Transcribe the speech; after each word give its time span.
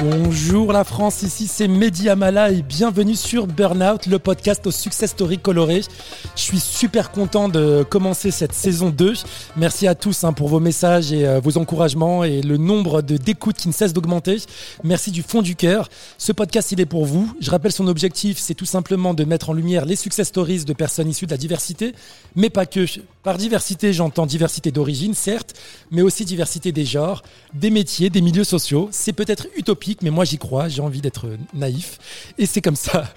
Bonjour 0.00 0.72
la 0.72 0.84
France, 0.84 1.22
ici 1.22 1.48
c'est 1.48 1.66
Mehdi 1.66 2.08
Amala 2.08 2.52
et 2.52 2.62
bienvenue 2.62 3.16
sur 3.16 3.48
Burnout, 3.48 4.06
le 4.06 4.20
podcast 4.20 4.64
au 4.68 4.70
success 4.70 5.10
story 5.10 5.38
coloré. 5.38 5.80
Je 6.36 6.40
suis 6.40 6.60
super 6.60 7.10
content 7.10 7.48
de 7.48 7.82
commencer 7.82 8.30
cette 8.30 8.52
saison 8.52 8.90
2. 8.90 9.14
Merci 9.56 9.88
à 9.88 9.96
tous 9.96 10.22
hein, 10.22 10.32
pour 10.32 10.46
vos 10.46 10.60
messages 10.60 11.12
et 11.12 11.26
euh, 11.26 11.40
vos 11.40 11.58
encouragements 11.58 12.22
et 12.22 12.42
le 12.42 12.58
nombre 12.58 13.02
de 13.02 13.16
d'écoutes 13.16 13.56
qui 13.56 13.66
ne 13.66 13.72
cesse 13.72 13.92
d'augmenter. 13.92 14.36
Merci 14.84 15.10
du 15.10 15.24
fond 15.24 15.42
du 15.42 15.56
cœur. 15.56 15.88
Ce 16.16 16.30
podcast, 16.30 16.70
il 16.70 16.80
est 16.80 16.86
pour 16.86 17.04
vous. 17.04 17.34
Je 17.40 17.50
rappelle 17.50 17.72
son 17.72 17.88
objectif, 17.88 18.38
c'est 18.38 18.54
tout 18.54 18.66
simplement 18.66 19.14
de 19.14 19.24
mettre 19.24 19.50
en 19.50 19.52
lumière 19.52 19.84
les 19.84 19.96
success 19.96 20.28
stories 20.28 20.64
de 20.64 20.72
personnes 20.74 21.08
issues 21.08 21.26
de 21.26 21.32
la 21.32 21.38
diversité, 21.38 21.92
mais 22.36 22.50
pas 22.50 22.66
que. 22.66 22.86
Par 23.24 23.36
diversité, 23.36 23.92
j'entends 23.92 24.24
diversité 24.24 24.70
d'origine, 24.70 25.12
certes, 25.12 25.54
mais 25.90 26.02
aussi 26.02 26.24
diversité 26.24 26.72
des 26.72 26.86
genres, 26.86 27.22
des 27.52 27.68
métiers, 27.68 28.08
des 28.08 28.22
milieux 28.22 28.44
sociaux. 28.44 28.88
C'est 28.90 29.12
peut-être 29.12 29.48
utopique, 29.56 29.87
mais 30.02 30.10
moi 30.10 30.24
j'y 30.24 30.38
crois, 30.38 30.68
j'ai 30.68 30.82
envie 30.82 31.00
d'être 31.00 31.26
naïf. 31.54 31.98
Et 32.38 32.46
c'est 32.46 32.60
comme 32.60 32.76
ça. 32.76 33.12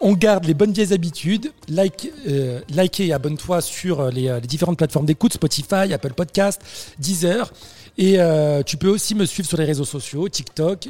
On 0.00 0.12
garde 0.12 0.44
les 0.44 0.54
bonnes 0.54 0.72
vieilles 0.72 0.92
habitudes. 0.92 1.52
Like, 1.68 2.10
euh, 2.28 2.60
et 2.98 3.12
abonne-toi 3.12 3.60
sur 3.60 4.10
les, 4.10 4.28
euh, 4.28 4.40
les 4.40 4.46
différentes 4.46 4.78
plateformes 4.78 5.06
d'écoute, 5.06 5.34
Spotify, 5.34 5.92
Apple 5.92 6.14
Podcast, 6.14 6.60
Deezer. 6.98 7.52
Et 7.98 8.18
euh, 8.18 8.62
tu 8.62 8.76
peux 8.76 8.88
aussi 8.88 9.14
me 9.14 9.24
suivre 9.24 9.48
sur 9.48 9.58
les 9.58 9.64
réseaux 9.64 9.84
sociaux, 9.84 10.28
TikTok, 10.28 10.88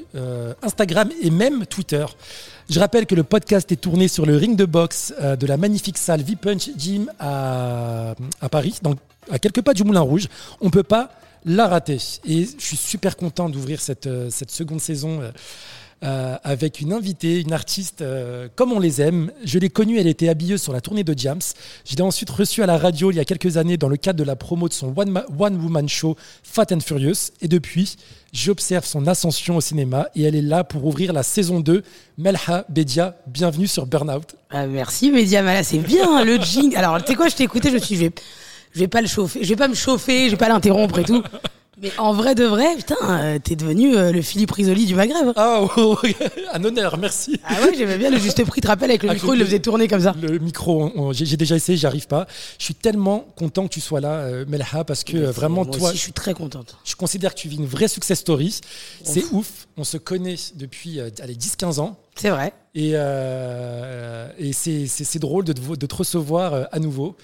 Instagram 0.63 1.11
et 1.23 1.31
même 1.31 1.65
Twitter. 1.67 2.05
Je 2.69 2.81
rappelle 2.81 3.07
que 3.07 3.15
le 3.15 3.23
podcast 3.23 3.71
est 3.71 3.77
tourné 3.77 4.09
sur 4.09 4.27
le 4.27 4.37
ring 4.37 4.57
de 4.57 4.65
boxe 4.65 5.15
de 5.21 5.47
la 5.47 5.57
magnifique 5.57 5.99
salle 5.99 6.23
V-Punch 6.23 6.71
Gym 6.77 7.09
à, 7.21 8.15
à 8.41 8.49
Paris, 8.49 8.79
donc 8.83 8.99
à 9.31 9.39
quelques 9.39 9.63
pas 9.63 9.73
du 9.73 9.85
Moulin 9.85 10.01
Rouge. 10.01 10.27
On 10.61 10.67
ne 10.67 10.71
peut 10.71 10.83
pas 10.83 11.11
la 11.47 11.69
rater. 11.69 11.99
Et 12.29 12.45
je 12.45 12.65
suis 12.65 12.77
super 12.77 13.17
content 13.17 13.49
d'ouvrir 13.49 13.81
cette, 13.81 14.07
euh, 14.07 14.29
cette 14.31 14.51
seconde 14.51 14.81
saison. 14.81 15.23
euh, 15.23 15.31
euh, 16.05 16.37
avec 16.45 16.83
une 16.83 16.93
invitée, 16.93 17.41
une 17.41 17.55
artiste 17.55 18.05
comme 18.55 18.71
on 18.71 18.79
les 18.79 19.01
aime. 19.01 19.33
Je 19.47 19.59
l'ai 19.59 19.71
connue, 19.71 19.99
elle 19.99 20.07
était 20.07 20.29
habilleuse 20.29 20.61
sur 20.61 20.75
la 20.75 20.83
tournée 20.83 21.05
de 21.05 21.19
Jams. 21.19 21.41
Je 21.89 21.97
l'ai 21.97 22.03
ensuite 22.03 22.29
reçue 22.29 22.63
à 22.63 22.67
la 22.67 22.77
radio 22.77 23.11
il 23.11 23.17
y 23.17 23.19
a 23.19 23.25
quelques 23.25 23.57
années 23.57 23.79
dans 23.79 23.89
le 23.89 23.97
cadre 23.97 24.19
de 24.19 24.25
la 24.25 24.37
promo 24.37 24.69
de 24.69 24.75
son 24.75 24.93
One, 24.95 25.25
One 25.39 25.57
Woman 25.57 25.89
Show 25.89 26.15
Fat 26.43 26.67
and 26.71 26.81
Furious. 26.81 27.31
Et 27.41 27.49
depuis, 27.49 27.97
j'observe 28.31 28.85
son 28.85 29.07
ascension 29.07 29.57
au 29.57 29.63
cinéma 29.63 30.09
et 30.15 30.25
elle 30.25 30.35
est 30.35 30.43
là 30.43 30.65
pour 30.65 30.85
ouvrir 30.85 31.15
la 31.15 31.23
saison 31.23 31.61
2. 31.61 31.83
Melha 32.19 32.67
Bedia, 32.69 33.17
bienvenue 33.27 33.67
sur 33.67 33.87
Burnout. 33.87 34.37
Ah, 34.51 34.67
merci 34.67 35.11
Mediamala, 35.11 35.63
c'est 35.63 35.79
bien 35.79 36.23
le 36.27 36.37
jingle. 36.39 36.77
Alors, 36.77 37.03
tu 37.03 37.13
sais 37.13 37.15
quoi, 37.15 37.29
je 37.29 37.37
t'ai 37.37 37.45
écouté, 37.45 37.71
je 37.71 37.75
me 37.77 37.79
suis 37.79 38.11
je 38.77 38.81
vais, 38.81 38.89
pas 38.89 39.01
le 39.01 39.09
chauffer, 39.09 39.43
je 39.43 39.49
vais 39.49 39.57
pas 39.57 39.69
me 39.69 39.75
chauffer, 39.75 40.27
je 40.27 40.33
vais 40.33 40.37
pas 40.37 40.49
l'interrompre 40.49 40.99
et 40.99 41.05
tout. 41.05 41.23
Mais 41.83 41.93
en 41.99 42.15
vrai 42.15 42.35
de 42.35 42.45
vrai, 42.45 42.75
putain, 42.75 42.97
euh, 43.03 43.39
t'es 43.39 43.55
devenu 43.55 43.95
euh, 43.97 44.11
le 44.11 44.23
Philippe 44.23 44.51
Risoli 44.51 44.87
du 44.87 44.95
Maghreb. 44.95 45.33
Ah, 45.37 45.61
oh, 45.63 45.71
oh, 45.77 45.99
un 46.55 46.65
honneur, 46.65 46.97
merci. 46.97 47.39
Ah 47.45 47.61
ouais, 47.63 47.75
j'aimais 47.77 47.99
bien 47.99 48.09
le 48.09 48.19
juste 48.19 48.43
prix, 48.47 48.63
te 48.63 48.67
rappelles, 48.67 48.91
avec 48.91 49.03
le 49.03 49.13
micro, 49.13 49.35
il 49.35 49.39
le 49.39 49.45
faisait 49.45 49.61
tourner 49.61 49.87
comme 49.87 50.01
ça. 50.01 50.15
Le 50.23 50.39
micro, 50.39 51.13
j'ai 51.13 51.37
déjà 51.37 51.55
essayé, 51.55 51.77
j'arrive 51.77 52.07
pas. 52.07 52.27
Je 52.59 52.65
suis 52.65 52.75
tellement 52.75 53.27
content 53.37 53.65
que 53.69 53.75
tu 53.75 53.83
sois 53.83 54.01
là, 54.01 54.21
euh, 54.21 54.47
Melha, 54.49 54.85
parce 54.87 55.05
que 55.05 55.19
vraiment, 55.19 55.67
Moi 55.67 55.77
toi, 55.77 55.89
aussi, 55.89 55.99
je 55.99 56.03
suis 56.03 56.13
très 56.13 56.33
contente. 56.33 56.79
Je 56.85 56.95
considère 56.97 57.35
que 57.35 57.41
tu 57.41 57.49
vis 57.49 57.57
une 57.57 57.67
vraie 57.67 57.89
success 57.89 58.21
story. 58.21 58.59
C'est 59.05 59.25
ouf. 59.33 59.67
On 59.77 59.85
se 59.85 59.99
connaît 59.99 60.37
depuis 60.55 60.99
euh, 60.99 61.11
allez, 61.21 61.35
10-15 61.35 61.79
ans. 61.81 61.99
C'est 62.15 62.31
vrai. 62.31 62.55
Et, 62.75 62.93
et 62.93 64.53
c'est- 64.55 65.19
drôle 65.19 65.45
de 65.45 65.53
te, 65.53 65.61
de 65.77 65.87
te 65.87 65.95
recevoir 65.95 66.69
à 66.73 66.79
nouveau 66.79 67.17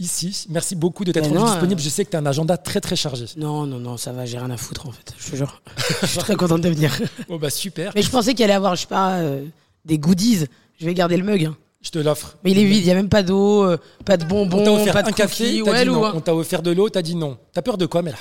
ici. 0.00 0.46
Merci 0.50 0.74
beaucoup 0.74 1.04
de 1.04 1.12
t'être 1.12 1.28
rendu 1.28 1.44
disponible. 1.44 1.80
euh, 1.80 1.84
Je 1.84 1.88
sais 1.88 2.04
que 2.04 2.10
tu 2.10 2.16
as 2.16 2.20
un 2.20 2.26
agenda 2.26 2.56
très 2.56 2.80
très 2.80 2.96
chargé. 2.96 3.26
Non, 3.36 3.66
non, 3.66 3.78
non, 3.78 3.96
ça 3.96 4.12
va, 4.12 4.26
j'ai 4.26 4.38
rien 4.38 4.50
à 4.50 4.56
foutre 4.56 4.86
en 4.88 4.90
fait, 4.92 5.14
je 5.18 5.30
te 5.30 5.36
jure. 5.36 5.62
je 6.02 6.06
suis 6.06 6.18
très 6.18 6.34
contente 6.36 6.62
de 6.62 6.68
venir. 6.68 6.98
Bon, 7.28 7.36
bah 7.38 7.50
super. 7.50 7.92
Mais 7.94 8.02
je 8.02 8.10
pensais 8.10 8.34
qu'il 8.34 8.44
allait 8.44 8.54
avoir, 8.54 8.74
je 8.74 8.80
sais 8.82 8.86
pas, 8.88 9.16
euh, 9.18 9.44
des 9.84 9.98
goodies. 9.98 10.46
Je 10.80 10.86
vais 10.86 10.94
garder 10.94 11.16
le 11.16 11.24
mug. 11.24 11.44
hein. 11.44 11.56
Je 11.82 11.90
te 11.90 11.98
l'offre. 11.98 12.36
Mais 12.44 12.50
il 12.50 12.58
est 12.58 12.64
vide, 12.64 12.80
il 12.82 12.84
n'y 12.84 12.90
a 12.90 12.94
même 12.94 13.08
pas 13.08 13.22
d'eau, 13.22 13.64
euh, 13.64 13.78
pas 14.04 14.18
de 14.18 14.24
On 14.24 14.26
t'a 14.26 14.34
bonbons, 14.34 14.74
offert 14.80 14.92
pas 14.92 15.02
de 15.02 15.08
un 15.08 15.12
café, 15.12 15.62
Ouais, 15.62 15.84
dit 15.84 15.90
non. 15.90 16.04
hein. 16.04 16.12
On 16.14 16.20
t'a 16.20 16.34
offert 16.34 16.60
de 16.60 16.70
l'eau, 16.72 16.90
t'as 16.90 17.00
dit 17.00 17.14
non. 17.14 17.38
T'as 17.54 17.62
peur 17.62 17.78
de 17.78 17.86
quoi, 17.86 18.02
Melha? 18.02 18.16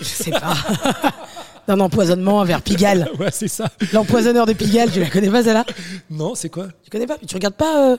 Je 0.00 0.04
sais 0.04 0.30
pas. 0.30 0.54
D'un 1.68 1.78
empoisonnement 1.80 2.42
vers 2.44 2.62
Pigalle. 2.62 3.08
Ouais, 3.20 3.30
c'est 3.30 3.48
ça. 3.48 3.70
L'empoisonneur 3.92 4.46
de 4.46 4.52
Pigalle, 4.54 4.90
tu 4.90 4.98
la 5.00 5.10
connais 5.10 5.30
pas 5.30 5.42
celle-là? 5.44 5.64
Non, 6.10 6.34
c'est 6.34 6.48
quoi? 6.48 6.68
Tu 6.82 6.90
connais 6.90 7.06
pas? 7.06 7.18
Tu 7.26 7.34
regardes 7.34 7.54
pas 7.54 7.96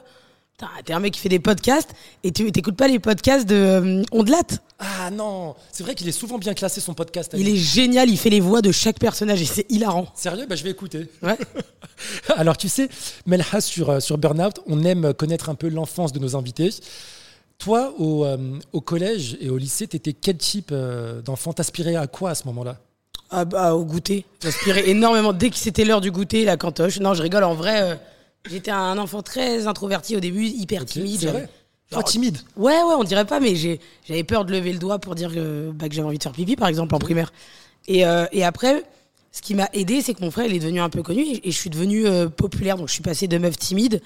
T'es 0.85 0.94
un 0.94 1.00
mec 1.00 1.13
qui 1.13 1.19
fait 1.19 1.29
des 1.29 1.40
podcasts 1.40 1.90
et 2.24 2.31
tu 2.31 2.51
t'écoutes 2.51 2.75
pas 2.75 2.88
les 2.88 3.00
podcasts 3.00 3.47
de 3.47 3.56
euh, 3.56 4.03
Ondelat 4.12 4.44
Ah 4.79 5.09
non, 5.12 5.56
c'est 5.72 5.84
vrai 5.84 5.96
qu'il 5.96 6.07
est 6.07 6.12
souvent 6.13 6.38
bien 6.38 6.53
classé 6.53 6.81
son 6.81 6.94
podcast. 6.94 7.34
Il 7.38 7.47
est 7.47 7.56
génial, 7.56 8.09
il 8.09 8.18
fait 8.18 8.29
les 8.29 8.40
voix 8.40 8.62
de 8.62 8.72
chaque 8.72 9.00
personnage 9.00 9.41
et 9.41 9.46
c'est 9.46 9.66
hilarant. 9.72 10.07
Sérieux? 10.16 10.46
Bah, 10.47 10.56
Je 10.56 10.63
vais 10.63 10.72
écouter. 10.72 11.07
Ouais. 11.22 11.38
Alors 12.35 12.57
tu 12.57 12.69
sais, 12.69 12.90
Melha 13.25 13.62
sur, 13.62 13.90
euh, 13.90 14.00
sur 14.00 14.18
Burnout, 14.18 14.59
on 14.68 14.84
aime 14.84 15.13
connaître 15.13 15.50
un 15.50 15.56
peu 15.56 15.69
l'enfance 15.69 16.12
de 16.12 16.19
nos 16.19 16.35
invités. 16.35 16.69
Toi, 17.59 17.94
au, 17.97 18.25
euh, 18.25 18.59
au 18.73 18.81
collège 18.81 19.38
et 19.40 19.50
au 19.50 19.57
lycée, 19.57 19.88
t'étais 19.88 20.13
quel 20.13 20.38
type 20.38 20.69
euh, 20.72 21.22
d'enfant? 21.22 21.53
T'aspirais 21.53 21.96
à 21.96 22.07
quoi 22.07 22.31
à 22.31 22.35
ce 22.35 22.46
moment-là? 22.47 22.78
Ah 23.29 23.46
bah 23.46 23.73
au 23.73 23.85
goûter. 23.85 24.25
J'aspirais 24.44 24.90
énormément 24.90 25.34
dès 25.34 25.50
que 25.50 25.56
c'était 25.56 25.85
l'heure 25.85 26.02
du 26.02 26.12
goûter, 26.12 26.46
la 26.46 26.57
cantoche. 26.57 27.00
Non, 27.00 27.13
je 27.13 27.22
rigole, 27.23 27.44
en 27.44 27.56
vrai, 27.56 28.00
j'étais 28.49 28.71
un 28.71 28.97
enfant 28.97 29.21
très 29.21 29.67
introverti 29.67 30.15
au 30.15 30.19
début, 30.19 30.45
hyper 30.45 30.85
timide. 30.85 31.19
C'est 31.19 31.27
vrai 31.27 31.49
timide 32.01 32.37
Ouais, 32.57 32.73
ouais, 32.73 32.95
on 32.97 33.03
dirait 33.03 33.25
pas, 33.25 33.39
mais 33.39 33.53
j'avais 33.55 34.23
peur 34.23 34.45
de 34.45 34.51
lever 34.51 34.73
le 34.73 34.79
doigt 34.79 34.97
pour 34.97 35.13
dire 35.13 35.31
que, 35.31 35.71
bah, 35.71 35.87
que 35.89 35.93
j'avais 35.93 36.07
envie 36.07 36.17
de 36.17 36.23
faire 36.23 36.31
pipi, 36.31 36.55
par 36.55 36.67
exemple, 36.67 36.95
en 36.95 36.99
primaire. 36.99 37.31
Et, 37.87 38.05
euh, 38.05 38.25
et 38.31 38.43
après, 38.43 38.83
ce 39.31 39.41
qui 39.41 39.53
m'a 39.53 39.69
aidé, 39.73 40.01
c'est 40.01 40.13
que 40.13 40.21
mon 40.21 40.31
frère, 40.31 40.47
il 40.47 40.55
est 40.55 40.59
devenu 40.59 40.79
un 40.79 40.89
peu 40.89 41.03
connu 41.03 41.21
et, 41.21 41.47
et 41.47 41.51
je 41.51 41.57
suis 41.57 41.69
devenue 41.69 42.07
euh, 42.07 42.29
populaire. 42.29 42.77
Donc, 42.77 42.87
je 42.87 42.93
suis 42.93 43.03
passée 43.03 43.27
de 43.27 43.37
meuf 43.37 43.57
timide 43.57 44.01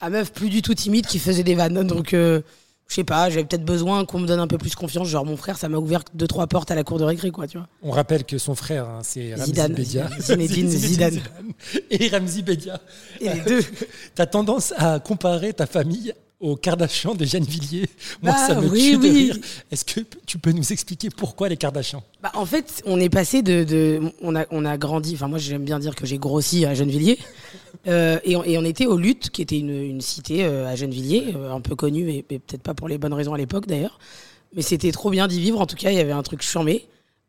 à 0.00 0.10
meuf 0.10 0.32
plus 0.32 0.50
du 0.50 0.60
tout 0.62 0.74
timide 0.74 1.06
qui 1.06 1.18
faisait 1.18 1.42
des 1.44 1.54
vannes. 1.54 1.82
Donc, 1.86 2.14
euh, 2.14 2.42
je 2.88 2.94
sais 2.96 3.04
pas, 3.04 3.30
j'avais 3.30 3.44
peut-être 3.44 3.64
besoin 3.64 4.04
qu'on 4.04 4.18
me 4.18 4.26
donne 4.26 4.40
un 4.40 4.46
peu 4.46 4.58
plus 4.58 4.74
confiance. 4.74 5.08
Genre, 5.08 5.24
mon 5.24 5.36
frère, 5.36 5.56
ça 5.56 5.68
m'a 5.68 5.78
ouvert 5.78 6.02
deux, 6.12 6.26
trois 6.26 6.46
portes 6.46 6.70
à 6.70 6.74
la 6.74 6.84
cour 6.84 6.98
de 6.98 7.04
récré, 7.04 7.30
quoi, 7.30 7.46
tu 7.46 7.56
vois. 7.58 7.66
On 7.82 7.90
rappelle 7.90 8.24
que 8.24 8.38
son 8.38 8.54
frère, 8.54 8.88
hein, 8.88 9.00
c'est 9.02 9.34
Ramzi 9.34 9.46
Zidane, 9.46 9.72
Bedia. 9.72 10.10
Zinedine 10.20 10.68
Zidane. 10.70 11.20
Et 11.90 12.08
Ramzi 12.08 12.42
Bedia. 12.42 12.80
Et 13.20 13.30
les 13.30 13.40
deux. 13.40 13.60
T'as 14.14 14.26
tendance 14.26 14.74
à 14.76 15.00
comparer 15.00 15.52
ta 15.54 15.66
famille 15.66 16.14
au 16.40 16.56
Kardashian 16.56 17.14
de 17.14 17.24
Jeanne 17.24 17.44
Villiers. 17.44 17.88
Moi, 18.22 18.32
Bah, 18.32 18.46
ça 18.46 18.60
me 18.60 18.68
oui, 18.68 18.90
tue 18.90 18.96
de 18.98 19.02
oui. 19.02 19.10
rire. 19.32 19.36
Est-ce 19.70 19.84
que 19.84 20.00
tu 20.26 20.38
peux 20.38 20.52
nous 20.52 20.72
expliquer 20.72 21.08
pourquoi 21.10 21.48
les 21.48 21.56
Kardashians? 21.56 22.02
Bah, 22.22 22.32
en 22.34 22.44
fait, 22.44 22.82
on 22.86 23.00
est 23.00 23.08
passé 23.08 23.42
de, 23.42 23.64
de- 23.64 24.00
on 24.20 24.36
a, 24.36 24.44
on 24.50 24.64
a 24.64 24.76
grandi. 24.76 25.14
Enfin, 25.14 25.28
moi, 25.28 25.38
j'aime 25.38 25.64
bien 25.64 25.78
dire 25.78 25.94
que 25.94 26.04
j'ai 26.06 26.18
grossi 26.18 26.64
à 26.66 26.74
Gennevilliers. 26.74 27.18
Euh, 27.86 28.18
et, 28.24 28.34
on, 28.34 28.42
et 28.44 28.56
on 28.56 28.64
était 28.64 28.86
au 28.86 28.96
Lutte, 28.96 29.28
qui 29.28 29.42
était 29.42 29.58
une, 29.58 29.68
une 29.78 30.00
cité 30.00 30.42
euh, 30.44 30.66
à 30.66 30.74
Gennevilliers, 30.74 31.34
euh, 31.36 31.52
un 31.52 31.60
peu 31.60 31.76
connue, 31.76 32.04
mais, 32.04 32.24
mais 32.30 32.38
peut-être 32.38 32.62
pas 32.62 32.72
pour 32.72 32.88
les 32.88 32.96
bonnes 32.96 33.12
raisons 33.12 33.34
à 33.34 33.36
l'époque 33.36 33.66
d'ailleurs. 33.66 33.98
Mais 34.56 34.62
c'était 34.62 34.90
trop 34.90 35.10
bien 35.10 35.28
d'y 35.28 35.38
vivre. 35.38 35.60
En 35.60 35.66
tout 35.66 35.76
cas, 35.76 35.90
il 35.90 35.96
y 35.98 36.00
avait 36.00 36.12
un 36.12 36.22
truc 36.22 36.40
charmé. 36.40 36.86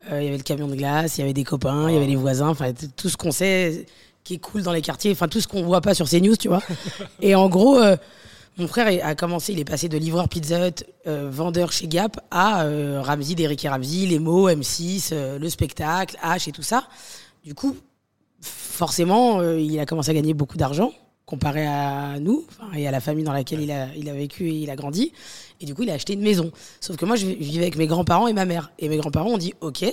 Il 0.09 0.13
y 0.23 0.27
avait 0.27 0.37
le 0.37 0.43
camion 0.43 0.67
de 0.69 0.75
glace, 0.75 1.17
il 1.17 1.21
y 1.21 1.23
avait 1.25 1.33
des 1.33 1.43
copains, 1.43 1.89
il 1.89 1.93
y 1.95 1.97
avait 1.97 2.07
les 2.07 2.15
voisins. 2.15 2.47
Enfin, 2.47 2.71
tout 2.95 3.09
ce 3.09 3.17
qu'on 3.17 3.31
sait 3.31 3.85
qui 4.23 4.35
est 4.35 4.37
cool 4.37 4.61
dans 4.61 4.71
les 4.71 4.81
quartiers. 4.81 5.11
Enfin, 5.11 5.27
tout 5.27 5.41
ce 5.41 5.47
qu'on 5.49 5.61
voit 5.63 5.81
pas 5.81 5.93
sur 5.93 6.07
CNews, 6.09 6.37
tu 6.37 6.47
vois. 6.47 6.61
et 7.21 7.35
en 7.35 7.49
gros. 7.49 7.77
Mon 8.57 8.67
frère 8.67 9.05
a 9.05 9.15
commencé, 9.15 9.53
il 9.53 9.59
est 9.59 9.65
passé 9.65 9.89
de 9.89 9.97
livreur 9.97 10.29
Pizza 10.29 10.67
Hut, 10.67 10.85
euh, 11.07 11.29
vendeur 11.29 11.71
chez 11.71 11.87
Gap, 11.87 12.19
à 12.31 12.63
euh, 12.63 13.01
Ramsey, 13.01 13.35
d'Eric 13.35 13.65
et 13.65 13.69
Ramsey, 13.69 14.05
les 14.05 14.19
mots, 14.19 14.49
M6, 14.49 15.09
euh, 15.11 15.37
le 15.37 15.49
spectacle, 15.49 16.17
H 16.23 16.49
et 16.49 16.51
tout 16.51 16.63
ça. 16.63 16.87
Du 17.43 17.53
coup, 17.53 17.75
forcément, 18.41 19.39
euh, 19.39 19.59
il 19.59 19.77
a 19.79 19.85
commencé 19.85 20.11
à 20.11 20.13
gagner 20.13 20.33
beaucoup 20.33 20.57
d'argent 20.57 20.93
comparé 21.25 21.65
à 21.65 22.19
nous 22.19 22.45
et 22.75 22.87
à 22.87 22.91
la 22.91 22.99
famille 22.99 23.23
dans 23.23 23.33
laquelle 23.33 23.59
il 23.59 23.71
a, 23.71 23.87
il 23.95 24.07
a 24.09 24.13
vécu 24.13 24.47
et 24.47 24.59
il 24.59 24.69
a 24.69 24.75
grandi. 24.75 25.11
Et 25.59 25.65
du 25.65 25.73
coup, 25.73 25.81
il 25.81 25.89
a 25.89 25.93
acheté 25.93 26.13
une 26.13 26.21
maison. 26.21 26.51
Sauf 26.79 26.97
que 26.97 27.05
moi, 27.05 27.15
je 27.15 27.25
vivais 27.25 27.63
avec 27.63 27.77
mes 27.77 27.87
grands-parents 27.87 28.27
et 28.27 28.33
ma 28.33 28.45
mère. 28.45 28.71
Et 28.77 28.89
mes 28.89 28.97
grands-parents 28.97 29.31
ont 29.31 29.37
dit 29.37 29.53
OK, 29.61 29.85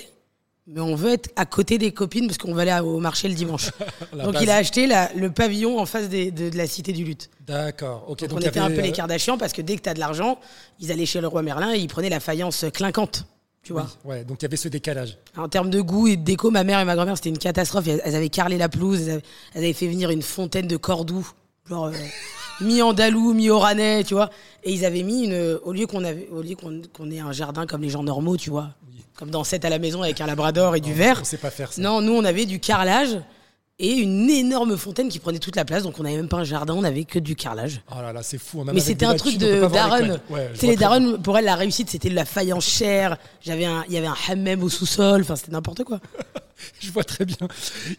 mais 0.66 0.80
on 0.80 0.94
veut 0.94 1.12
être 1.14 1.30
à 1.36 1.44
côté 1.46 1.76
des 1.78 1.92
copines 1.92 2.26
parce 2.26 2.38
qu'on 2.38 2.54
va 2.54 2.62
aller 2.62 2.86
au 2.86 2.98
marché 2.98 3.28
le 3.28 3.34
dimanche. 3.34 3.70
Donc, 4.12 4.34
base. 4.34 4.42
il 4.42 4.50
a 4.50 4.56
acheté 4.56 4.86
la- 4.86 5.12
le 5.14 5.30
pavillon 5.30 5.78
en 5.80 5.86
face 5.86 6.08
des- 6.08 6.30
de, 6.30 6.50
de 6.50 6.56
la 6.56 6.66
cité 6.66 6.92
du 6.92 7.04
Lutte. 7.04 7.30
D'accord. 7.46 8.04
Ok. 8.08 8.20
Donc, 8.28 8.38
on 8.38 8.40
était 8.40 8.60
un 8.60 8.70
peu 8.70 8.80
les 8.80 8.90
euh, 8.90 8.92
Kardashians 8.92 9.38
parce 9.38 9.52
que 9.52 9.62
dès 9.62 9.76
que 9.76 9.82
tu 9.82 9.88
as 9.88 9.94
de 9.94 10.00
l'argent, 10.00 10.38
ils 10.80 10.92
allaient 10.92 11.06
chez 11.06 11.20
le 11.20 11.26
roi 11.26 11.42
Merlin 11.42 11.72
et 11.74 11.78
ils 11.78 11.88
prenaient 11.88 12.08
la 12.10 12.20
faïence 12.20 12.64
clinquante. 12.72 13.26
Tu 13.64 13.72
vois 13.72 13.88
Ouais, 14.04 14.24
donc 14.24 14.38
il 14.40 14.44
y 14.44 14.46
avait 14.46 14.56
ce 14.56 14.66
décalage. 14.68 15.18
En 15.36 15.48
termes 15.48 15.70
de 15.70 15.80
goût 15.80 16.08
et 16.08 16.16
de 16.16 16.22
déco, 16.24 16.50
ma 16.50 16.64
mère 16.64 16.80
et 16.80 16.84
ma 16.84 16.96
grand-mère, 16.96 17.16
c'était 17.16 17.28
une 17.28 17.38
catastrophe. 17.38 17.86
Elles, 17.86 18.02
elles 18.04 18.16
avaient 18.16 18.28
carrelé 18.28 18.58
la 18.58 18.68
pelouse, 18.68 19.02
elles 19.02 19.10
avaient, 19.10 19.22
elles 19.54 19.64
avaient 19.64 19.72
fait 19.72 19.86
venir 19.86 20.10
une 20.10 20.22
fontaine 20.22 20.66
de 20.66 20.76
Cordoue, 20.76 21.28
genre 21.68 21.84
euh, 21.86 21.92
mi-andalou, 22.60 23.34
mi-oranais, 23.34 24.04
tu 24.04 24.14
vois. 24.14 24.30
Et 24.64 24.72
ils 24.72 24.84
avaient 24.84 25.02
mis 25.02 25.24
une. 25.24 25.58
Au 25.62 25.72
lieu 25.72 25.86
qu'on 25.86 26.02
qu'on 26.92 27.10
ait 27.10 27.20
un 27.20 27.32
jardin 27.32 27.66
comme 27.66 27.82
les 27.82 27.88
gens 27.90 28.02
normaux, 28.02 28.36
tu 28.36 28.50
vois, 28.50 28.70
comme 29.16 29.30
dans 29.30 29.44
7 29.44 29.64
à 29.64 29.70
la 29.70 29.78
maison 29.78 30.02
avec 30.02 30.20
un 30.20 30.26
labrador 30.26 30.76
et 30.76 30.80
du 30.80 30.92
verre. 30.92 31.18
On 31.20 31.24
sait 31.24 31.36
pas 31.36 31.50
faire 31.50 31.72
ça. 31.72 31.80
Non, 31.80 32.00
nous, 32.00 32.12
on 32.12 32.24
avait 32.24 32.46
du 32.46 32.60
carrelage 32.60 33.18
et 33.78 33.92
une 33.92 34.30
énorme 34.30 34.76
fontaine 34.76 35.08
qui 35.08 35.18
prenait 35.18 35.38
toute 35.38 35.56
la 35.56 35.64
place. 35.64 35.82
Donc, 35.82 35.98
on 35.98 36.04
n'avait 36.04 36.16
même 36.16 36.28
pas 36.28 36.38
un 36.38 36.44
jardin, 36.44 36.74
on 36.74 36.84
avait 36.84 37.04
que 37.04 37.18
du 37.18 37.34
carrelage. 37.34 37.82
Oh 37.90 38.00
là 38.00 38.12
là, 38.12 38.22
c'est 38.22 38.38
fou. 38.38 38.62
même 38.62 38.74
Mais 38.74 38.80
c'était 38.80 39.06
un 39.06 39.14
truc 39.16 39.38
de 39.38 39.62
l'école. 39.62 40.20
Ouais, 40.30 40.50
C'est 40.54 40.68
les 40.68 40.76
pour 41.22 41.36
elle, 41.36 41.44
la 41.44 41.56
réussite, 41.56 41.90
c'était 41.90 42.08
de 42.08 42.14
la 42.14 42.24
faïence 42.24 42.66
chère. 42.66 43.18
J'avais 43.40 43.64
un, 43.64 43.84
il 43.88 43.94
y 43.94 43.98
avait 43.98 44.06
un 44.06 44.16
hammam 44.28 44.62
au 44.62 44.68
sous-sol. 44.68 45.22
Enfin, 45.22 45.36
c'était 45.36 45.52
n'importe 45.52 45.84
quoi. 45.84 46.00
je 46.80 46.90
vois 46.92 47.04
très 47.04 47.24
bien. 47.24 47.48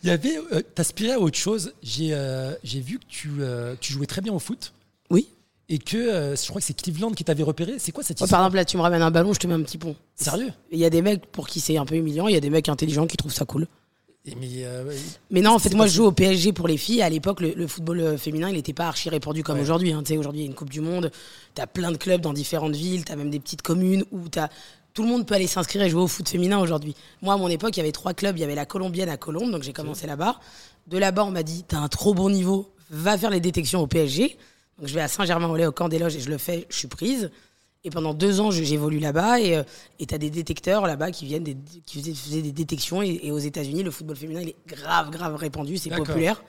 Il 0.03 0.09
y 0.09 0.11
avait, 0.11 0.37
euh, 0.53 0.61
t'aspirais 0.61 1.13
à 1.13 1.19
autre 1.19 1.37
chose. 1.37 1.73
J'ai 1.81 2.13
euh, 2.13 2.53
j'ai 2.63 2.79
vu 2.79 2.99
que 2.99 3.05
tu, 3.09 3.31
euh, 3.39 3.75
tu 3.79 3.93
jouais 3.93 4.05
très 4.05 4.21
bien 4.21 4.33
au 4.33 4.39
foot 4.39 4.73
Oui. 5.09 5.27
Et 5.73 5.77
que 5.79 5.97
euh, 5.97 6.35
je 6.35 6.47
crois 6.49 6.61
que 6.61 6.67
c'est 6.67 6.73
Cleveland 6.79 7.11
qui 7.11 7.23
t'avait 7.23 7.43
repéré. 7.43 7.75
C'est 7.79 7.91
quoi 7.91 8.03
cette 8.03 8.21
Oh, 8.21 8.25
histoire 8.25 8.39
par 8.41 8.45
exemple, 8.47 8.55
là, 8.57 8.65
tu 8.65 8.77
me 8.77 8.81
ramènes 8.81 9.01
un 9.01 9.11
ballon, 9.11 9.33
je 9.33 9.39
te 9.39 9.47
mets 9.47 9.53
un 9.55 9.61
petit 9.61 9.77
pont. 9.77 9.95
Sérieux 10.15 10.51
Il 10.71 10.77
y 10.79 10.85
a 10.85 10.89
des 10.89 11.01
mecs 11.01 11.25
pour 11.27 11.47
qui 11.47 11.59
c'est 11.59 11.77
un 11.77 11.85
peu 11.85 11.95
humiliant, 11.95 12.27
il 12.27 12.33
y 12.33 12.37
a 12.37 12.41
des 12.41 12.49
mecs 12.49 12.69
intelligents 12.69 13.07
qui 13.07 13.17
trouvent 13.17 13.33
ça 13.33 13.45
cool. 13.45 13.67
Et 14.25 14.35
mais, 14.35 14.47
euh, 14.59 14.93
Mais 15.31 15.41
non, 15.41 15.51
en 15.51 15.59
fait, 15.59 15.73
moi, 15.73 15.85
je 15.87 15.95
joue 15.95 16.05
au 16.05 16.11
PSG 16.13 16.53
pour 16.53 16.67
les 16.69 16.77
filles. 16.77 17.01
À 17.01 17.09
l'époque, 17.09 17.41
le, 17.41 17.53
le 17.55 17.67
football 17.67 17.99
euh, 17.99 18.17
féminin, 18.17 18.47
il 18.49 18.55
n'était 18.55 18.71
pas 18.71 18.87
archi 18.87 19.09
répandu 19.09 19.43
comme 19.43 19.55
Ouais. 19.57 19.61
aujourd'hui. 19.63 19.91
hein. 19.91 20.01
Tu 20.01 20.13
sais, 20.13 20.17
aujourd'hui, 20.17 20.41
il 20.41 20.43
y 20.45 20.47
a 20.47 20.49
une 20.49 20.55
Coupe 20.55 20.69
du 20.69 20.79
Monde. 20.79 21.11
Tu 21.55 21.61
as 21.61 21.67
plein 21.67 21.91
de 21.91 21.97
clubs 21.97 22.21
dans 22.21 22.31
différentes 22.31 22.73
villes. 22.75 23.03
Tu 23.03 23.11
as 23.11 23.17
même 23.17 23.29
des 23.31 23.39
petites 23.41 23.61
communes 23.63 24.05
où 24.13 24.21
tout 24.93 25.01
le 25.03 25.09
monde 25.09 25.25
peut 25.25 25.35
aller 25.35 25.47
s'inscrire 25.47 25.81
et 25.81 25.89
jouer 25.89 26.03
au 26.03 26.07
foot 26.07 26.29
féminin 26.29 26.59
aujourd'hui. 26.59 26.95
Moi, 27.21 27.33
à 27.33 27.37
mon 27.37 27.49
époque, 27.49 27.75
il 27.75 27.79
y 27.79 27.83
avait 27.83 27.91
trois 27.91 28.13
clubs. 28.13 28.37
Il 28.37 28.41
y 28.41 28.43
avait 28.45 28.55
la 28.55 28.65
Colombienne 28.65 29.09
à 29.09 29.17
Colombes, 29.17 29.51
donc 29.51 29.63
j'ai 29.63 29.73
commencé 29.73 30.07
là-bas. 30.07 30.39
De 30.87 30.97
là-bas, 30.97 31.25
on 31.25 31.31
m'a 31.31 31.43
dit 31.43 31.65
T'as 31.67 31.79
un 31.79 31.89
trop 31.89 32.13
bon 32.13 32.29
niveau, 32.29 32.71
va 32.91 33.17
faire 33.17 33.29
les 33.29 33.41
détections 33.41 33.81
au 33.81 33.87
PSG. 33.87 34.37
Donc 34.79 34.87
je 34.87 34.93
vais 34.93 35.01
à 35.01 35.07
Saint-Germain-en-Laye, 35.07 35.67
au 35.67 35.71
camp 35.71 35.89
des 35.89 35.99
loges, 35.99 36.15
et 36.15 36.19
je 36.19 36.29
le 36.29 36.37
fais, 36.37 36.65
je 36.69 36.75
suis 36.77 36.87
prise. 36.87 37.29
Et 37.85 37.89
pendant 37.89 38.13
deux 38.13 38.39
ans, 38.39 38.49
j'évolue 38.49 38.99
là-bas 38.99 39.41
et 39.41 39.57
euh, 39.57 39.63
et 39.99 40.05
t'as 40.05 40.17
des 40.17 40.29
détecteurs 40.29 40.87
là-bas 40.87 41.11
qui 41.11 41.25
viennent, 41.25 41.43
des- 41.43 41.57
qui 41.85 42.01
faisaient, 42.13 42.41
des 42.41 42.51
détections. 42.53 43.01
Et, 43.01 43.19
et 43.23 43.31
aux 43.31 43.39
États-Unis, 43.39 43.83
le 43.83 43.91
football 43.91 44.15
féminin, 44.15 44.41
il 44.41 44.49
est 44.49 44.55
grave, 44.67 45.09
grave 45.11 45.35
répandu, 45.35 45.77
c'est 45.77 45.89
populaire. 46.05 46.41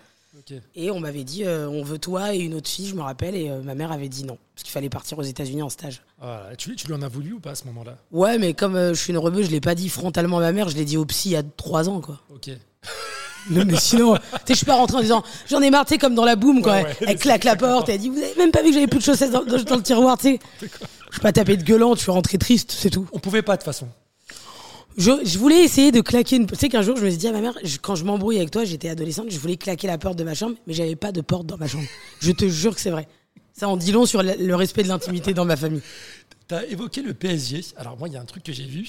Et 0.75 0.91
on 0.91 0.99
m'avait 1.00 1.23
dit, 1.25 1.44
euh, 1.44 1.69
on 1.69 1.82
veut 1.85 1.99
toi 1.99 2.35
et 2.35 2.38
une 2.41 2.55
autre 2.55 2.69
fille, 2.69 2.87
je 2.88 2.94
me 2.97 3.03
rappelle. 3.03 3.35
Et 3.37 3.49
euh, 3.50 3.62
ma 3.62 3.75
mère 3.75 3.91
avait 3.93 4.09
dit 4.09 4.25
non, 4.25 4.37
parce 4.55 4.62
qu'il 4.65 4.73
fallait 4.73 4.88
partir 4.88 5.17
aux 5.19 5.23
États-Unis 5.23 5.62
en 5.62 5.69
stage. 5.69 6.03
Ah, 6.20 6.49
tu, 6.59 6.75
tu 6.77 6.87
lui 6.88 6.94
en 6.94 7.03
as 7.03 7.09
voulu 7.09 7.32
ou 7.35 7.41
pas 7.41 7.50
à 7.50 7.55
ce 7.56 7.65
moment-là? 7.67 7.99
Ouais, 8.12 8.38
mais 8.38 8.53
comme 8.55 8.75
euh, 8.77 8.94
je 8.94 9.00
suis 9.00 9.12
une 9.12 9.19
rebeu, 9.19 9.43
je 9.43 9.50
l'ai 9.50 9.61
pas 9.61 9.75
dit 9.77 9.88
frontalement 9.88 10.38
à 10.38 10.41
ma 10.43 10.53
mère, 10.53 10.69
je 10.69 10.77
l'ai 10.77 10.85
dit 10.85 10.97
au 10.97 11.05
psy 11.05 11.31
il 11.31 11.32
y 11.32 11.37
a 11.37 11.43
trois 11.56 11.88
ans, 11.88 12.00
quoi. 12.00 12.20
Ok. 12.35 12.50
Non, 13.50 13.64
mais 13.67 13.76
sinon, 13.76 14.14
tu 14.17 14.20
sais, 14.20 14.41
je 14.50 14.55
suis 14.55 14.67
pas 14.67 14.76
rentré 14.76 14.96
en 14.96 15.00
disant, 15.00 15.23
j'en 15.49 15.61
ai 15.61 15.70
marre, 15.70 15.85
tu 15.85 15.94
sais, 15.94 15.99
comme 15.99 16.14
dans 16.14 16.25
la 16.25 16.37
boum, 16.37 16.62
quoi. 16.62 16.73
Ouais, 16.75 16.85
ouais, 16.85 16.96
elle 17.06 17.19
claque 17.19 17.44
la 17.44 17.56
porte, 17.56 17.88
elle 17.88 17.99
dit, 17.99 18.08
vous 18.08 18.19
avez 18.19 18.35
même 18.37 18.50
pas 18.50 18.62
vu 18.62 18.69
que 18.69 18.75
j'avais 18.75 18.87
plus 18.87 18.99
de 19.00 19.05
chaussettes 19.05 19.31
dans, 19.31 19.44
dans- 19.44 19.62
dans 19.62 19.76
le 19.76 19.82
tiroir, 19.82 20.17
tu 20.19 20.32
sais. 20.35 20.41
Je 20.61 20.67
suis 21.12 21.20
pas 21.23 21.32
tapé 21.32 21.56
de 21.56 21.62
gueulant, 21.62 21.94
je 21.94 22.00
suis 22.00 22.11
rentré 22.11 22.38
triste, 22.38 22.73
c'est 22.76 22.91
tout. 22.91 23.06
On 23.12 23.19
pouvait 23.19 23.43
pas 23.43 23.52
de 23.56 23.58
toute 23.62 23.67
façon. 23.67 23.87
Je, 24.96 25.11
je 25.25 25.38
voulais 25.38 25.62
essayer 25.64 25.91
de 25.91 26.00
claquer 26.00 26.37
une. 26.37 26.46
Tu 26.46 26.55
sais 26.56 26.69
qu'un 26.69 26.82
jour, 26.82 26.96
je 26.96 27.05
me 27.05 27.11
suis 27.11 27.19
dit 27.19 27.26
à 27.29 27.32
ma 27.32 27.41
mère, 27.41 27.55
je- 27.64 27.79
quand 27.79 27.96
je 27.96 28.05
m'embrouille 28.05 28.37
avec 28.37 28.50
toi, 28.50 28.64
j'étais 28.64 28.88
adolescente, 28.88 29.26
je 29.31 29.38
voulais 29.38 29.56
claquer 29.56 29.88
la 29.88 29.99
porte 29.99 30.17
de 30.17 30.25
ma 30.25 30.35
chambre, 30.35 30.55
mais 30.67 30.75
j'avais 30.75 30.94
pas 30.96 31.11
de 31.12 31.20
porte 31.20 31.46
dans 31.46 31.56
ma 31.56 31.67
chambre. 31.67 31.85
Je 32.20 32.31
te 32.32 32.49
jure 32.49 32.75
que 32.75 32.81
c'est 32.81 32.91
vrai. 32.91 33.08
Ça 33.56 33.69
en 33.69 33.76
dit 33.76 33.93
long 33.93 34.06
sur 34.06 34.23
le, 34.23 34.32
le 34.38 34.55
respect 34.55 34.82
de 34.85 34.88
l'intimité 34.88 35.35
dans 35.35 35.44
ma 35.44 35.56
famille. 35.56 35.82
Tu 36.49 36.55
as 36.55 36.64
évoqué 36.67 37.02
le 37.02 37.14
PSG. 37.14 37.64
Alors 37.76 37.96
moi, 37.99 38.08
il 38.08 38.14
y 38.14 38.17
a 38.17 38.20
un 38.20 38.25
truc 38.25 38.43
que 38.44 38.52
j'ai 38.52 38.67
vu. 38.67 38.87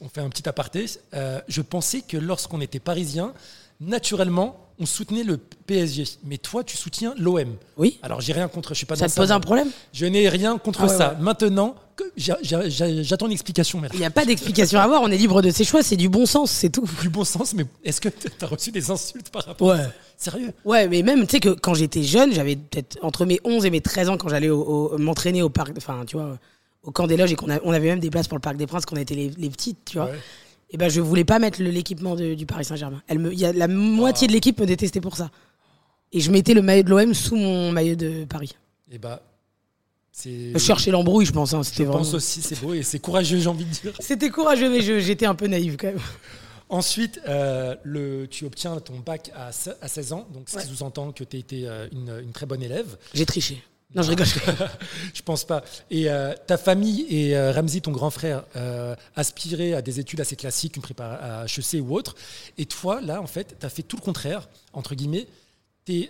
On 0.00 0.08
fait 0.08 0.20
un 0.20 0.28
petit 0.28 0.48
aparté. 0.48 0.86
Euh, 1.14 1.40
je 1.48 1.62
pensais 1.62 2.02
que 2.06 2.16
lorsqu'on 2.16 2.60
était 2.60 2.80
parisien, 2.80 3.32
naturellement, 3.80 4.56
on 4.78 4.86
soutenait 4.86 5.24
le 5.24 5.36
PSG. 5.38 6.04
Mais 6.24 6.38
toi, 6.38 6.62
tu 6.64 6.76
soutiens 6.76 7.14
l'OM. 7.18 7.56
Oui 7.76 7.98
Alors 8.02 8.20
j'ai 8.20 8.32
rien 8.32 8.48
contre. 8.48 8.70
Je 8.74 8.78
suis 8.78 8.86
pas 8.86 8.96
Ça 8.96 9.06
dans 9.06 9.10
te 9.12 9.16
pose 9.16 9.32
un 9.32 9.40
problème? 9.40 9.68
Je 9.92 10.06
n'ai 10.06 10.28
rien 10.28 10.56
contre 10.58 10.82
Ah 10.84 10.88
ça. 10.88 11.08
ouais. 11.14 11.16
Maintenant, 11.20 11.74
j'attends 12.16 13.26
une 13.26 13.32
explication. 13.32 13.82
Il 13.92 13.98
n'y 13.98 14.04
a 14.04 14.10
pas 14.10 14.24
d'explication 14.24 14.78
à 14.78 14.82
avoir, 14.84 15.02
on 15.02 15.08
est 15.10 15.16
libre 15.16 15.42
de 15.42 15.50
ses 15.50 15.64
choix, 15.64 15.82
c'est 15.82 15.96
du 15.96 16.08
bon 16.08 16.26
sens, 16.26 16.50
c'est 16.50 16.70
tout. 16.70 16.84
Du 17.02 17.08
bon 17.08 17.24
sens, 17.24 17.54
mais 17.54 17.64
est-ce 17.84 18.00
que 18.00 18.08
tu 18.08 18.28
as 18.40 18.46
reçu 18.46 18.70
des 18.70 18.90
insultes 18.90 19.30
par 19.30 19.44
rapport 19.44 19.72
à 19.72 19.74
Ouais. 19.76 19.82
ça? 19.82 19.90
Sérieux? 20.30 20.52
Ouais, 20.64 20.88
mais 20.88 21.02
même, 21.02 21.26
tu 21.26 21.32
sais 21.36 21.40
que 21.40 21.50
quand 21.50 21.74
j'étais 21.74 22.02
jeune, 22.02 22.32
j'avais 22.32 22.56
peut-être 22.56 22.98
entre 23.02 23.24
mes 23.24 23.40
11 23.44 23.64
et 23.66 23.70
mes 23.70 23.80
13 23.80 24.08
ans, 24.08 24.16
quand 24.16 24.28
j'allais 24.28 24.48
m'entraîner 24.48 25.42
au 25.42 25.48
parc, 25.48 25.72
enfin, 25.76 26.02
tu 26.06 26.16
vois, 26.16 26.38
au 26.82 26.90
camp 26.90 27.06
des 27.06 27.16
loges 27.16 27.32
et 27.32 27.36
qu'on 27.36 27.46
on 27.64 27.72
avait 27.72 27.88
même 27.88 28.00
des 28.00 28.10
places 28.10 28.26
pour 28.28 28.36
le 28.36 28.40
Parc 28.42 28.56
des 28.56 28.66
Princes 28.66 28.84
quand 28.86 28.96
on 28.96 29.00
était 29.00 29.14
les, 29.14 29.28
les 29.30 29.50
petites, 29.50 29.78
tu 29.84 29.98
vois. 29.98 30.06
Ouais. 30.06 30.18
Et 30.70 30.76
ben, 30.76 30.88
je 30.90 31.00
voulais 31.00 31.24
pas 31.24 31.38
mettre 31.38 31.62
l'équipement 31.62 32.14
du 32.14 32.44
Paris 32.46 32.64
Saint-Germain. 32.64 33.02
Elle 33.08 33.18
me, 33.18 33.32
il 33.32 33.38
y 33.38 33.44
a 33.46 33.52
la 33.52 33.68
moitié 33.68 34.26
de 34.28 34.32
l'équipe 34.32 34.60
me 34.60 34.66
détestait 34.66 35.00
pour 35.00 35.16
ça. 35.16 35.30
Et 36.12 36.20
je 36.20 36.30
mettais 36.30 36.54
le 36.54 36.62
maillot 36.62 36.82
de 36.82 36.90
l'OM 36.90 37.14
sous 37.14 37.36
mon 37.36 37.72
maillot 37.72 37.94
de 37.96 38.24
Paris. 38.24 38.54
Et 38.90 38.98
bah, 38.98 39.22
c'est. 40.12 40.52
Je 40.52 40.58
cherchais 40.58 40.90
l'embrouille, 40.90 41.24
je 41.26 41.32
pense. 41.32 41.54
hein, 41.54 41.62
Je 41.62 41.68
C'était 41.70 41.84
pense 41.84 42.12
aussi, 42.14 42.42
c'est 42.42 42.60
beau 42.60 42.74
et 42.74 42.82
c'est 42.82 42.98
courageux, 42.98 43.38
j'ai 43.38 43.48
envie 43.48 43.64
de 43.64 43.70
dire. 43.70 43.92
C'était 44.00 44.30
courageux, 44.30 44.68
mais 44.70 44.80
j'étais 45.00 45.26
un 45.26 45.34
peu 45.34 45.46
naïve 45.46 45.76
quand 45.78 45.88
même. 45.88 46.00
Ensuite, 46.70 47.18
euh, 47.26 47.74
le, 47.82 48.26
tu 48.26 48.44
obtiens 48.44 48.78
ton 48.80 48.98
bac 48.98 49.30
à, 49.34 49.52
se- 49.52 49.70
à 49.80 49.88
16 49.88 50.12
ans, 50.12 50.28
donc 50.34 50.50
ce 50.50 50.56
Ouais. 50.56 50.62
qui 50.62 50.68
sous-entend 50.68 51.12
que 51.12 51.24
tu 51.24 51.36
as 51.36 51.40
été 51.40 51.66
euh, 51.66 51.88
une, 51.92 52.20
une 52.22 52.32
très 52.32 52.44
bonne 52.44 52.62
élève. 52.62 52.98
J'ai 53.14 53.24
triché. 53.24 53.62
Non, 53.94 54.02
je 54.02 54.10
rigole. 54.10 54.26
Je 55.14 55.22
pense 55.22 55.44
pas. 55.44 55.64
Et 55.90 56.10
euh, 56.10 56.34
ta 56.46 56.58
famille 56.58 57.06
et 57.08 57.34
euh, 57.36 57.52
Ramzi, 57.52 57.80
ton 57.80 57.90
grand 57.90 58.10
frère, 58.10 58.44
euh, 58.54 58.94
aspiraient 59.16 59.72
à 59.72 59.80
des 59.80 59.98
études 59.98 60.20
assez 60.20 60.36
classiques, 60.36 60.76
une 60.76 60.82
prépa 60.82 61.06
à 61.06 61.44
HEC 61.46 61.82
ou 61.82 61.94
autre. 61.94 62.14
Et 62.58 62.66
toi, 62.66 63.00
là, 63.00 63.22
en 63.22 63.26
fait, 63.26 63.56
tu 63.58 63.64
as 63.64 63.70
fait 63.70 63.82
tout 63.82 63.96
le 63.96 64.02
contraire, 64.02 64.48
entre 64.72 64.94
guillemets. 64.94 65.26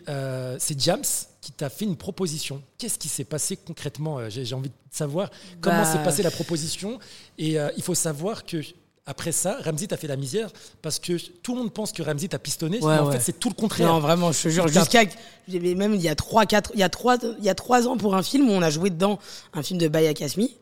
Euh, 0.08 0.56
c'est 0.58 0.80
Jams 0.80 1.04
qui 1.40 1.52
t'a 1.52 1.70
fait 1.70 1.84
une 1.84 1.96
proposition. 1.96 2.60
Qu'est-ce 2.78 2.98
qui 2.98 3.08
s'est 3.08 3.22
passé 3.22 3.56
concrètement 3.56 4.28
J'ai 4.28 4.52
envie 4.52 4.70
de 4.70 4.74
savoir 4.90 5.30
comment 5.60 5.82
Bah, 5.82 5.92
s'est 5.92 6.02
passée 6.02 6.24
la 6.24 6.32
proposition? 6.32 6.98
Et 7.38 7.58
il 7.76 7.82
faut 7.84 7.94
savoir 7.94 8.44
que 8.44 8.60
après 9.08 9.32
ça, 9.32 9.56
Ramzi 9.64 9.88
t'a 9.88 9.96
fait 9.96 10.06
la 10.06 10.16
misère 10.16 10.50
parce 10.82 10.98
que 10.98 11.14
tout 11.42 11.54
le 11.54 11.60
monde 11.62 11.72
pense 11.72 11.92
que 11.92 12.02
Ramzi 12.02 12.28
t'a 12.28 12.38
pistonné, 12.38 12.78
Ouais, 12.80 12.94
mais 12.94 12.98
en 13.00 13.06
ouais. 13.06 13.12
fait, 13.14 13.20
c'est 13.20 13.38
tout 13.40 13.48
le 13.48 13.54
contraire. 13.54 13.88
Non, 13.88 14.00
vraiment, 14.00 14.30
je 14.32 14.42
te 14.42 14.48
jure. 14.50 14.68
Jusqu'à. 14.68 15.04
Même 15.48 15.94
il 15.94 16.02
y 16.02 16.08
a 16.08 16.14
3, 16.14 16.44
4. 16.46 16.72
Il 16.74 16.80
y 16.80 16.82
a 16.82 16.88
3, 16.88 17.16
il 17.38 17.44
y 17.44 17.48
a 17.48 17.54
3 17.54 17.88
ans 17.88 17.96
pour 17.96 18.14
un 18.14 18.22
film 18.22 18.48
où 18.48 18.52
on 18.52 18.60
a 18.62 18.70
joué 18.70 18.90
dedans, 18.90 19.18
un 19.54 19.62
film 19.62 19.78
de 19.80 19.88
Baya 19.88 20.12
Kasmi. 20.14 20.54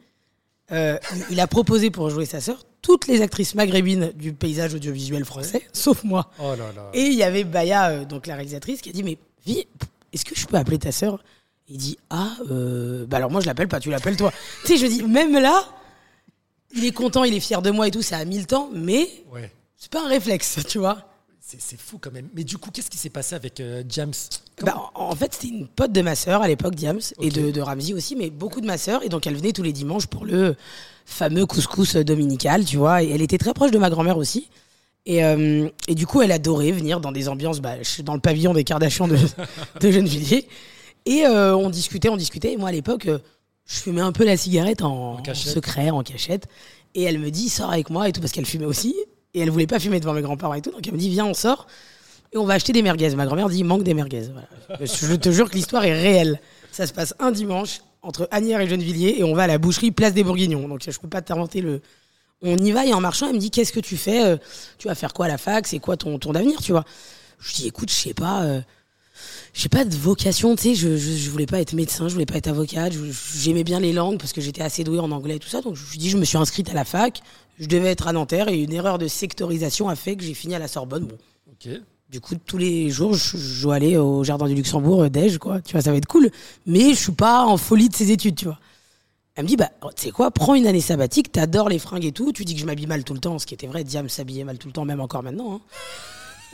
Euh, 0.73 0.97
il 1.31 1.39
a 1.41 1.47
proposé 1.47 1.91
pour 1.91 2.09
jouer 2.11 2.25
sa 2.27 2.41
sœur 2.41 2.65
toutes 2.83 3.07
les 3.09 3.21
actrices 3.21 3.55
maghrébines 3.57 4.13
du 4.15 4.33
paysage 4.33 4.75
audiovisuel 4.75 5.25
français, 5.25 5.63
sauf 5.73 6.05
moi. 6.05 6.31
Oh 6.39 6.51
là 6.51 6.73
là. 6.75 6.91
Et 6.95 7.03
il 7.03 7.15
y 7.15 7.23
avait 7.25 7.43
Baya, 7.45 7.91
euh, 7.91 8.05
donc 8.05 8.27
la 8.29 8.35
réalisatrice, 8.37 8.81
qui 8.81 8.91
a 8.91 8.93
dit 8.93 9.03
Mais 9.03 9.19
Vi, 9.45 9.67
est-ce 10.13 10.25
que 10.25 10.35
je 10.37 10.47
peux 10.47 10.57
appeler 10.57 10.79
ta 10.79 10.93
sœur? 10.93 11.19
Il 11.69 11.79
dit 11.79 11.99
Ah, 12.11 12.31
euh, 12.51 13.07
bah 13.07 13.17
alors 13.17 13.31
moi 13.31 13.41
je 13.41 13.47
l'appelle 13.47 13.67
pas, 13.69 13.81
tu 13.81 13.91
l'appelles 13.91 14.17
toi. 14.17 14.33
tu 14.65 14.69
sais, 14.69 14.77
je 14.77 14.87
dis 14.87 15.03
Même 15.03 15.33
là, 15.35 15.65
il 16.75 16.85
est 16.85 16.93
content, 16.93 17.25
il 17.25 17.35
est 17.35 17.41
fier 17.41 17.63
de 17.63 17.71
moi 17.71 17.89
et 17.89 17.91
tout, 17.91 18.03
ça 18.03 18.17
a 18.19 18.25
mis 18.25 18.39
le 18.39 18.45
temps, 18.47 18.71
mais 18.75 19.09
Ouais. 19.33 19.51
c'est 19.77 19.91
pas 19.91 20.05
un 20.05 20.09
réflexe, 20.09 20.59
tu 20.69 20.79
vois. 20.79 20.99
C'est 21.41 21.61
c'est 21.61 21.79
fou 21.79 21.99
quand 22.01 22.11
même. 22.13 22.29
Mais 22.35 22.43
du 22.43 22.59
coup, 22.59 22.71
qu'est-ce 22.73 22.91
qui 22.91 22.99
s'est 22.99 23.09
passé 23.11 23.37
avec 23.37 23.61
euh, 23.61 23.85
Jams 23.89 24.13
Bah, 24.65 24.91
en 24.97 25.15
fait, 25.15 25.33
c'était 25.35 25.55
une 25.55 25.69
pote 25.69 25.93
de 25.93 26.03
ma 26.03 26.17
sœur 26.17 26.43
à 26.43 26.49
l'époque, 26.49 26.75
Diams, 26.75 26.99
et 27.21 27.31
de, 27.31 27.53
de 27.53 27.61
Ramsey 27.61 27.93
aussi, 27.95 28.17
mais 28.17 28.31
beaucoup 28.31 28.61
de 28.61 28.67
ma 28.67 28.77
sœur. 28.79 29.05
Et 29.05 29.09
donc, 29.09 29.29
elle 29.29 29.37
venait 29.37 29.53
tous 29.53 29.63
les 29.63 29.73
dimanches 29.73 30.09
pour 30.09 30.25
le 30.25 30.57
fameux 31.05 31.47
couscous 31.47 31.95
dominical, 31.95 32.65
tu 32.65 32.79
vois. 32.79 33.05
Et 33.05 33.11
elle 33.11 33.23
était 33.23 33.39
très 33.39 33.55
proche 33.55 33.71
de 33.71 33.79
ma 33.79 33.91
grand-mère 33.91 34.17
aussi. 34.19 34.49
Et, 35.09 35.23
euh, 35.25 35.69
et 35.87 35.95
du 35.95 36.05
coup, 36.05 36.21
elle 36.21 36.33
adorait 36.33 36.73
venir 36.73 36.99
dans 36.99 37.13
des 37.13 37.29
ambiances, 37.29 37.61
bah, 37.61 37.77
je 37.81 37.89
suis 37.89 38.03
dans 38.03 38.15
le 38.15 38.21
pavillon 38.21 38.53
des 38.53 38.65
Kardashians 38.65 39.07
de, 39.07 39.17
de 39.81 39.91
Gennevilliers. 39.93 40.49
Et 41.05 41.25
euh, 41.27 41.57
on 41.57 41.71
discutait, 41.71 42.09
on 42.09 42.17
discutait. 42.17 42.55
Et 42.55 42.57
moi, 42.57 42.71
à 42.71 42.73
l'époque, 42.73 43.07
euh, 43.07 43.21
je 43.67 43.77
fumais 43.81 44.01
un 44.01 44.13
peu 44.13 44.25
la 44.25 44.37
cigarette 44.37 44.83
en, 44.83 45.15
En 45.15 45.23
cachette. 45.23 45.49
en 45.53 45.55
secret, 45.55 45.91
en 45.91 46.03
cachette. 46.03 46.47
Et 46.95 47.03
elle 47.03 47.19
me 47.19 47.31
dit, 47.31 47.49
sors 47.49 47.71
avec 47.71 47.91
moi 47.91 48.09
et 48.09 48.13
tout, 48.13 48.21
parce 48.21 48.33
qu'elle 48.33 48.47
fumait 48.47 48.65
aussi. 48.67 48.95
Et 49.35 49.41
elle 49.41 49.51
voulait 49.51 49.67
pas 49.67 49.79
fumer 49.79 50.01
devant 50.01 50.15
mes 50.15 50.23
grands-parents 50.23 50.55
et 50.55 50.63
tout. 50.63 50.71
Donc, 50.71 50.87
elle 50.87 50.95
me 50.95 50.99
dit, 50.99 51.11
viens, 51.11 51.27
on 51.27 51.35
sort. 51.35 51.67
Et 52.33 52.39
on 52.39 52.45
va 52.47 52.55
acheter 52.55 52.73
des 52.73 52.83
merguez. 52.83 53.15
Ma 53.15 53.27
grand-mère 53.27 53.49
dit, 53.49 53.59
il 53.59 53.65
manque 53.65 53.83
des 53.83 53.93
merguez. 53.95 54.29
Voilà. 54.33 54.85
Je 54.85 55.15
te 55.17 55.31
jure 55.31 55.51
que 55.51 55.55
l'histoire 55.55 55.85
est 55.85 55.93
réelle. 56.01 56.41
Ça 56.73 56.87
se 56.87 56.93
passe 56.93 57.15
un 57.19 57.31
dimanche 57.33 57.81
entre 58.03 58.29
Agnières 58.31 58.61
et 58.61 58.69
Gennevilliers 58.69 59.17
et 59.19 59.25
on 59.25 59.35
va 59.35 59.45
à 59.45 59.47
la 59.47 59.59
boucherie 59.59 59.91
Place 59.91 60.13
des 60.15 60.23
Bourguignons. 60.25 60.69
Donc 60.69 60.83
je 60.89 60.99
peux 60.99 61.09
pas 61.09 61.23
t'inventer 61.23 61.61
le. 61.61 61.81
On 62.43 62.57
y 62.59 62.71
va 62.71 62.85
et 62.87 62.93
en 62.95 63.01
marchant, 63.01 63.29
elle 63.29 63.35
me 63.35 63.39
dit 63.41 63.51
qu'est-ce 63.51 63.73
que 63.73 63.81
tu 63.81 63.97
fais 63.97 64.25
Euh, 64.25 64.37
Tu 64.79 64.87
vas 64.89 64.95
faire 64.95 65.13
quoi 65.15 65.25
à 65.25 65.29
la 65.29 65.39
fac? 65.39 65.67
C'est 65.67 65.79
quoi 65.79 65.97
ton, 65.97 66.19
ton 66.19 66.35
avenir 66.35 66.61
Tu 66.61 66.73
vois? 66.73 66.85
Je 67.41 67.55
dis 67.55 67.67
écoute, 67.67 67.91
je 67.91 67.95
sais 67.97 68.15
pas. 68.15 68.43
euh, 68.43 68.61
j'ai 69.55 69.69
pas 69.69 69.85
de 69.85 69.95
vocation, 69.97 70.55
tu 70.57 70.63
sais, 70.63 70.75
je, 70.75 70.97
je, 70.97 71.13
je 71.17 71.31
voulais 71.31 71.47
pas 71.47 71.61
être 71.61 71.73
médecin, 71.73 72.09
je 72.09 72.13
voulais 72.15 72.27
pas 72.27 72.37
être 72.37 72.49
avocate, 72.49 72.93
j'aimais 73.37 73.65
bien 73.65 73.81
les 73.81 73.93
langues 73.93 74.19
parce 74.19 74.33
que 74.33 74.41
j'étais 74.41 74.63
assez 74.63 74.85
douée 74.85 74.99
en 74.99 75.11
anglais 75.11 75.37
et 75.37 75.39
tout 75.39 75.49
ça, 75.49 75.61
donc 75.63 75.77
je 75.77 75.83
me 75.83 75.97
dis 75.99 76.11
je 76.11 76.17
me 76.19 76.25
suis 76.25 76.39
inscrite 76.39 76.71
à 76.71 76.75
la 76.75 76.85
fac, 76.85 77.21
je 77.59 77.67
devais 77.67 77.89
être 77.91 78.07
à 78.09 78.13
Nanterre 78.13 78.49
et 78.49 78.59
une 78.63 78.73
erreur 78.73 78.99
de 78.99 79.09
sectorisation 79.09 79.89
a 79.89 79.97
fait 79.97 80.17
que 80.17 80.23
j'ai 80.25 80.35
fini 80.35 80.55
à 80.55 80.59
la 80.59 80.69
Sorbonne. 80.69 81.07
Bon, 81.07 81.17
Ok. 81.51 81.69
du 82.11 82.21
coup, 82.21 82.35
tous 82.45 82.59
les 82.59 82.91
jours, 82.91 83.15
je, 83.15 83.37
je 83.39 83.63
dois 83.63 83.77
aller 83.77 83.97
au 83.97 84.23
jardin 84.25 84.47
du 84.47 84.55
Luxembourg, 84.55 85.05
euh, 85.05 85.09
Dej, 85.09 85.39
quoi. 85.39 85.61
Tu 85.63 85.73
vois, 85.73 85.81
ça 85.81 85.91
va 85.91 85.97
être 85.97 86.07
cool. 86.07 86.31
Mais 86.67 86.91
je 86.91 86.97
suis 87.01 87.13
pas 87.13 87.45
en 87.47 87.57
folie 87.57 87.89
de 87.89 87.95
ces 87.95 88.11
études, 88.11 88.35
tu 88.37 88.45
vois. 88.45 88.59
Elle 89.37 89.45
me 89.45 89.49
dit, 89.49 89.57
bah, 89.57 89.71
tu 89.97 90.05
sais 90.05 90.11
quoi, 90.11 90.31
prends 90.31 90.55
une 90.55 90.67
année 90.67 90.81
sabbatique, 90.83 91.33
t'adores 91.33 91.69
les 91.71 91.79
fringues 91.79 92.05
et 92.05 92.13
tout. 92.13 92.33
Tu 92.33 92.45
dis 92.45 92.55
que 92.55 92.61
je 92.61 92.67
m'habille 92.67 92.87
mal 92.87 93.05
tout 93.05 93.15
le 93.15 93.21
temps, 93.21 93.39
ce 93.39 93.47
qui 93.47 93.55
était 93.55 93.67
vrai. 93.67 93.85
Diam 93.85 94.09
s'habillait 94.09 94.45
mal 94.45 94.59
tout 94.59 94.69
le 94.69 94.73
temps, 94.73 94.85
même 94.85 95.01
encore 95.01 95.23
maintenant. 95.23 95.55
hein. 95.57 95.61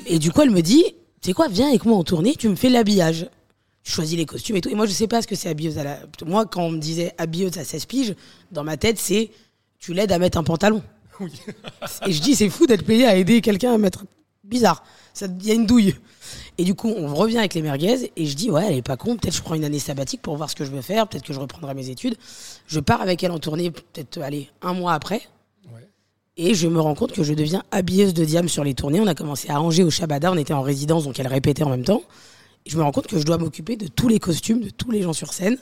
Et 0.06 0.18
du 0.18 0.30
coup, 0.32 0.40
elle 0.42 0.50
me 0.50 0.62
dit, 0.62 0.84
sais 1.22 1.32
quoi, 1.32 1.48
viens 1.48 1.68
avec 1.68 1.84
moi 1.84 1.96
en 1.96 2.04
tournée, 2.04 2.34
tu 2.36 2.48
me 2.48 2.56
fais 2.56 2.68
l'habillage. 2.68 3.28
Je 3.84 3.90
choisis 3.90 4.16
les 4.16 4.26
costumes 4.26 4.56
et 4.56 4.60
tout. 4.60 4.68
Et 4.68 4.74
moi, 4.76 4.86
je 4.86 4.92
sais 4.92 5.08
pas 5.08 5.22
ce 5.22 5.26
que 5.26 5.34
c'est 5.34 5.48
habilleuse 5.48 5.76
à 5.78 5.82
la. 5.84 5.98
Moi, 6.24 6.46
quand 6.46 6.62
on 6.62 6.70
me 6.70 6.78
disait 6.78 7.12
habilleuse 7.18 7.58
à 7.58 7.64
16 7.64 7.86
piges, 7.86 8.14
dans 8.52 8.62
ma 8.62 8.76
tête, 8.76 8.98
c'est 8.98 9.30
tu 9.80 9.92
l'aides 9.92 10.12
à 10.12 10.18
mettre 10.18 10.38
un 10.38 10.44
pantalon. 10.44 10.82
Oui. 11.20 11.30
Et 12.06 12.12
je 12.12 12.22
dis, 12.22 12.34
c'est 12.34 12.48
fou 12.48 12.66
d'être 12.66 12.84
payé 12.84 13.06
à 13.06 13.14
aider 13.16 13.40
quelqu'un 13.42 13.74
à 13.74 13.78
mettre. 13.78 14.04
Bizarre. 14.44 14.82
Ça- 15.14 15.26
Il 15.40 15.46
y 15.46 15.50
a 15.50 15.54
une 15.54 15.66
douille. 15.66 15.94
Et 16.58 16.64
du 16.64 16.74
coup, 16.74 16.88
on 16.96 17.14
revient 17.14 17.38
avec 17.38 17.54
les 17.54 17.62
merguez 17.62 18.10
et 18.16 18.26
je 18.26 18.34
dis, 18.34 18.50
ouais, 18.50 18.64
elle 18.68 18.76
est 18.76 18.82
pas 18.82 18.96
con. 18.96 19.16
Peut-être 19.16 19.36
je 19.36 19.42
prends 19.42 19.54
une 19.54 19.64
année 19.64 19.78
sabbatique 19.78 20.22
pour 20.22 20.36
voir 20.36 20.48
ce 20.50 20.56
que 20.56 20.64
je 20.64 20.70
veux 20.70 20.80
faire. 20.80 21.06
Peut-être 21.06 21.24
que 21.24 21.32
je 21.32 21.38
reprendrai 21.38 21.74
mes 21.74 21.90
études. 21.90 22.16
Je 22.66 22.80
pars 22.80 23.02
avec 23.02 23.22
elle 23.22 23.30
en 23.30 23.38
tournée, 23.38 23.70
peut-être, 23.70 24.18
allez, 24.22 24.48
un 24.62 24.72
mois 24.72 24.94
après. 24.94 25.22
Et 26.36 26.54
je 26.54 26.66
me 26.66 26.80
rends 26.80 26.94
compte 26.94 27.12
que 27.12 27.22
je 27.22 27.34
deviens 27.34 27.62
habilleuse 27.70 28.14
de 28.14 28.24
Diam 28.24 28.48
sur 28.48 28.64
les 28.64 28.74
tournées. 28.74 29.00
On 29.00 29.06
a 29.06 29.14
commencé 29.14 29.50
à 29.50 29.58
ranger 29.58 29.82
au 29.84 29.90
Shabada, 29.90 30.32
on 30.32 30.36
était 30.38 30.54
en 30.54 30.62
résidence, 30.62 31.04
donc 31.04 31.18
elle 31.20 31.26
répétait 31.26 31.62
en 31.62 31.68
même 31.68 31.84
temps. 31.84 32.02
Et 32.64 32.70
je 32.70 32.76
me 32.78 32.82
rends 32.82 32.92
compte 32.92 33.06
que 33.06 33.18
je 33.18 33.24
dois 33.24 33.36
m'occuper 33.38 33.76
de 33.76 33.86
tous 33.86 34.08
les 34.08 34.18
costumes, 34.18 34.60
de 34.62 34.70
tous 34.70 34.90
les 34.90 35.02
gens 35.02 35.12
sur 35.12 35.32
scène, 35.32 35.58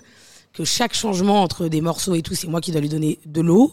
que 0.53 0.65
chaque 0.65 0.95
changement 0.95 1.43
entre 1.43 1.67
des 1.69 1.81
morceaux 1.81 2.15
et 2.15 2.23
tout, 2.23 2.35
c'est 2.35 2.47
moi 2.47 2.61
qui 2.61 2.71
dois 2.71 2.81
lui 2.81 2.89
donner 2.89 3.19
de 3.27 3.41
l'eau, 3.41 3.73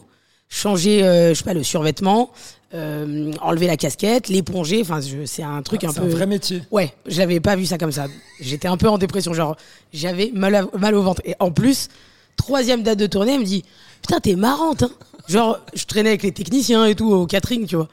changer, 0.50 1.04
euh, 1.04 1.30
je 1.30 1.34
sais 1.36 1.44
pas, 1.44 1.54
le 1.54 1.62
survêtement, 1.63 2.32
euh, 2.74 3.32
enlever 3.42 3.68
la 3.68 3.77
casquette, 3.77 4.27
l'éponger. 4.30 4.82
Enfin, 4.82 5.00
je- 5.01 5.25
c'est 5.25 5.44
un 5.44 5.62
truc 5.62 5.84
Ah, 5.84 5.89
un 5.89 5.92
c'est 5.94 6.00
peu. 6.00 6.06
un 6.08 6.10
vrai 6.10 6.25
métier. 6.25 6.63
Ouais, 6.72 6.94
j'avais 7.06 7.39
pas 7.39 7.56
vu 7.56 7.66
ça 7.68 7.77
comme 7.77 7.92
ça. 7.92 8.08
J'étais 8.39 8.68
un 8.68 8.77
peu 8.77 8.88
en 8.89 8.98
dépression, 8.98 9.34
genre 9.34 9.56
j'avais 9.94 10.32
mal, 10.34 10.56
à- 10.56 10.68
mal 10.77 10.96
au 10.96 11.01
ventre. 11.04 11.22
Et 11.25 11.36
en 11.39 11.51
plus, 11.51 11.89
troisième 12.38 12.82
date 12.82 12.98
de 12.98 13.06
tournée, 13.08 13.34
elle 13.34 13.42
me 13.42 13.46
dit 13.46 13.63
Putain, 14.01 14.20
t'es 14.20 14.36
marrante, 14.36 14.84
hein. 14.84 14.92
Genre, 15.27 15.60
je 15.74 15.84
traînais 15.86 16.10
avec 16.10 16.24
les 16.24 16.31
techniciens 16.31 16.86
et 16.86 16.96
tout 16.96 17.10
au 17.12 17.25
catering, 17.27 17.65
tu 17.67 17.75
vois. 17.75 17.88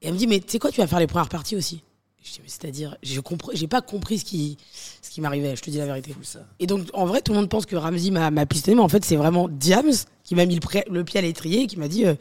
Et 0.00 0.08
elle 0.08 0.14
me 0.14 0.18
dit 0.18 0.26
Mais 0.26 0.40
tu 0.40 0.46
sais 0.50 0.58
quoi, 0.58 0.70
tu 0.70 0.80
vas 0.80 0.86
faire 0.86 0.98
les 1.00 1.06
premières 1.06 1.28
parties 1.28 1.56
aussi. 1.56 1.82
Je 2.24 2.30
dis 2.32 2.40
Mais 2.42 2.48
c'est-à-dire, 2.48 2.96
j'ai 3.02 3.20
compris- 3.20 3.56
j'ai 3.56 3.66
pas 3.68 3.80
compris 3.82 4.18
ce 4.18 4.24
qui, 4.24 4.56
ce 5.00 5.10
qui 5.10 5.20
m'arrivait, 5.20 5.54
je 5.56 5.62
te 5.62 5.70
dis 5.70 5.78
la 5.78 5.86
vérité. 5.86 6.14
Et 6.60 6.66
donc, 6.66 6.86
en 6.92 7.06
vrai, 7.06 7.20
tout 7.20 7.32
le 7.32 7.38
monde 7.38 7.48
pense 7.48 7.66
que 7.66 7.76
Ramsey 7.76 8.10
m'a 8.10 8.30
m'a 8.30 8.46
pistonné, 8.46 8.74
mais 8.76 8.82
en 8.82 8.88
fait, 8.88 9.04
c'est 9.04 9.16
vraiment 9.16 9.48
Diams 9.48 9.92
qui 10.24 10.34
m'a 10.34 10.46
mis 10.46 10.54
le, 10.54 10.60
pré- 10.60 10.84
le 10.90 11.04
pied 11.04 11.18
à 11.18 11.22
l'étrier 11.22 11.62
et 11.62 11.66
qui 11.66 11.78
m'a 11.78 11.88
dit 11.88 12.04
euh, 12.06 12.14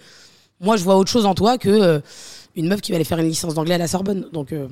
Moi, 0.60 0.78
je 0.78 0.84
vois 0.84 0.98
autre 0.98 1.10
chose 1.12 1.26
en 1.26 1.34
toi 1.36 1.58
que 1.58 1.70
euh, 1.70 2.00
une 2.56 2.68
meuf 2.68 2.82
qui 2.82 2.92
va 2.92 2.96
aller 2.98 3.06
faire 3.06 3.20
une 3.20 3.28
licence 3.28 3.54
d'anglais 3.54 3.76
à 3.76 3.80
la 3.80 3.88
Sorbonne. 3.88 4.28
Donc, 4.34 4.52
euh, 4.54 4.68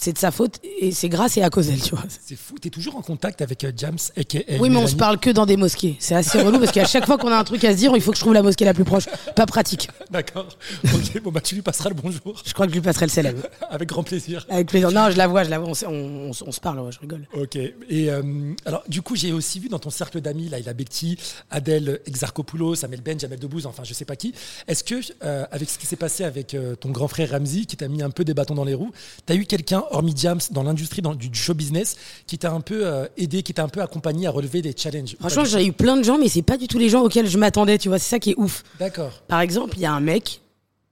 c'est 0.00 0.12
de 0.14 0.18
sa 0.18 0.30
faute 0.30 0.60
et 0.80 0.92
c'est 0.92 1.08
grâce 1.10 1.36
et 1.36 1.42
à 1.42 1.50
cause 1.50 1.66
d'elle, 1.66 1.80
tu 1.82 1.90
vois. 1.94 2.04
C'est 2.08 2.36
fou. 2.36 2.58
T'es 2.58 2.70
toujours 2.70 2.96
en 2.96 3.02
contact 3.02 3.42
avec 3.42 3.64
euh, 3.64 3.72
James, 3.76 3.98
aka. 4.16 4.38
Oui, 4.58 4.70
mais 4.70 4.76
on 4.76 4.86
se 4.86 4.94
Mélanie. 4.94 4.94
parle 4.96 5.18
que 5.20 5.30
dans 5.30 5.44
des 5.44 5.56
mosquées. 5.58 5.96
C'est 5.98 6.14
assez 6.14 6.40
relou 6.40 6.58
parce 6.58 6.72
qu'à 6.72 6.86
chaque 6.86 7.04
fois 7.04 7.18
qu'on 7.18 7.28
a 7.30 7.36
un 7.36 7.44
truc 7.44 7.62
à 7.64 7.72
se 7.72 7.76
dire, 7.76 7.92
il 7.94 8.00
faut 8.00 8.10
que 8.10 8.16
je 8.16 8.22
trouve 8.22 8.32
la 8.32 8.42
mosquée 8.42 8.64
la 8.64 8.72
plus 8.72 8.84
proche. 8.84 9.04
Pas 9.36 9.44
pratique. 9.46 9.88
D'accord. 10.10 10.48
Ok, 10.84 11.20
bon, 11.22 11.30
bah, 11.30 11.40
tu 11.42 11.54
lui 11.54 11.62
passeras 11.62 11.90
le 11.90 11.94
bonjour. 11.96 12.42
Je 12.46 12.52
crois 12.54 12.66
que 12.66 12.72
je 12.72 12.76
lui 12.78 12.82
passerai 12.82 13.06
le 13.06 13.10
célèbre. 13.10 13.42
Avec 13.70 13.88
grand 13.90 14.02
plaisir. 14.02 14.46
Avec 14.48 14.68
plaisir. 14.68 14.90
Non, 14.90 15.10
je 15.10 15.18
la 15.18 15.26
vois, 15.26 15.44
je 15.44 15.50
la 15.50 15.58
vois. 15.58 15.68
On, 15.68 15.72
s- 15.72 15.84
on- 15.86 15.92
on 15.92 16.30
s- 16.30 16.42
on 16.46 16.52
se 16.52 16.60
parle, 16.60 16.80
ouais, 16.80 16.92
je 16.92 16.98
rigole. 17.00 17.26
Ok. 17.34 17.56
Et 17.56 17.74
euh, 18.10 18.22
alors, 18.64 18.82
du 18.88 19.02
coup, 19.02 19.16
j'ai 19.16 19.32
aussi 19.32 19.60
vu 19.60 19.68
dans 19.68 19.78
ton 19.78 19.90
cercle 19.90 20.20
d'amis, 20.22 20.48
là, 20.48 20.58
il 20.58 20.68
a 20.68 20.72
Bekti, 20.72 21.18
Adèle 21.50 22.00
Exarchopoulos, 22.06 22.84
Amel 22.84 23.02
Ben, 23.02 23.20
Jamel 23.20 23.38
Debbouze, 23.38 23.66
enfin, 23.66 23.82
je 23.84 23.92
sais 23.92 24.04
pas 24.06 24.16
qui. 24.16 24.32
Est-ce 24.66 24.82
que, 24.84 24.94
euh, 25.24 25.44
avec 25.50 25.68
ce 25.68 25.78
qui 25.78 25.86
s'est 25.86 25.96
passé 25.96 26.24
avec 26.24 26.56
ton 26.80 26.90
grand 26.90 27.08
frère 27.08 27.30
Ramzi, 27.32 27.66
qui 27.66 27.76
t'a 27.76 27.88
mis 27.88 28.02
un 28.02 28.10
peu 28.10 28.24
des 28.24 28.34
bâtons 28.34 28.54
dans 28.54 28.64
les 28.64 28.74
roues, 28.74 28.92
t'as 29.26 29.34
eu 29.34 29.44
quelqu'un, 29.44 29.84
hormis 29.90 30.14
James, 30.16 30.40
dans 30.50 30.62
l'industrie 30.62 31.02
dans- 31.02 31.14
du 31.14 31.28
show 31.34 31.54
business, 31.54 31.96
qui 32.26 32.38
t'a 32.38 32.52
un 32.52 32.60
peu 32.60 32.86
euh, 32.86 33.06
aidé, 33.16 33.42
qui 33.42 33.52
t'a 33.52 33.62
un 33.64 33.68
peu 33.68 33.82
accompagné 33.82 34.26
à 34.26 34.30
relever 34.30 34.62
des 34.62 34.74
challenges 34.76 35.16
Franchement, 35.20 35.44
j'ai 35.44 35.66
eu 35.66 35.72
plein 35.72 35.96
de 35.96 36.02
gens, 36.02 36.18
mais 36.18 36.28
c'est 36.28 36.42
pas 36.42 36.56
du 36.56 36.66
tout 36.68 36.78
les 36.78 36.88
gens 36.88 37.02
auxquels 37.02 37.28
je 37.28 37.36
m'attendais, 37.38 37.78
tu 37.78 37.88
vois. 37.88 37.98
C'est 37.98 38.08
ça 38.10 38.18
qui 38.18 38.30
est 38.30 38.38
ouf. 38.38 38.62
D'accord. 38.78 39.12
Par 39.28 39.40
exemple, 39.40 39.74
il 39.76 39.82
y 39.82 39.86
a 39.86 39.92
un 39.92 40.00
mec 40.00 40.40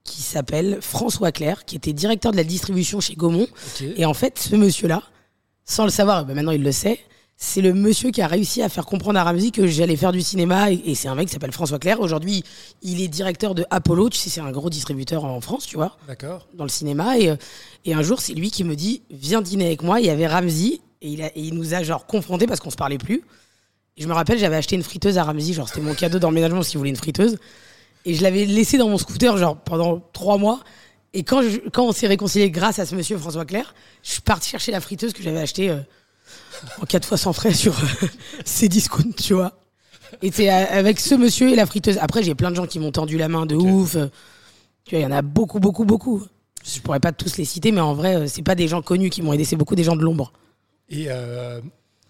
qui 0.03 0.21
s'appelle 0.21 0.79
François 0.81 1.31
Claire, 1.31 1.65
qui 1.65 1.75
était 1.75 1.93
directeur 1.93 2.31
de 2.31 2.37
la 2.37 2.43
distribution 2.43 2.99
chez 2.99 3.15
Gaumont. 3.15 3.47
Et 3.95 4.05
en 4.05 4.13
fait, 4.13 4.39
ce 4.39 4.55
monsieur-là, 4.55 5.03
sans 5.65 5.83
le 5.85 5.91
savoir, 5.91 6.25
ben 6.25 6.33
maintenant 6.33 6.51
il 6.51 6.63
le 6.63 6.71
sait, 6.71 6.99
c'est 7.41 7.61
le 7.61 7.73
monsieur 7.73 8.11
qui 8.11 8.21
a 8.21 8.27
réussi 8.27 8.61
à 8.61 8.67
faire 8.67 8.85
comprendre 8.85 9.17
à 9.17 9.23
Ramsey 9.23 9.51
que 9.51 9.65
j'allais 9.65 9.95
faire 9.95 10.11
du 10.11 10.21
cinéma. 10.21 10.71
Et, 10.71 10.81
et 10.91 10.95
c'est 10.95 11.07
un 11.07 11.15
mec 11.15 11.27
qui 11.27 11.33
s'appelle 11.33 11.53
François 11.53 11.79
Claire. 11.79 12.01
Aujourd'hui, 12.01 12.43
il 12.81 13.01
est 13.01 13.07
directeur 13.07 13.55
de 13.55 13.65
Apollo. 13.69 14.09
Tu 14.09 14.17
sais, 14.17 14.29
c'est 14.29 14.41
un 14.41 14.51
gros 14.51 14.69
distributeur 14.69 15.23
en 15.23 15.39
France, 15.39 15.65
tu 15.65 15.77
vois, 15.77 15.95
D'accord. 16.05 16.47
dans 16.53 16.65
le 16.65 16.69
cinéma. 16.69 17.17
Et, 17.17 17.29
euh, 17.29 17.37
et 17.85 17.93
un 17.93 18.01
jour, 18.01 18.19
c'est 18.19 18.33
lui 18.33 18.51
qui 18.51 18.65
me 18.65 18.75
dit 18.75 19.03
Viens 19.09 19.41
dîner 19.41 19.67
avec 19.67 19.83
moi. 19.83 20.01
Il 20.01 20.05
y 20.05 20.09
avait 20.09 20.27
Ramsey. 20.27 20.81
Et 21.01 21.07
il, 21.11 21.21
a- 21.21 21.27
et 21.27 21.31
il 21.41 21.53
nous 21.53 21.73
a 21.73 21.81
genre 21.81 22.05
confrontés 22.05 22.45
parce 22.45 22.59
qu'on 22.59 22.71
se 22.71 22.75
parlait 22.75 22.97
plus. 22.97 23.23
Et 23.95 24.01
je 24.03 24.07
me 24.09 24.13
rappelle, 24.13 24.37
j'avais 24.37 24.57
acheté 24.57 24.75
une 24.75 24.83
friteuse 24.83 25.17
à 25.17 25.23
Ramsey. 25.23 25.53
Genre, 25.53 25.67
c'était 25.69 25.79
mon 25.79 25.93
cadeau 25.93 26.19
d'emménagement 26.19 26.57
parce 26.57 26.67
qu'il 26.67 26.77
voulait 26.77 26.89
une 26.89 26.97
friteuse. 26.97 27.37
Et 28.03 28.15
je 28.15 28.21
l'avais 28.21 28.43
laissé 28.45 28.77
dans 28.77 28.89
mon 28.89 28.97
scooter, 28.97 29.37
genre, 29.37 29.55
pendant 29.55 30.01
trois 30.11 30.37
mois. 30.37 30.59
Et 31.13 31.23
quand, 31.23 31.41
je- 31.41 31.69
quand 31.71 31.85
on 31.85 31.93
s'est 31.93 32.07
réconcilié 32.07 32.51
grâce 32.51 32.79
à 32.79 32.85
ce 32.85 32.95
monsieur 32.95 33.17
François 33.17 33.45
Claire, 33.45 33.73
je 34.03 34.11
suis 34.11 34.21
parti 34.21 34.49
chercher 34.49 34.73
la 34.73 34.81
friteuse 34.81 35.13
que 35.13 35.23
j'avais 35.23 35.39
achetée 35.39 35.69
euh, 35.69 35.77
en 36.81 36.85
quatre 36.87 37.05
fois 37.07 37.17
sans 37.17 37.33
frais 37.33 37.53
sur 37.53 37.77
euh, 37.79 38.07
Cdiscount, 38.45 39.11
tu 39.17 39.33
vois. 39.33 39.53
Et 40.21 40.31
c'est 40.31 40.49
euh, 40.51 40.65
avec 40.71 40.99
ce 40.99 41.15
monsieur 41.15 41.49
et 41.49 41.55
la 41.55 41.65
friteuse. 41.65 41.97
Après, 41.99 42.23
j'ai 42.23 42.35
plein 42.35 42.51
de 42.51 42.55
gens 42.55 42.67
qui 42.67 42.79
m'ont 42.79 42.91
tendu 42.91 43.17
la 43.17 43.27
main 43.27 43.45
de 43.45 43.55
ouf. 43.55 43.95
euh, 43.95 44.07
Tu 44.85 44.95
vois, 44.95 44.99
il 44.99 45.03
y 45.03 45.05
en 45.05 45.15
a 45.15 45.21
beaucoup, 45.21 45.59
beaucoup, 45.59 45.85
beaucoup. 45.85 46.25
Je 46.65 46.79
pourrais 46.81 46.99
pas 46.99 47.11
tous 47.11 47.37
les 47.37 47.45
citer, 47.45 47.71
mais 47.71 47.81
en 47.81 47.93
vrai, 47.93 48.27
c'est 48.27 48.41
pas 48.41 48.55
des 48.55 48.67
gens 48.67 48.81
connus 48.81 49.09
qui 49.09 49.21
m'ont 49.21 49.31
aidé, 49.33 49.45
c'est 49.45 49.55
beaucoup 49.55 49.75
des 49.75 49.83
gens 49.83 49.95
de 49.95 50.01
l'ombre. 50.03 50.33
Et 50.89 51.05
euh, 51.07 51.61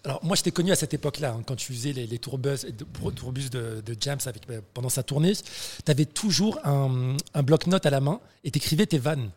alors, 0.04 0.24
moi, 0.24 0.34
je 0.34 0.42
t'ai 0.42 0.50
connu 0.50 0.72
à 0.72 0.76
cette 0.76 0.92
époque-là, 0.94 1.34
hein, 1.38 1.42
quand 1.46 1.54
tu 1.56 1.72
faisais 1.72 1.92
les, 1.92 2.06
les 2.06 2.18
tourbus, 2.18 2.64
de, 2.66 3.10
tourbus 3.10 3.50
de, 3.50 3.82
de 3.84 3.96
James 4.00 4.18
avec, 4.26 4.42
pendant 4.74 4.88
sa 4.88 5.02
tournée. 5.02 5.34
Tu 5.34 5.90
avais 5.90 6.06
toujours 6.06 6.58
un, 6.64 7.16
un 7.34 7.42
bloc-notes 7.42 7.84
à 7.86 7.90
la 7.90 8.00
main 8.00 8.18
et 8.42 8.50
t'écrivais 8.50 8.86
tes 8.86 8.98
vannes. 8.98 9.30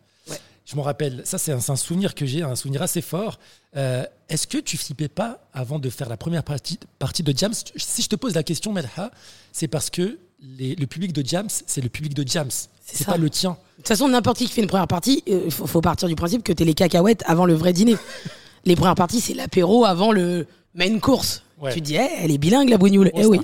Je 0.66 0.76
m'en 0.76 0.82
rappelle. 0.82 1.22
Ça, 1.26 1.38
c'est 1.38 1.52
un, 1.52 1.76
souvenir 1.76 2.16
que 2.16 2.26
j'ai, 2.26 2.42
un 2.42 2.56
souvenir 2.56 2.82
assez 2.82 3.02
fort. 3.02 3.38
Euh, 3.76 4.06
Est-ce 4.30 4.48
que 4.48 4.58
tu 4.58 4.78
flippais 4.78 5.10
pas 5.10 5.40
avant 5.54 5.78
de 5.78 5.90
faire 5.90 6.08
la 6.10 6.18
première 6.18 6.44
partie, 6.44 6.80
partie 7.00 7.24
de 7.24 7.34
James 7.38 7.54
Si 7.76 8.02
je 8.02 8.08
te 8.10 8.16
pose 8.16 8.34
la 8.36 8.44
question, 8.44 8.72
Melha, 8.72 9.12
c'est 9.52 9.68
parce 9.68 9.90
que 9.90 10.18
les- 10.42 10.76
le 10.76 10.88
public 10.88 11.12
de 11.14 11.26
James, 11.26 11.50
c'est 11.50 11.82
le 11.82 11.90
public 11.90 12.14
de 12.14 12.28
James. 12.28 12.52
C'est 12.86 13.06
pas 13.06 13.18
le 13.18 13.30
tien. 13.30 13.52
De 13.52 13.56
toute 13.78 13.88
façon, 13.88 14.08
n'importe 14.08 14.38
qui 14.38 14.46
qui 14.46 14.54
fait 14.54 14.62
une 14.62 14.68
première 14.68 14.88
partie, 14.88 15.24
il 15.26 15.52
faut, 15.52 15.68
faut 15.68 15.82
partir 15.82 16.08
du 16.08 16.16
principe 16.16 16.44
que 16.44 16.54
t'es 16.54 16.66
les 16.66 16.74
cacahuètes 16.74 17.24
avant 17.26 17.46
le 17.46 17.54
vrai 17.54 17.74
dîner. 17.74 17.96
les 18.66 18.76
premières 18.76 18.96
parties, 18.96 19.20
c'est 19.22 19.34
l'apéro 19.34 19.86
avant 19.86 20.12
le 20.12 20.48
main 20.76 21.00
course. 21.00 21.44
Ouais. 21.60 21.74
Tu 21.74 21.80
te 21.82 21.86
dis, 21.86 21.96
eh, 21.96 22.10
elle 22.20 22.32
est 22.32 22.38
bilingue 22.38 22.70
la 22.70 22.78
bougnoule. 22.78 23.10
Eh 23.16 23.26
oui, 23.26 23.40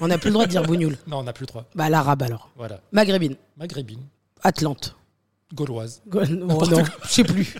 on 0.00 0.08
n'a 0.08 0.18
plus 0.18 0.28
le 0.28 0.32
droit 0.34 0.46
de 0.46 0.50
dire 0.50 0.62
bougnoule. 0.62 0.96
Non, 1.06 1.18
on 1.18 1.22
n'a 1.22 1.32
plus 1.32 1.42
le 1.44 1.48
droit. 1.48 1.64
Bah 1.74 1.88
l'arabe 1.88 2.22
alors. 2.22 2.50
Voilà. 2.56 2.80
Maghrébine, 2.92 3.36
Maghrébine, 3.56 4.00
Atlante. 4.42 4.96
Gauloise. 5.54 6.02
Oh, 6.12 6.24
non, 6.26 6.84
je 7.04 7.08
sais 7.08 7.24
plus. 7.24 7.54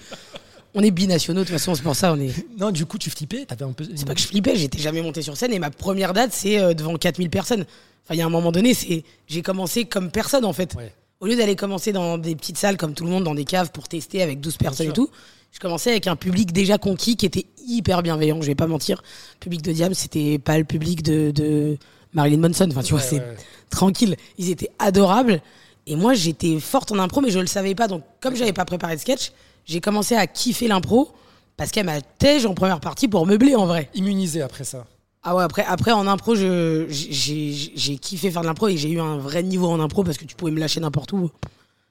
On 0.74 0.82
est 0.82 0.90
binationaux, 0.92 1.40
de 1.40 1.44
toute 1.44 1.52
façon, 1.52 1.74
c'est 1.74 1.82
pour 1.82 1.96
ça, 1.96 2.12
on 2.12 2.20
est. 2.20 2.32
Non, 2.58 2.70
du 2.70 2.86
coup, 2.86 2.96
tu 2.96 3.10
flippais. 3.10 3.44
T'avais 3.44 3.64
un 3.64 3.72
peu. 3.72 3.84
C'est 3.96 4.06
pas 4.06 4.14
que 4.14 4.20
je 4.20 4.26
flippais, 4.26 4.54
j'étais 4.54 4.78
jamais 4.78 5.02
monté 5.02 5.20
sur 5.22 5.36
scène 5.36 5.52
et 5.52 5.58
ma 5.58 5.70
première 5.70 6.12
date, 6.12 6.30
c'est 6.32 6.60
euh, 6.60 6.74
devant 6.74 6.94
4000 6.96 7.28
personnes. 7.28 7.64
Enfin, 8.04 8.14
il 8.14 8.18
y 8.18 8.22
a 8.22 8.26
un 8.26 8.30
moment 8.30 8.52
donné, 8.52 8.72
c'est 8.74 9.02
j'ai 9.26 9.42
commencé 9.42 9.84
comme 9.84 10.10
personne 10.10 10.44
en 10.44 10.52
fait. 10.52 10.74
Ouais. 10.74 10.92
Au 11.18 11.26
lieu 11.26 11.36
d'aller 11.36 11.56
commencer 11.56 11.92
dans 11.92 12.16
des 12.18 12.34
petites 12.36 12.56
salles 12.56 12.76
comme 12.76 12.94
tout 12.94 13.04
le 13.04 13.10
monde, 13.10 13.24
dans 13.24 13.34
des 13.34 13.44
caves 13.44 13.72
pour 13.72 13.88
tester 13.88 14.22
avec 14.22 14.40
12 14.40 14.56
personnes 14.56 14.88
et 14.88 14.92
tout, 14.92 15.10
je 15.52 15.58
commençais 15.58 15.90
avec 15.90 16.06
un 16.06 16.16
public 16.16 16.52
déjà 16.52 16.78
conquis 16.78 17.16
qui 17.16 17.26
était 17.26 17.46
hyper 17.66 18.02
bienveillant, 18.02 18.40
je 18.40 18.46
vais 18.46 18.54
pas 18.54 18.66
mentir. 18.68 19.02
Le 19.34 19.40
public 19.40 19.62
de 19.62 19.72
Diam, 19.72 19.92
c'était 19.92 20.38
pas 20.38 20.56
le 20.56 20.64
public 20.64 21.02
de, 21.02 21.30
de 21.30 21.76
Marilyn 22.14 22.38
Manson. 22.38 22.68
Enfin, 22.70 22.82
tu 22.82 22.94
vois, 22.94 23.02
Ouais, 23.02 23.06
c'est 23.08 23.22
tranquille. 23.70 24.16
Ils 24.38 24.50
étaient 24.50 24.70
adorables. 24.78 25.42
Et 25.86 25.96
moi, 25.96 26.14
j'étais 26.14 26.58
forte 26.60 26.92
en 26.92 26.98
impro, 26.98 27.20
mais 27.20 27.30
je 27.30 27.38
le 27.38 27.46
savais 27.46 27.74
pas. 27.74 27.88
Donc, 27.88 28.02
comme 28.20 28.36
j'avais 28.36 28.52
pas 28.52 28.64
préparé 28.64 28.94
de 28.96 29.00
sketch, 29.00 29.32
j'ai 29.64 29.80
commencé 29.80 30.14
à 30.14 30.26
kiffer 30.26 30.68
l'impro 30.68 31.12
parce 31.56 31.70
qu'elle 31.70 31.86
m'a 31.86 32.00
tège 32.00 32.46
en 32.46 32.54
première 32.54 32.80
partie 32.80 33.08
pour 33.08 33.26
meubler 33.26 33.54
en 33.56 33.66
vrai. 33.66 33.90
Immunisé 33.94 34.42
après 34.42 34.64
ça. 34.64 34.86
Ah 35.22 35.34
ouais, 35.36 35.42
après, 35.42 35.64
après 35.66 35.92
en 35.92 36.06
impro, 36.06 36.34
je- 36.34 36.86
j'ai 36.88 37.52
j'ai 37.74 37.98
kiffé 37.98 38.30
faire 38.30 38.40
de 38.40 38.46
l'impro 38.46 38.68
et 38.68 38.76
j'ai 38.78 38.88
eu 38.90 39.00
un 39.00 39.18
vrai 39.18 39.42
niveau 39.42 39.68
en 39.68 39.78
impro 39.80 40.02
parce 40.02 40.16
que 40.16 40.24
tu 40.24 40.34
pouvais 40.34 40.50
me 40.52 40.58
lâcher 40.60 40.80
n'importe 40.80 41.12
où. 41.12 41.30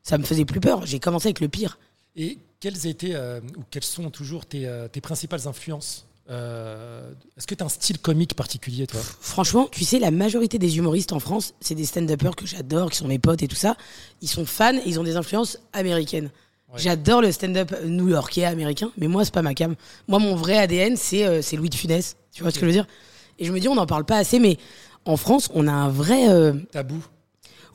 Ça 0.01 0.17
me 0.17 0.23
faisait 0.23 0.45
plus 0.45 0.59
peur. 0.59 0.85
J'ai 0.87 0.99
commencé 0.99 1.27
avec 1.27 1.39
le 1.39 1.47
pire. 1.47 1.77
Et 2.15 2.39
quelles 2.59 2.87
étaient, 2.87 3.13
euh, 3.13 3.39
ou 3.57 3.61
quelles 3.69 3.83
sont 3.83 4.09
toujours 4.09 4.45
tes, 4.47 4.65
euh, 4.65 4.87
tes 4.87 5.01
principales 5.01 5.47
influences 5.47 6.07
Euh, 6.29 7.09
Est-ce 7.37 7.47
que 7.47 7.55
tu 7.55 7.63
as 7.63 7.65
un 7.65 7.69
style 7.69 7.97
comique 7.99 8.35
particulier, 8.35 8.85
toi? 8.85 8.99
Franchement, 9.19 9.67
tu 9.71 9.83
sais, 9.83 9.97
la 9.99 10.11
majorité 10.11 10.59
des 10.59 10.77
humoristes 10.77 11.11
en 11.13 11.19
France, 11.19 11.53
c'est 11.59 11.75
des 11.75 11.85
stand-uppers 11.85 12.35
que 12.35 12.45
j'adore, 12.45 12.91
qui 12.91 12.97
sont 12.97 13.07
mes 13.07 13.17
potes 13.19 13.41
et 13.41 13.47
tout 13.47 13.55
ça. 13.55 13.75
Ils 14.21 14.27
sont 14.27 14.45
fans 14.45 14.75
et 14.75 14.83
ils 14.85 14.99
ont 14.99 15.03
des 15.03 15.15
influences 15.15 15.57
américaines. 15.73 16.29
Ouais. 16.71 16.77
J'adore 16.79 17.21
le 17.21 17.31
stand-up 17.31 17.73
new-yorkais 17.83 18.45
américain, 18.45 18.91
mais 18.97 19.07
moi, 19.07 19.25
c'est 19.25 19.33
pas 19.33 19.41
ma 19.41 19.55
cam. 19.55 19.75
Moi, 20.07 20.19
mon 20.19 20.35
vrai 20.35 20.57
ADN, 20.59 20.95
c'est 20.97 21.25
euh, 21.25 21.41
c'est 21.41 21.55
Louis 21.55 21.69
de 21.69 21.75
Funès. 21.75 22.15
Tu 22.31 22.43
vois 22.43 22.51
ce 22.51 22.55
que 22.55 22.61
je 22.61 22.65
veux 22.67 22.73
dire? 22.73 22.85
Et 23.39 23.45
je 23.45 23.51
me 23.51 23.59
dis, 23.59 23.67
on 23.67 23.75
n'en 23.75 23.87
parle 23.87 24.05
pas 24.05 24.17
assez, 24.17 24.37
mais 24.39 24.57
en 25.05 25.17
France, 25.17 25.49
on 25.55 25.67
a 25.67 25.71
un 25.71 25.89
vrai. 25.89 26.29
euh, 26.29 26.53
Tabou 26.71 27.03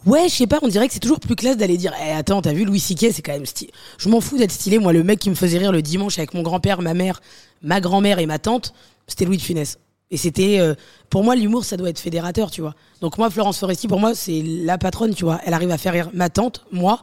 Ouais, 0.07 0.29
je 0.29 0.35
sais 0.35 0.47
pas, 0.47 0.59
on 0.63 0.69
dirait 0.69 0.87
que 0.87 0.93
c'est 0.93 1.01
toujours 1.01 1.21
plus 1.21 1.35
classe 1.35 1.57
d'aller 1.57 1.77
dire 1.79 1.93
Eh, 2.05 2.11
attends, 2.13 2.43
t'as 2.43 2.53
vu 2.53 2.65
Louis 2.65 2.81
C.K., 2.81 3.07
c'est 3.13 3.23
quand 3.23 3.33
même 3.33 3.47
stylé. 3.47 3.71
Je 3.99 4.09
m'en 4.09 4.21
fous 4.21 4.37
d'être 4.37 4.53
stylé. 4.53 4.79
Moi, 4.79 4.93
le 4.93 5.03
mec 5.03 5.19
qui 5.19 5.31
me 5.31 5.35
faisait 5.35 5.59
rire 5.59 5.73
le 5.73 5.81
dimanche 5.83 6.19
avec 6.19 6.35
mon 6.35 6.43
grand-père, 6.43 6.83
ma 6.83 6.93
mère, 6.95 7.23
ma 7.63 7.81
grand-mère 7.81 8.19
et 8.19 8.27
ma 8.27 8.39
tante, 8.39 8.75
c'était 9.07 9.25
Louis 9.25 9.39
de 9.39 9.43
Funès. 9.43 9.79
Et 10.11 10.17
c'était. 10.19 10.59
euh, 10.61 10.75
pour 11.09 11.25
moi, 11.25 11.37
l'humour, 11.37 11.65
ça 11.65 11.77
doit 11.77 11.89
être 11.89 11.99
fédérateur, 11.99 12.51
tu 12.51 12.61
vois. 12.61 12.75
Donc, 13.01 13.17
moi, 13.17 13.31
Florence 13.31 13.59
Foresti, 13.59 13.89
pour 13.89 13.99
moi, 14.01 14.15
c'est 14.15 14.43
la 14.45 14.77
patronne, 14.77 15.15
tu 15.15 15.25
vois. 15.25 15.41
Elle 15.47 15.55
arrive 15.55 15.71
à 15.71 15.79
faire 15.79 15.93
rire 15.95 16.11
ma 16.13 16.29
tante, 16.29 16.65
moi, 16.71 17.03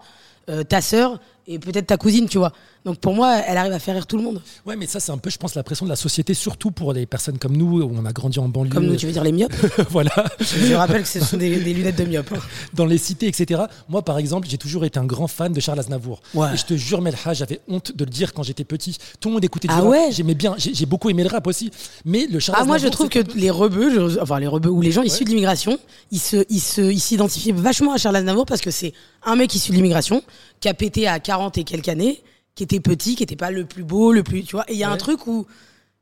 euh, 0.50 0.63
ta 0.63 0.81
sœur 0.81 1.20
et 1.48 1.58
peut-être 1.58 1.88
ta 1.88 1.98
cousine, 1.98 2.27
tu 2.29 2.38
vois. 2.38 2.53
Donc 2.83 2.97
pour 2.97 3.13
moi, 3.13 3.38
elle 3.47 3.57
arrive 3.57 3.73
à 3.73 3.79
faire 3.79 3.93
rire 3.93 4.07
tout 4.07 4.17
le 4.17 4.23
monde. 4.23 4.41
Ouais, 4.65 4.75
mais 4.75 4.88
ça, 4.88 5.00
c'est 5.00 5.11
un 5.11 5.17
peu, 5.19 5.29
je 5.29 5.38
pense, 5.38 5.53
la 5.53 5.61
pression 5.61 5.85
de 5.85 5.89
la 5.91 5.95
société, 5.95 6.33
surtout 6.33 6.71
pour 6.71 6.93
les 6.93 7.05
personnes 7.05 7.38
comme 7.38 7.55
nous, 7.55 7.79
où 7.81 7.91
on 7.95 8.05
a 8.05 8.11
grandi 8.11 8.39
en 8.39 8.47
banlieue. 8.50 8.71
Comme 8.71 8.88
nous, 8.88 8.95
tu 8.95 9.05
veux 9.05 9.11
dire 9.11 9.23
les 9.23 9.31
myopes 9.31 9.53
voilà. 9.91 10.11
Je 10.39 10.73
rappelle 10.73 11.03
que 11.03 11.07
ce 11.07 11.19
sont 11.19 11.38
des, 11.38 11.59
des 11.59 11.73
lunettes 11.75 11.97
de 11.97 12.05
myope. 12.05 12.31
hein. 12.35 12.39
Dans 12.73 12.85
les 12.85 12.97
cités, 12.97 13.27
etc. 13.27 13.61
Moi, 13.88 14.01
par 14.03 14.17
exemple, 14.17 14.47
j'ai 14.50 14.57
toujours 14.57 14.83
été 14.83 14.97
un 14.97 15.05
grand 15.05 15.27
fan 15.27 15.53
de 15.53 15.59
Charles 15.59 15.79
Aznavour. 15.79 16.21
Ouais. 16.33 16.53
Et 16.53 16.57
je 16.57 16.65
te 16.65 16.73
jure, 16.75 17.01
Melha, 17.01 17.33
j'avais 17.33 17.61
honte 17.67 17.95
de 17.95 18.03
le 18.03 18.09
dire 18.09 18.33
quand 18.33 18.41
j'étais 18.41 18.63
petit. 18.63 18.97
Tout 19.19 19.29
le 19.29 19.33
monde 19.35 19.45
écoutait 19.45 19.67
du 19.67 19.73
Ah 19.77 19.81
rap. 19.81 19.88
ouais 19.89 20.07
J'aimais 20.11 20.33
bien. 20.33 20.55
J'ai 20.57 20.85
beaucoup 20.88 21.09
aimé 21.11 21.21
le 21.23 21.29
rap 21.29 21.45
aussi. 21.45 21.69
Mais 22.03 22.25
le 22.31 22.39
Charles 22.39 22.57
Ah, 22.61 22.65
moi, 22.65 22.79
je 22.79 22.88
trouve 22.88 23.09
que 23.09 23.19
les 23.35 23.51
rebeux, 23.51 24.09
je- 24.09 24.19
enfin 24.19 24.39
les 24.39 24.47
rebeux 24.47 24.69
ou 24.71 24.81
les 24.81 24.91
gens 24.91 25.03
issus 25.03 25.23
de 25.23 25.29
l'immigration, 25.29 25.77
ils 26.11 26.19
se, 26.19 26.45
ils 26.50 26.59
se, 26.59 26.81
ils 26.81 27.00
s'identifient 27.00 27.51
vachement 27.51 27.93
à 27.93 27.97
Charles 27.97 28.15
Aznavour 28.15 28.47
parce 28.47 28.61
que 28.61 28.71
c'est 28.71 28.93
un 29.23 29.35
mec 29.35 29.53
issu 29.53 29.69
de 29.71 29.75
l'immigration 29.75 30.23
qui 30.59 30.67
a 30.67 30.73
pété 30.73 31.07
à 31.07 31.19
40 31.19 31.59
et 31.59 31.63
quelques 31.63 31.89
années, 31.89 32.23
qui 32.55 32.63
était 32.63 32.79
petit, 32.79 33.15
qui 33.15 33.24
était 33.24 33.36
pas 33.36 33.51
le 33.51 33.65
plus 33.65 33.84
beau, 33.84 34.12
le 34.12 34.24
plus, 34.24 34.43
tu 34.43 34.55
vois. 34.55 34.65
Et 34.70 34.74
il 34.74 34.77
y 34.79 34.84
a 34.84 34.88
Ouais. 34.88 34.93
un 34.93 34.98
truc 34.98 35.25
où 35.27 35.46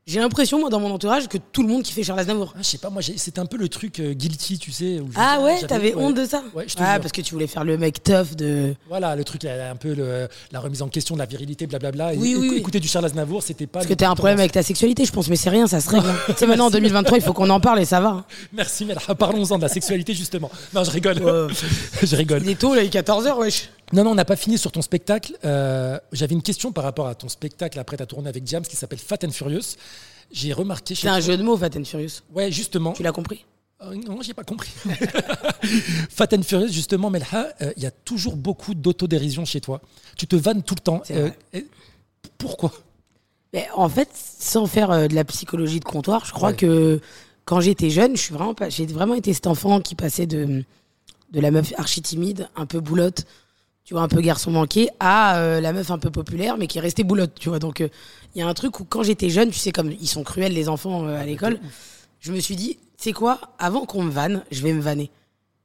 j'ai 0.08 0.20
l'impression, 0.20 0.60
moi, 0.60 0.72
dans 0.72 0.80
mon 0.80 0.90
entourage, 0.90 1.28
que 1.28 1.38
tout 1.38 1.62
le 1.62 1.70
monde 1.70 1.84
kiffait 1.84 2.02
Charles 2.02 2.22
Aznavour. 2.22 2.54
Ah, 2.56 2.60
je 2.64 2.68
sais 2.68 2.80
pas, 2.80 2.90
moi, 2.90 3.04
c'était 3.04 3.38
un 3.40 3.46
peu 3.46 3.58
le 3.58 3.70
truc 3.70 4.00
euh, 4.00 4.14
guilty, 4.14 4.58
tu 4.58 4.72
sais. 4.72 5.00
où 5.00 5.06
je- 5.12 5.16
Ah 5.16 5.40
ouais, 5.42 5.62
t'avais 5.68 5.94
ouais. 5.94 6.02
honte 6.04 6.16
de 6.16 6.26
ça 6.26 6.42
Ouais, 6.56 6.66
je 6.68 6.74
te 6.74 6.82
Ah, 6.82 6.94
jure. 6.94 7.02
parce 7.02 7.12
que 7.12 7.22
tu 7.22 7.36
voulais 7.36 7.46
faire 7.46 7.64
le 7.64 7.78
mec 7.78 8.02
tough 8.02 8.34
de. 8.36 8.74
Voilà, 8.88 9.16
le 9.16 9.24
truc, 9.24 9.44
là, 9.44 9.70
un 9.70 9.76
peu 9.76 9.94
le- 9.94 10.28
la 10.52 10.60
remise 10.62 10.82
en 10.82 10.88
question 10.88 11.14
de 11.14 11.20
la 11.20 11.28
virilité, 11.28 11.68
blablabla. 11.68 12.16
Et 12.16 12.18
Oui, 12.18 12.34
oui, 12.36 12.48
écou- 12.48 12.52
oui. 12.54 12.58
Écouter 12.58 12.80
du 12.80 12.88
Charles 12.88 13.06
Aznavour, 13.06 13.44
c'était 13.44 13.68
pas. 13.68 13.80
Parce 13.82 13.86
que 13.88 13.94
t'as 13.94 14.10
un 14.10 14.16
problème 14.16 14.40
avec 14.40 14.52
ta 14.52 14.64
sexualité, 14.64 15.06
je 15.06 15.12
pense, 15.12 15.30
mais 15.30 15.36
c'est 15.36 15.52
rien, 15.52 15.68
ça 15.68 15.80
se 15.80 15.90
règle. 15.92 16.08
tu 16.26 16.34
sais, 16.38 16.48
maintenant 16.48 16.66
en 16.68 16.72
2023, 16.72 17.20
il 17.20 17.24
faut 17.24 17.34
qu'on 17.34 17.50
en 17.52 17.60
parle 17.60 17.80
et 17.80 17.86
ça 17.86 18.02
va. 18.02 18.10
hein. 18.10 18.26
Merci, 18.52 18.86
mais 18.86 18.94
alors, 18.94 19.16
parlons-en 19.16 19.58
de 19.58 19.62
la 19.62 19.70
sexualité, 19.70 20.16
justement. 20.16 20.50
Non, 20.74 20.84
je 20.84 20.90
rigole. 20.90 21.22
Ouais. 21.22 21.54
je 22.04 22.16
rigole. 22.16 22.42
Il 22.44 22.50
est 22.50 22.56
tôt, 22.60 22.74
là, 22.74 22.82
il 22.82 22.88
est 22.88 22.90
14h, 22.90 23.38
wesh. 23.38 23.70
Non, 23.92 24.04
non, 24.04 24.12
on 24.12 24.16
n'a 24.16 24.26
pas 24.26 24.36
fini 24.36 24.58
sur 24.58 24.72
ton 24.72 24.82
spectacle. 24.82 25.34
Euh, 25.46 26.00
J'avais 26.12 26.34
une 26.36 26.44
question 26.44 26.72
par 26.72 26.84
rapport 26.84 27.08
à 27.08 27.16
ton 27.16 27.28
spectacle 27.30 27.80
après 27.80 27.98
ta 27.98 28.06
tournée 28.06 28.30
avec 28.30 28.46
James 28.48 28.62
qui 28.64 28.76
s'appelle 28.76 29.00
Fat 29.00 29.18
and 29.26 29.32
Furious. 29.32 29.76
J'ai 30.32 30.54
remarqué 30.54 30.94
C'est 30.96 31.08
un 31.08 31.14
toi- 31.14 31.22
jeu 31.22 31.38
de 31.38 31.44
mots, 31.44 31.58
Fat 31.58 31.70
and 31.76 31.86
Furious. 31.86 32.22
Ouais, 32.34 32.52
justement. 32.52 32.94
Tu 32.94 33.02
l'as 33.02 33.12
compris? 33.12 33.46
Euh, 33.82 33.96
non, 33.96 34.22
j'ai 34.22 34.34
pas 34.34 34.44
compris. 34.44 34.72
Fat 36.10 36.28
and 36.34 36.44
Furious, 36.44 36.68
justement, 36.72 37.10
Melha, 37.10 37.48
euh, 37.62 37.72
il 37.78 37.84
y 37.84 37.86
a 37.88 37.92
toujours 37.92 38.36
beaucoup 38.36 38.76
d'autodérision 38.76 39.46
chez 39.46 39.62
toi. 39.62 39.82
Tu 40.18 40.28
te 40.28 40.36
vannes 40.36 40.62
tout 40.64 40.76
le 40.76 40.82
temps. 40.82 41.02
Et- 41.54 41.66
pourquoi? 42.38 42.72
Mais 43.54 43.68
en 43.74 43.90
fait, 43.90 44.10
sans 44.14 44.68
faire 44.68 44.92
euh, 44.92 45.08
de 45.08 45.16
la 45.16 45.24
psychologie 45.24 45.80
de 45.80 45.86
comptoir, 45.86 46.26
je 46.26 46.32
crois 46.32 46.50
Ouais. 46.50 46.56
que 46.56 47.00
quand 47.46 47.60
j'étais 47.62 47.90
jeune, 47.90 48.16
je 48.16 48.22
suis 48.22 48.34
vraiment 48.34 48.54
pas, 48.54 48.70
j'ai 48.70 48.86
vraiment 48.86 49.16
été 49.16 49.34
cet 49.34 49.48
enfant 49.48 49.82
qui 49.82 49.96
passait 49.96 50.28
de 50.28 50.64
de 51.32 51.40
la 51.42 51.52
meuf 51.52 51.74
archi 51.78 52.02
timide, 52.02 52.50
un 52.56 52.66
peu 52.66 52.80
boulotte, 52.80 53.26
tu 53.90 53.96
vois, 53.96 54.04
un 54.04 54.08
peu 54.08 54.22
garçon 54.22 54.52
manqué, 54.52 54.88
à 55.00 55.38
euh, 55.40 55.60
la 55.60 55.74
meuf 55.74 55.90
un 55.90 55.98
peu 55.98 56.12
populaire, 56.12 56.58
mais 56.60 56.68
qui 56.68 56.78
est 56.78 56.82
restée 56.82 57.04
boulotte, 57.04 57.32
tu 57.40 57.50
vois. 57.50 57.58
Donc, 57.58 57.82
euh, 57.82 57.88
il 58.36 58.40
y 58.40 58.44
a 58.44 58.48
un 58.48 58.54
truc 58.54 58.80
où 58.80 58.84
quand 58.86 59.02
j'étais 59.02 59.32
jeune, 59.32 59.50
tu 59.50 59.58
sais, 59.58 59.72
comme 59.72 59.92
ils 59.92 60.08
sont 60.08 60.22
cruels 60.22 60.54
les 60.54 60.70
enfants 60.70 61.08
euh, 61.08 61.20
à 61.20 61.26
l'école, 61.26 61.60
je 62.20 62.32
me 62.32 62.40
suis 62.40 62.56
dit, 62.56 62.76
tu 63.00 63.06
sais 63.06 63.14
quoi, 63.14 63.40
avant 63.58 63.88
qu'on 63.88 64.04
me 64.04 64.12
vanne, 64.12 64.44
je 64.52 64.62
vais 64.62 64.74
me 64.74 64.80
vanner. 64.80 65.10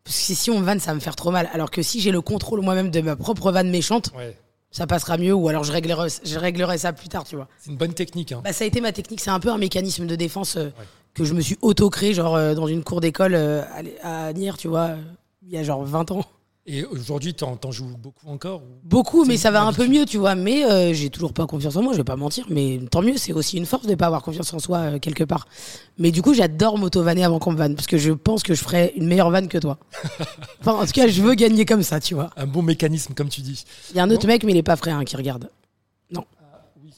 Parce 0.05 0.17
que 0.27 0.33
si 0.33 0.51
on 0.51 0.59
me 0.59 0.65
vanne, 0.65 0.81
ça 0.81 0.93
va 0.93 0.95
me 0.95 1.01
faire 1.01 1.17
trop 1.17 1.33
mal. 1.33 1.51
Alors 1.53 1.71
que 1.71 1.83
si 1.83 2.01
j'ai 2.01 2.11
le 2.13 2.23
contrôle 2.23 2.63
moi-même 2.63 2.91
de 2.91 3.03
ma 3.03 3.15
propre 3.15 3.53
vanne 3.53 3.69
méchante, 3.69 4.11
Ouais, 4.17 4.35
ça 4.71 4.87
passera 4.87 5.19
mieux, 5.19 5.35
ou 5.35 5.51
alors 5.51 5.63
je 5.65 5.73
réglerai, 5.73 6.09
je 6.25 6.39
réglerai 6.39 6.79
ça 6.79 6.95
plus 6.95 7.11
tard, 7.11 7.25
tu 7.25 7.37
vois. 7.37 7.47
c'est 7.59 7.73
une 7.73 7.77
bonne 7.77 7.93
technique. 7.93 8.33
hein. 8.33 8.41
Bah, 8.43 8.55
ça 8.55 8.65
a 8.65 8.67
été 8.67 8.81
ma 8.81 8.93
technique. 8.93 9.21
C'est 9.21 9.29
un 9.29 9.39
peu 9.39 9.51
un 9.51 9.59
mécanisme 9.59 10.07
de 10.07 10.17
défense 10.17 10.57
que 11.13 11.25
je 11.25 11.35
me 11.35 11.43
suis 11.43 11.59
auto-créé, 11.61 12.15
genre 12.15 12.55
dans 12.55 12.69
une 12.69 12.83
cour 12.85 13.03
d'école 13.03 13.35
à, 13.35 13.67
à 14.29 14.33
Nier, 14.33 14.53
tu 14.57 14.69
vois, 14.69 14.93
il 15.47 15.53
y 15.53 15.59
a 15.59 15.63
genre 15.63 15.85
20 15.85 16.11
ans. 16.13 16.25
Et 16.67 16.83
aujourd'hui, 16.85 17.35
t'en 17.35 17.57
t'en 17.57 17.71
joues 17.73 17.95
beaucoup 17.99 18.27
encore 18.27 18.63
ou- 18.63 18.79
Beaucoup, 18.85 19.27
mais 19.27 19.37
ça 19.37 19.51
va 19.51 19.63
un 19.65 19.73
peu 19.75 19.87
mieux, 19.87 20.07
tu 20.07 20.17
vois. 20.17 20.35
Mais 20.35 20.65
euh, 20.65 20.95
j'ai 20.95 21.11
toujours 21.11 21.35
pas 21.35 21.47
confiance 21.47 21.77
en 21.77 21.83
moi, 21.83 21.93
je 21.93 21.99
vais 21.99 22.05
pas 22.05 22.17
mentir. 22.17 22.47
Mais 22.49 22.81
tant 22.91 23.03
mieux, 23.03 23.19
c'est 23.19 23.35
aussi 23.35 23.59
une 23.59 23.67
force 23.67 23.87
de 23.87 23.95
pas 23.95 24.07
avoir 24.07 24.23
confiance 24.23 24.53
en 24.55 24.59
soi 24.59 24.79
euh, 24.79 24.99
quelque 24.99 25.25
part. 25.25 25.47
Mais 25.99 26.11
du 26.11 26.23
coup, 26.23 26.33
j'adore 26.33 26.79
m'auto-vanner 26.79 27.23
avant 27.23 27.39
qu'on 27.39 27.53
me 27.53 27.59
vanne, 27.59 27.75
parce 27.75 27.87
que 27.87 27.99
je 27.99 28.13
pense 28.13 28.43
que 28.43 28.55
je 28.55 28.63
ferais 28.65 28.95
une 28.97 29.07
meilleure 29.07 29.29
vanne 29.31 29.49
que 29.49 29.59
toi. 29.59 29.77
enfin, 30.61 30.73
en 30.73 30.87
tout 30.87 30.93
cas, 30.93 31.07
je 31.07 31.21
veux 31.21 31.35
gagner 31.35 31.67
comme 31.67 31.83
ça, 31.83 32.01
tu 32.01 32.15
vois. 32.15 32.31
Un 32.37 32.47
bon 32.47 32.63
mécanisme, 32.63 33.13
comme 33.13 33.29
tu 33.29 33.43
dis. 33.43 33.65
Il 33.91 33.97
y 33.97 34.01
a 34.01 34.03
un 34.05 34.11
autre 34.11 34.27
mec, 34.27 34.43
mais 34.43 34.53
il 34.53 34.57
est 34.59 34.63
pas 34.63 34.77
frais, 34.77 34.91
hein, 34.91 35.05
qui 35.05 35.17
regarde. 35.17 35.51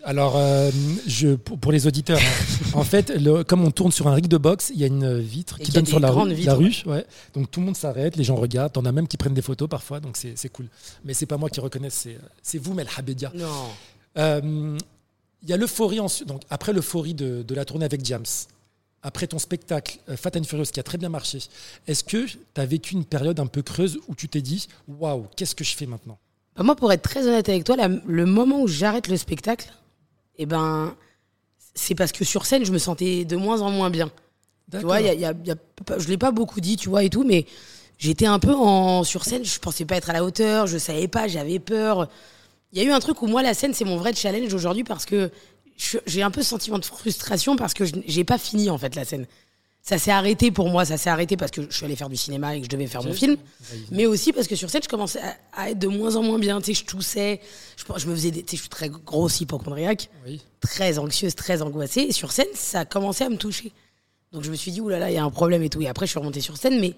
Alors, 0.08 0.36
euh, 0.36 0.70
je, 1.06 1.34
pour, 1.34 1.58
pour 1.58 1.72
les 1.72 1.88
auditeurs, 1.88 2.20
hein, 2.20 2.70
en 2.74 2.84
fait, 2.84 3.10
le- 3.10 3.42
comme 3.42 3.64
on 3.64 3.72
tourne 3.72 3.90
sur 3.90 4.06
un 4.06 4.14
rig 4.14 4.28
de 4.28 4.36
boxe, 4.38 4.70
il 4.72 4.80
y 4.80 4.84
a 4.84 4.86
une 4.86 5.18
vitre 5.18 5.56
Et 5.60 5.64
qui 5.64 5.72
y 5.72 5.74
a 5.74 5.80
donne 5.80 5.86
sur 5.86 5.98
la 5.98 6.10
rue. 6.12 6.32
vitres, 6.32 6.46
la 6.46 6.54
rue 6.54 6.72
ouais. 6.86 7.04
Donc 7.34 7.50
tout 7.50 7.58
le 7.58 7.66
monde 7.66 7.76
s'arrête, 7.76 8.14
les 8.16 8.22
gens 8.22 8.36
regardent. 8.36 8.72
T'en 8.72 8.84
as 8.84 8.92
même 8.92 9.08
qui 9.08 9.16
prennent 9.16 9.34
des 9.34 9.42
photos 9.42 9.68
parfois, 9.68 9.98
donc 9.98 10.16
c'est 10.16 10.48
cool. 10.50 10.66
Mais 11.04 11.12
c'est 11.12 11.26
pas 11.26 11.36
moi 11.38 11.50
qui 11.50 11.58
reconnais, 11.60 11.88
c'est 11.90 12.58
vous, 12.58 12.72
Mel 12.72 12.86
Habedia. 12.96 13.32
Non. 13.34 13.46
Euh, 14.18 14.78
Il 15.42 15.48
y 15.50 15.52
a 15.52 15.56
l'euphorie 15.56 15.98
ensuite. 16.00 16.28
Donc 16.28 16.42
après 16.50 16.72
l'euphorie 16.72 17.14
de, 17.14 17.42
de 17.42 17.54
la 17.56 17.64
tournée 17.64 17.84
avec 17.84 18.04
James, 18.04 18.24
après 19.02 19.26
ton 19.26 19.40
spectacle 19.40 19.98
euh, 20.08 20.16
Fat 20.16 20.30
and 20.38 20.44
Furious 20.44 20.66
qui 20.72 20.78
a 20.78 20.84
très 20.84 20.98
bien 20.98 21.08
marché, 21.08 21.38
est-ce 21.88 22.04
que 22.04 22.26
tu 22.26 22.38
as 22.56 22.64
vécu 22.66 22.94
une 22.94 23.04
période 23.04 23.40
un 23.40 23.46
peu 23.46 23.62
creuse 23.62 23.98
où 24.06 24.14
tu 24.14 24.28
t'es 24.28 24.40
dit 24.40 24.68
waouh, 24.86 25.26
qu'est-ce 25.36 25.54
que 25.56 25.64
je 25.64 25.74
fais 25.76 25.86
maintenant? 25.86 26.16
Bah, 26.56 26.62
moi, 26.62 26.76
pour 26.76 26.92
être 26.92 27.02
très 27.02 27.26
honnête 27.26 27.48
avec 27.48 27.64
toi, 27.64 27.74
la- 27.76 27.88
le 27.88 28.24
moment 28.24 28.60
où 28.62 28.68
j'arrête 28.68 29.08
le 29.08 29.16
spectacle, 29.16 29.68
eh 30.38 30.46
ben, 30.46 30.94
c'est 31.74 31.94
parce 31.94 32.12
que 32.12 32.24
sur 32.24 32.46
scène, 32.46 32.64
je 32.64 32.72
me 32.72 32.78
sentais 32.78 33.24
de 33.24 33.36
moins 33.36 33.60
en 33.60 33.70
moins 33.70 33.90
bien. 33.90 34.10
Tu 34.80 34.84
vois, 34.84 35.00
y 35.06 35.08
a- 35.10 35.14
il 35.14 35.20
y 35.20 35.24
a- 35.24 35.34
il 35.42 35.46
y 35.46 35.50
a 35.50 35.56
pas- 35.84 35.98
je 35.98 36.08
l'ai 36.08 36.18
pas 36.18 36.32
beaucoup 36.32 36.60
dit, 36.60 36.76
tu 36.76 36.88
vois, 36.88 37.04
et 37.04 37.10
tout, 37.10 37.22
mais 37.24 37.46
j'étais 37.98 38.26
un 38.26 38.38
peu 38.38 38.52
en 38.54 39.04
sur 39.04 39.24
scène, 39.24 39.44
je 39.44 39.58
pensais 39.60 39.84
pas 39.84 39.96
être 39.96 40.10
à 40.10 40.12
la 40.12 40.24
hauteur, 40.24 40.66
je 40.66 40.78
savais 40.78 41.06
pas, 41.08 41.28
j'avais 41.28 41.58
peur. 41.58 42.08
Il 42.72 42.78
y 42.78 42.82
a 42.82 42.84
eu 42.84 42.90
un 42.92 42.98
truc 43.00 43.22
où 43.22 43.26
moi, 43.26 43.42
la 43.42 43.54
scène, 43.54 43.74
c'est 43.74 43.84
mon 43.84 43.96
vrai 43.96 44.12
challenge 44.14 44.52
aujourd'hui 44.52 44.82
parce 44.84 45.06
que 45.06 45.30
j'ai 46.06 46.22
un 46.22 46.30
peu 46.30 46.42
ce 46.42 46.48
sentiment 46.48 46.78
de 46.78 46.84
frustration 46.84 47.54
parce 47.56 47.74
que 47.74 47.84
je- 47.84 47.94
j'ai 48.06 48.24
pas 48.24 48.38
fini, 48.38 48.70
en 48.70 48.78
fait, 48.78 48.94
la 48.96 49.04
scène. 49.04 49.26
Ça 49.88 49.98
s'est 49.98 50.10
arrêté 50.10 50.50
pour 50.50 50.68
moi, 50.68 50.84
ça 50.84 50.96
s'est 50.96 51.10
arrêté 51.10 51.36
parce 51.36 51.52
que 51.52 51.62
je 51.70 51.76
suis 51.76 51.84
allé 51.84 51.94
faire 51.94 52.08
du 52.08 52.16
cinéma 52.16 52.56
et 52.56 52.58
que 52.58 52.64
je 52.64 52.68
devais 52.68 52.88
faire 52.88 53.04
mon 53.04 53.12
film, 53.12 53.36
mais 53.92 54.04
aussi 54.04 54.32
parce 54.32 54.48
que 54.48 54.56
sur 54.56 54.68
scène, 54.68 54.82
je 54.82 54.88
commençais 54.88 55.20
à, 55.52 55.70
être 55.70 55.78
de 55.78 55.86
moins 55.86 56.16
en 56.16 56.24
moins 56.24 56.40
bien, 56.40 56.60
tu 56.60 56.74
sais, 56.74 56.80
je 56.80 56.84
toussais, 56.84 57.40
je, 57.76 57.84
je 57.96 58.06
me 58.08 58.14
faisais 58.16 58.32
des, 58.32 58.42
tu 58.42 58.50
sais, 58.50 58.56
je 58.56 58.62
suis 58.62 58.68
très 58.68 58.88
grosse 58.88 59.40
hypochondriaque 59.40 60.10
Oui. 60.26 60.42
très 60.60 60.98
anxieuse, 60.98 61.36
très 61.36 61.62
angoissée. 61.62 62.00
Et 62.00 62.10
sur 62.10 62.32
scène, 62.32 62.48
ça 62.54 62.80
a 62.80 62.84
commencé 62.84 63.22
à 63.22 63.28
me 63.28 63.36
toucher. 63.36 63.70
Donc 64.32 64.42
je 64.42 64.50
me 64.50 64.56
suis 64.56 64.72
dit, 64.72 64.80
oulala, 64.80 65.08
il 65.08 65.14
y 65.14 65.18
a 65.18 65.24
un 65.24 65.30
problème 65.30 65.62
et 65.62 65.68
tout. 65.68 65.80
Et 65.80 65.86
après, 65.86 66.06
je 66.06 66.10
suis 66.10 66.18
remontée 66.18 66.40
sur 66.40 66.56
scène, 66.56 66.80
mais 66.80 66.94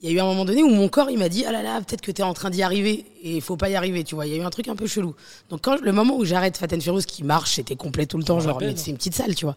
il 0.00 0.08
y 0.08 0.12
a 0.14 0.16
eu 0.16 0.20
un 0.20 0.26
moment 0.26 0.46
donné 0.46 0.62
où 0.62 0.70
mon 0.70 0.88
corps, 0.88 1.10
il 1.10 1.18
m'a 1.18 1.28
dit, 1.28 1.44
ah 1.44 1.52
là 1.52 1.62
là, 1.62 1.78
peut-être 1.82 2.00
que 2.00 2.10
tu 2.10 2.22
es 2.22 2.24
en 2.24 2.32
train 2.32 2.48
d'y 2.48 2.62
arriver 2.62 3.04
et 3.22 3.36
il 3.36 3.42
faut 3.42 3.58
pas 3.58 3.68
y 3.68 3.74
arriver, 3.74 4.02
tu 4.02 4.14
vois. 4.14 4.26
Il 4.26 4.32
y 4.32 4.34
a 4.36 4.38
eu 4.38 4.44
un 4.46 4.50
truc 4.50 4.68
un 4.68 4.76
peu 4.76 4.86
chelou. 4.86 5.14
Donc 5.50 5.60
quand 5.60 5.78
le 5.78 5.92
moment 5.92 6.16
où 6.16 6.24
j'arrête 6.24 6.56
Fat 6.56 6.68
and 6.72 6.80
Furious, 6.80 7.02
qui 7.02 7.22
marche, 7.22 7.56
c'était 7.56 7.76
complet 7.76 8.06
tout 8.06 8.16
le 8.16 8.24
temps, 8.24 8.40
genre, 8.40 8.62
c'est 8.76 8.90
une 8.90 8.96
petite 8.96 9.14
salle, 9.14 9.34
tu 9.34 9.44
vois. 9.44 9.56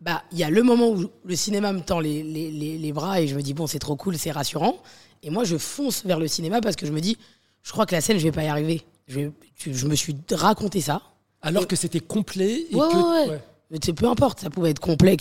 Bah, 0.00 0.22
il 0.32 0.38
y 0.38 0.44
a 0.44 0.50
le 0.50 0.62
moment 0.62 0.88
où 0.90 1.10
le 1.24 1.36
cinéma 1.36 1.72
me 1.72 1.80
tend 1.80 2.00
les, 2.00 2.22
les, 2.22 2.50
les, 2.50 2.78
les 2.78 2.92
bras 2.92 3.20
et 3.20 3.28
je 3.28 3.34
me 3.34 3.42
dis, 3.42 3.52
bon, 3.52 3.66
c'est 3.66 3.78
trop 3.78 3.96
cool, 3.96 4.16
c'est 4.16 4.30
rassurant. 4.30 4.76
Et 5.22 5.28
moi, 5.30 5.44
je 5.44 5.58
fonce 5.58 6.04
vers 6.06 6.18
le 6.18 6.26
cinéma 6.26 6.60
parce 6.62 6.76
que 6.76 6.86
je 6.86 6.92
me 6.92 7.00
dis, 7.00 7.18
je 7.62 7.70
crois 7.72 7.84
que 7.84 7.94
la 7.94 8.00
scène, 8.00 8.18
je 8.18 8.22
vais 8.24 8.32
pas 8.32 8.44
y 8.44 8.48
arriver. 8.48 8.82
Je, 9.08 9.28
je 9.58 9.86
me 9.86 9.94
suis 9.94 10.16
raconté 10.32 10.80
ça. 10.80 11.02
Alors 11.42 11.66
que 11.66 11.76
c'était 11.76 12.00
complet 12.00 12.66
et 12.70 12.74
Ouais, 12.74 12.88
que 12.88 12.96
ouais, 12.96 13.28
ouais. 13.30 13.40
Mais 13.70 13.78
c'est 13.84 13.92
peu 13.92 14.06
importe, 14.08 14.40
ça 14.40 14.50
pouvait 14.50 14.70
être 14.70 14.80
complet 14.80 15.16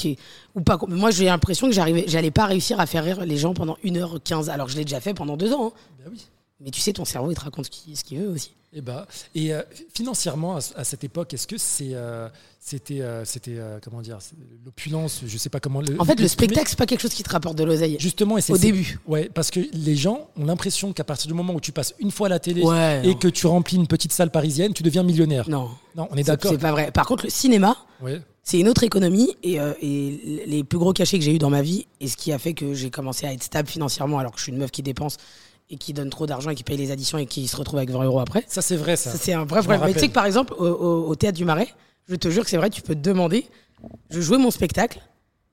ou 0.56 0.62
pas. 0.62 0.80
Moi, 0.88 1.12
j'ai 1.12 1.26
l'impression 1.26 1.68
que 1.68 1.74
j'arrivais, 1.74 2.06
j'allais 2.08 2.32
pas 2.32 2.46
réussir 2.46 2.80
à 2.80 2.86
faire 2.86 3.04
rire 3.04 3.24
les 3.26 3.38
gens 3.38 3.54
pendant 3.54 3.78
1h15, 3.84 4.50
alors 4.50 4.65
que 4.68 4.74
je 4.74 4.78
l'ai 4.78 4.86
déjà 4.86 5.00
fait 5.00 5.13
pendant 5.13 5.38
deux 5.38 5.54
ans. 5.54 5.68
hein. 5.68 5.80
Ben 6.00 6.10
oui. 6.12 6.26
Mais 6.62 6.72
tu 6.72 6.80
sais, 6.82 6.92
ton 6.94 7.06
cerveau, 7.06 7.32
il 7.32 7.36
te 7.36 7.42
raconte 7.42 7.65
ce 7.65 7.70
qu'il 7.70 7.96
ce 7.96 8.04
qu'il 8.04 8.20
veut 8.20 8.28
aussi. 8.30 8.52
Et, 8.71 8.82
bah, 8.82 9.08
et 9.34 9.51
euh, 9.51 9.63
financièrement, 9.95 10.58
à, 10.58 10.60
à 10.75 10.84
cette 10.84 11.03
époque, 11.03 11.34
est-ce 11.34 11.47
que 11.47 11.58
c'est, 11.58 11.89
euh, 11.95 12.29
c'était, 12.60 13.01
euh, 13.01 13.25
c'était 13.25 13.58
comment 13.84 13.99
dire, 14.01 14.19
l'opulence, 14.63 15.21
je 15.25 15.38
sais 15.39 15.49
pas 15.49 15.60
comment. 15.60 15.82
Le, 15.82 15.99
En 15.99 16.05
fait, 16.05 16.19
le 16.19 16.27
spectacle, 16.27 16.67
c'est 16.69 16.77
pas 16.77 16.86
quelque 16.86 17.01
chose 17.01 17.13
qui 17.15 17.23
te 17.23 17.32
rapporte 17.32 17.58
de 17.58 17.63
l'oseille. 17.63 17.97
justement, 17.99 18.38
et 18.38 18.41
c'est 18.41 18.53
Au 18.53 18.58
début. 18.60 18.99
Ouais, 19.08 19.27
parce 19.34 19.49
que 19.49 19.60
les 19.73 19.95
gens 19.95 20.29
ont 20.38 20.45
l'impression 20.45 20.93
qu'à 20.93 21.03
partir 21.03 21.27
du 21.27 21.34
moment 21.34 21.53
où 21.55 21.60
tu 21.60 21.71
passes 21.71 21.95
une 21.99 22.12
fois 22.12 22.27
à 22.27 22.29
la 22.29 22.39
télé 22.39 22.62
Ouais, 22.62 23.01
et 23.03 23.08
non. 23.08 23.13
que 23.15 23.27
tu 23.27 23.47
remplis 23.47 23.77
une 23.77 23.88
petite 23.88 24.13
salle 24.13 24.29
parisienne, 24.29 24.71
tu 24.73 24.84
deviens 24.84 25.01
millionnaire. 25.01 25.49
Non, 25.49 25.69
Non, 25.95 26.08
on 26.12 26.15
est 26.15 26.17
c'est 26.17 26.25
d'accord. 26.32 26.51
c'est 26.51 26.60
pas 26.60 26.71
vrai. 26.71 26.91
Par 26.91 27.08
contre, 27.08 27.23
le 27.25 27.32
cinéma, 27.32 27.75
Ouais. 28.03 28.21
c'est 28.43 28.60
une 28.60 28.67
autre 28.69 28.84
économie 28.84 29.36
et, 29.41 29.55
et 29.82 30.43
les 30.45 30.63
plus 30.63 30.77
gros 30.77 30.93
cachets 30.93 31.17
que 31.17 31.25
j'ai 31.25 31.34
eu 31.34 31.39
dans 31.39 31.49
ma 31.49 31.63
vie 31.63 31.88
et 32.01 32.08
ce 32.08 32.15
qui 32.15 32.32
a 32.32 32.38
fait 32.38 32.53
que 32.53 32.75
j'ai 32.75 32.91
commencé 32.91 33.25
à 33.25 33.34
être 33.34 33.43
stable 33.43 33.67
financièrement 33.67 34.19
alors 34.19 34.32
que 34.32 34.38
je 34.38 34.43
suis 34.43 34.51
une 34.51 34.60
meuf 34.60 34.69
qui 34.69 34.84
dépense 34.84 35.17
et 35.69 35.77
qui 35.77 35.93
donne 35.93 36.10
trop 36.10 36.25
d'argent 36.25 36.49
et 36.49 36.55
qui 36.55 36.63
paye 36.63 36.77
les 36.77 36.91
additions 36.91 37.17
et 37.17 37.25
qui 37.25 37.47
se 37.47 37.55
retrouve 37.55 37.77
avec 37.77 37.91
20 37.91 38.03
euros 38.05 38.19
après. 38.19 38.43
Ça, 38.47 38.62
c'est 38.62 38.75
vrai, 38.75 38.95
ça. 38.95 39.12
Ça, 39.12 39.17
c'est 39.17 39.34
un 39.34 39.45
vrai 39.45 39.60
problème. 39.62 39.82
Mais 39.86 39.93
tu 39.93 39.99
sais 39.99 40.08
que 40.08 40.13
par 40.13 40.25
exemple, 40.25 40.53
au, 40.58 40.65
au- 40.65 41.08
au 41.08 41.15
théâtre 41.15 41.38
du 41.38 41.45
Marais, 41.45 41.67
je 42.08 42.15
te 42.15 42.27
jure 42.29 42.43
que 42.43 42.49
c'est 42.49 42.58
vrai, 42.58 42.69
tu 42.69 42.82
peux 42.82 42.95
te 42.95 42.99
demander. 43.01 43.45
Je 44.10 44.19
jouais 44.19 44.38
mon 44.39 44.51
spectacle 44.51 44.99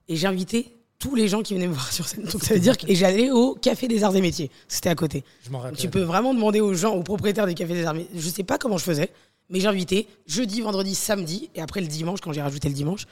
et 0.08 0.16
j'invitais 0.16 0.72
tous 0.98 1.14
les 1.14 1.28
gens 1.28 1.42
qui 1.42 1.52
venaient 1.54 1.66
me 1.68 1.74
voir 1.74 1.92
sur 1.92 2.08
scène. 2.08 2.24
Donc 2.24 2.42
ça 2.42 2.54
veut 2.54 2.60
dire 2.60 2.78
que 2.78 2.86
et 2.88 2.94
j'allais 2.94 3.30
au 3.30 3.54
Café 3.54 3.86
des 3.88 4.02
Arts 4.04 4.16
et 4.16 4.22
Métiers. 4.22 4.50
C'était 4.66 4.88
à 4.88 4.94
côté. 4.94 5.22
Je 5.44 5.50
m'en 5.50 5.58
rappelle. 5.58 5.76
tu 5.78 5.90
peux 5.90 6.00
vraiment 6.00 6.32
demander 6.32 6.60
aux 6.60 6.72
gens, 6.72 6.94
aux 6.94 7.02
propriétaires 7.02 7.46
des 7.46 7.54
Cafés 7.54 7.74
des 7.74 7.84
Arts 7.84 7.94
et 7.94 7.98
Métiers. 7.98 8.18
Je 8.18 8.28
sais 8.30 8.42
pas 8.44 8.56
comment 8.56 8.78
je 8.78 8.84
faisais, 8.84 9.10
mais 9.50 9.60
j'invitais 9.60 10.06
jeudi, 10.26 10.62
vendredi, 10.62 10.94
samedi 10.94 11.50
et 11.54 11.60
après 11.60 11.82
le 11.82 11.86
dimanche, 11.88 12.20
quand 12.22 12.32
j'ai 12.32 12.40
rajouté 12.40 12.68
le 12.68 12.74
dimanche, 12.74 13.06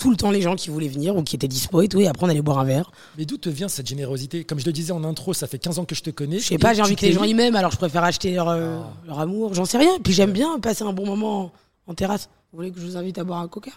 tout 0.00 0.10
le 0.10 0.16
temps 0.16 0.30
les 0.32 0.40
gens 0.42 0.56
qui 0.56 0.70
voulaient 0.70 0.88
venir 0.88 1.14
ou 1.14 1.22
qui 1.22 1.36
étaient 1.36 1.46
dispo 1.46 1.82
et 1.82 1.88
tout. 1.88 2.00
Et 2.00 2.08
après, 2.08 2.26
on 2.26 2.28
allait 2.30 2.40
boire 2.42 2.58
un 2.58 2.64
verre. 2.64 2.90
Mais 3.18 3.24
d'où 3.26 3.36
te 3.36 3.48
vient 3.50 3.68
cette 3.68 3.86
générosité? 3.86 4.44
Comme 4.44 4.58
je 4.58 4.64
le 4.66 4.72
disais 4.72 4.92
en 4.92 5.04
intro, 5.04 5.34
ça 5.34 5.46
fait 5.46 5.58
15 5.58 5.78
ans 5.78 5.84
que 5.84 5.94
je 5.94 6.02
te 6.02 6.10
connais. 6.10 6.38
Je 6.40 6.46
sais 6.46 6.58
pas, 6.58 6.74
j'ai 6.74 6.82
envie 6.82 6.96
que 6.96 7.06
les 7.06 7.12
gens 7.12 7.24
y 7.24 7.34
m'aiment, 7.34 7.54
alors 7.56 7.70
je 7.70 7.76
préfère 7.76 8.02
acheter 8.02 8.32
leur, 8.32 8.48
euh, 8.48 8.78
Ah. 8.80 8.92
leur 9.06 9.20
amour. 9.20 9.54
J'en 9.54 9.64
sais 9.66 9.78
rien. 9.78 9.98
Puis 10.02 10.12
j'aime 10.14 10.32
bien 10.32 10.58
passer 10.58 10.82
un 10.82 10.92
bon 10.92 11.06
moment 11.06 11.52
en 11.86 11.94
terrasse. 11.94 12.28
Vous 12.52 12.56
voulez 12.58 12.70
que 12.72 12.80
je 12.80 12.86
vous 12.86 12.96
invite 12.96 13.18
à 13.18 13.24
boire 13.24 13.40
un 13.40 13.48
coca? 13.48 13.70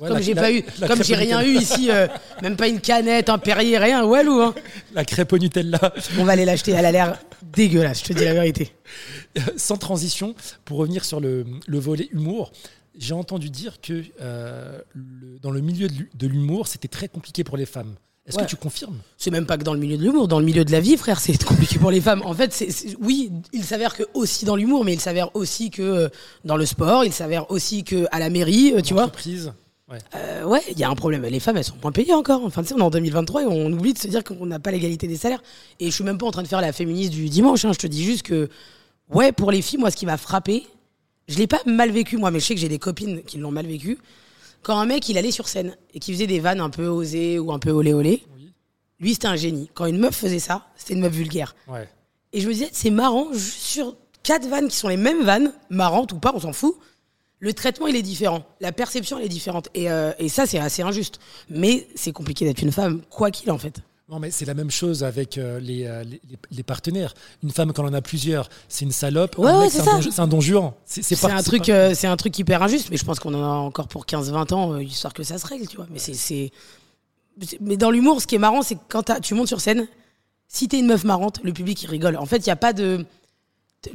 Ouais, 0.00 0.08
Comme 0.08 0.22
j'ai 0.22 0.34
pas 0.34 0.52
eu, 0.52 0.62
comme 0.86 1.02
j'ai 1.02 1.16
rien 1.16 1.42
eu 1.42 1.56
ici, 1.56 1.90
euh, 1.90 2.06
même 2.42 2.54
pas 2.56 2.68
une 2.68 2.80
canette, 2.80 3.28
un 3.30 3.38
Perrier, 3.38 3.78
rien, 3.78 4.04
Walou. 4.04 4.40
Hein. 4.40 4.54
La 4.94 5.04
crêpe 5.04 5.32
au 5.32 5.38
Nutella. 5.38 5.80
On 6.20 6.24
va 6.24 6.32
aller 6.32 6.44
l'acheter. 6.44 6.70
Elle 6.72 6.86
a 6.86 6.92
l'air 6.92 7.18
dégueulasse. 7.42 8.00
Je 8.00 8.04
te 8.04 8.12
dis 8.12 8.24
la 8.24 8.34
vérité. 8.34 8.72
Sans 9.56 9.76
transition, 9.76 10.34
pour 10.64 10.78
revenir 10.78 11.04
sur 11.04 11.18
le, 11.20 11.44
le 11.66 11.78
volet 11.80 12.08
humour, 12.12 12.52
j'ai 12.98 13.14
entendu 13.14 13.48
dire 13.50 13.80
que 13.80 14.02
euh, 14.20 14.78
le- 14.94 15.38
dans 15.40 15.50
le 15.50 15.60
milieu 15.60 15.88
de 15.88 15.94
l'hu- 15.94 16.10
de 16.14 16.26
l'humour, 16.26 16.66
c'était 16.66 16.88
très 16.88 17.08
compliqué 17.08 17.44
pour 17.44 17.56
les 17.56 17.66
femmes. 17.66 17.94
Est-ce 18.26 18.36
Ouais. 18.36 18.42
que 18.44 18.48
tu 18.50 18.56
confirmes? 18.56 18.98
C'est 19.16 19.30
même 19.30 19.46
pas 19.46 19.56
que 19.56 19.64
dans 19.64 19.72
le 19.72 19.80
milieu 19.80 19.96
de 19.96 20.02
l'humour, 20.02 20.28
dans 20.28 20.38
le 20.38 20.44
milieu 20.44 20.62
de 20.64 20.70
la 20.72 20.80
vie, 20.80 20.98
frère, 20.98 21.18
c'est 21.18 21.32
compliqué 21.44 21.78
pour 21.78 21.90
les 21.90 22.00
femmes. 22.02 22.20
En 22.26 22.34
fait, 22.34 22.52
c'est, 22.52 22.70
c'est- 22.70 22.94
oui, 23.00 23.30
il 23.54 23.64
s'avère 23.64 23.96
que 23.96 24.02
aussi 24.12 24.44
dans 24.44 24.56
l'humour, 24.56 24.84
mais 24.84 24.92
il 24.92 25.00
s'avère 25.00 25.34
aussi 25.34 25.70
que 25.70 25.80
euh, 25.82 26.08
dans 26.44 26.56
le 26.56 26.66
sport, 26.66 27.04
il 27.04 27.12
s'avère 27.12 27.50
aussi 27.50 27.84
que 27.84 28.06
à 28.12 28.18
la 28.18 28.28
mairie, 28.28 28.72
euh, 28.74 28.82
tu 28.82 28.92
vois. 28.92 29.10
Ouais. 29.90 29.98
Euh, 30.16 30.44
ouais, 30.44 30.60
il 30.70 30.78
y 30.78 30.84
a 30.84 30.90
un 30.90 30.94
problème. 30.94 31.22
Les 31.22 31.40
femmes, 31.40 31.56
elles 31.56 31.64
sont 31.64 31.76
moins 31.82 31.92
payées 31.92 32.12
encore. 32.12 32.44
Enfin, 32.44 32.60
tu 32.62 32.68
sais, 32.68 32.74
on 32.74 32.78
est 32.78 32.82
en 32.82 32.90
2023 32.90 33.44
et 33.44 33.46
on 33.46 33.72
oublie 33.72 33.94
de 33.94 33.98
se 33.98 34.06
dire 34.08 34.22
qu'on 34.22 34.44
n'a 34.44 34.58
pas 34.58 34.70
l'égalité 34.70 35.08
des 35.08 35.16
salaires. 35.16 35.42
Et 35.80 35.86
je 35.86 35.90
suis 35.94 36.04
même 36.04 36.18
pas 36.18 36.26
en 36.26 36.30
train 36.30 36.42
de 36.42 36.48
faire 36.48 36.60
la 36.60 36.74
féministe 36.74 37.12
du 37.12 37.30
dimanche. 37.30 37.64
hein. 37.64 37.72
Je 37.72 37.78
te 37.78 37.86
dis 37.86 38.04
juste 38.04 38.24
que, 38.24 38.50
ouais, 39.10 39.32
pour 39.32 39.50
les 39.50 39.62
filles, 39.62 39.78
moi, 39.78 39.90
ce 39.90 39.96
qui 39.96 40.04
m'a 40.04 40.18
frappé, 40.18 40.66
je 41.28 41.36
l'ai 41.38 41.46
pas 41.46 41.60
mal 41.66 41.90
vécu, 41.90 42.16
moi, 42.16 42.30
mais 42.30 42.40
je 42.40 42.46
sais 42.46 42.54
que 42.54 42.60
j'ai 42.60 42.68
des 42.68 42.78
copines 42.78 43.22
qui 43.22 43.38
l'ont 43.38 43.50
mal 43.50 43.66
vécu. 43.66 43.98
Quand 44.62 44.78
un 44.78 44.86
mec, 44.86 45.08
il 45.08 45.16
allait 45.18 45.30
sur 45.30 45.46
scène 45.48 45.76
et 45.94 46.00
qui 46.00 46.12
faisait 46.12 46.26
des 46.26 46.40
vannes 46.40 46.60
un 46.60 46.70
peu 46.70 46.86
osées 46.86 47.38
ou 47.38 47.52
un 47.52 47.58
peu 47.58 47.70
olé 47.70 47.92
olé, 47.92 48.24
Oui. 48.36 48.52
lui, 49.00 49.12
c'était 49.14 49.28
un 49.28 49.36
génie. 49.36 49.70
Quand 49.74 49.86
une 49.86 49.98
meuf 49.98 50.16
faisait 50.16 50.38
ça, 50.40 50.66
c'était 50.76 50.94
une 50.94 51.00
meuf 51.00 51.12
vulgaire. 51.12 51.54
Ouais. 51.68 51.88
Et 52.32 52.40
je 52.40 52.48
me 52.48 52.52
disais, 52.52 52.68
c'est 52.72 52.90
marrant, 52.90 53.28
sur 53.34 53.96
quatre 54.22 54.46
vannes 54.48 54.68
qui 54.68 54.76
sont 54.76 54.88
les 54.88 54.96
mêmes 54.96 55.22
vannes, 55.24 55.52
marrantes 55.70 56.12
ou 56.12 56.18
pas, 56.18 56.32
on 56.34 56.40
s'en 56.40 56.52
fout, 56.52 56.74
le 57.40 57.52
traitement, 57.54 57.86
il 57.86 57.94
est 57.94 58.02
différent. 58.02 58.44
La 58.60 58.72
perception, 58.72 59.16
elle 59.18 59.26
est 59.26 59.28
différente. 59.28 59.68
Et, 59.74 59.88
euh, 59.90 60.12
et 60.18 60.28
ça, 60.28 60.44
c'est 60.44 60.58
assez 60.58 60.82
injuste. 60.82 61.20
Mais 61.48 61.86
c'est 61.94 62.10
compliqué 62.12 62.44
d'être 62.44 62.60
une 62.62 62.72
femme, 62.72 63.00
quoi 63.10 63.30
qu'il 63.30 63.50
en 63.52 63.58
fait. 63.58 63.80
Non, 64.08 64.18
mais 64.18 64.30
c'est 64.30 64.46
la 64.46 64.54
même 64.54 64.70
chose 64.70 65.04
avec 65.04 65.36
euh, 65.36 65.60
les, 65.60 65.84
euh, 65.84 66.02
les, 66.02 66.20
les- 66.50 66.62
partenaires. 66.62 67.12
Une 67.42 67.50
femme, 67.50 67.72
quand 67.74 67.84
on 67.84 67.88
en 67.88 67.92
a 67.92 68.00
plusieurs, 68.00 68.48
c'est 68.66 68.86
une 68.86 68.92
salope. 68.92 69.36
Ouais, 69.36 69.50
un 69.50 69.60
ouais, 69.60 69.68
c'est 69.68 69.86
un 69.86 69.98
don- 70.00 70.10
c'est 70.10 70.20
un 70.20 70.26
don 70.26 70.40
juan. 70.40 70.72
C'est 70.86 71.24
un, 71.26 71.42
truc, 71.42 71.66
pas- 71.66 71.72
euh, 71.72 71.94
c'est 71.94 72.06
un 72.06 72.16
truc 72.16 72.38
hyper 72.38 72.62
injuste, 72.62 72.88
mais 72.90 72.96
je 72.96 73.04
pense 73.04 73.20
qu'on 73.20 73.34
en 73.34 73.42
a 73.42 73.46
encore 73.46 73.86
pour 73.86 74.06
15-20 74.06 74.54
ans, 74.54 74.78
histoire 74.78 75.12
que 75.12 75.22
ça 75.22 75.36
se 75.36 75.46
règle, 75.46 75.66
tu 75.68 75.76
vois. 75.76 75.86
Mais 75.90 75.98
c'est- 75.98 76.50
Mais 77.60 77.76
dans 77.76 77.90
l'humour, 77.90 78.22
ce 78.22 78.26
qui 78.26 78.34
est 78.34 78.38
marrant, 78.38 78.62
c'est 78.62 78.76
que 78.76 78.80
quand 78.88 79.20
tu 79.20 79.34
montes 79.34 79.46
sur 79.48 79.60
scène, 79.60 79.86
si 80.48 80.68
t'es 80.68 80.78
une 80.78 80.86
meuf 80.86 81.04
marrante, 81.04 81.40
le 81.44 81.52
public, 81.52 81.82
il 81.82 81.90
rigole. 81.90 82.16
En 82.16 82.24
fait, 82.26 82.38
il 82.38 82.44
n'y 82.48 82.52
a 82.52 82.56
pas 82.56 82.72
de. 82.72 83.04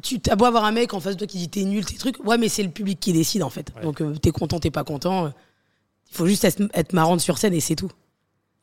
Tu 0.03 0.21
as 0.29 0.35
beau 0.35 0.45
avoir 0.45 0.63
un 0.63 0.71
mec 0.71 0.93
en 0.93 0.99
face 0.99 1.13
de 1.15 1.17
toi 1.19 1.27
qui 1.27 1.39
dit 1.39 1.49
t'es 1.49 1.63
nul, 1.63 1.83
tes 1.85 1.95
trucs. 1.97 2.23
Ouais, 2.23 2.37
mais 2.37 2.47
c'est 2.49 2.63
le 2.63 2.69
public 2.69 2.99
qui 2.99 3.11
décide, 3.13 3.41
en 3.43 3.49
fait. 3.49 3.67
Ouais. 3.75 3.81
Donc, 3.81 4.01
t'es 4.21 4.31
content, 4.31 4.59
t'es 4.59 4.71
pas 4.71 4.83
content. 4.83 5.33
Il 6.11 6.15
faut 6.15 6.27
juste 6.27 6.45
être, 6.45 6.61
être 6.75 6.93
marrante 6.93 7.19
sur 7.19 7.37
scène 7.39 7.53
et 7.55 7.59
c'est 7.59 7.75
tout. 7.75 7.91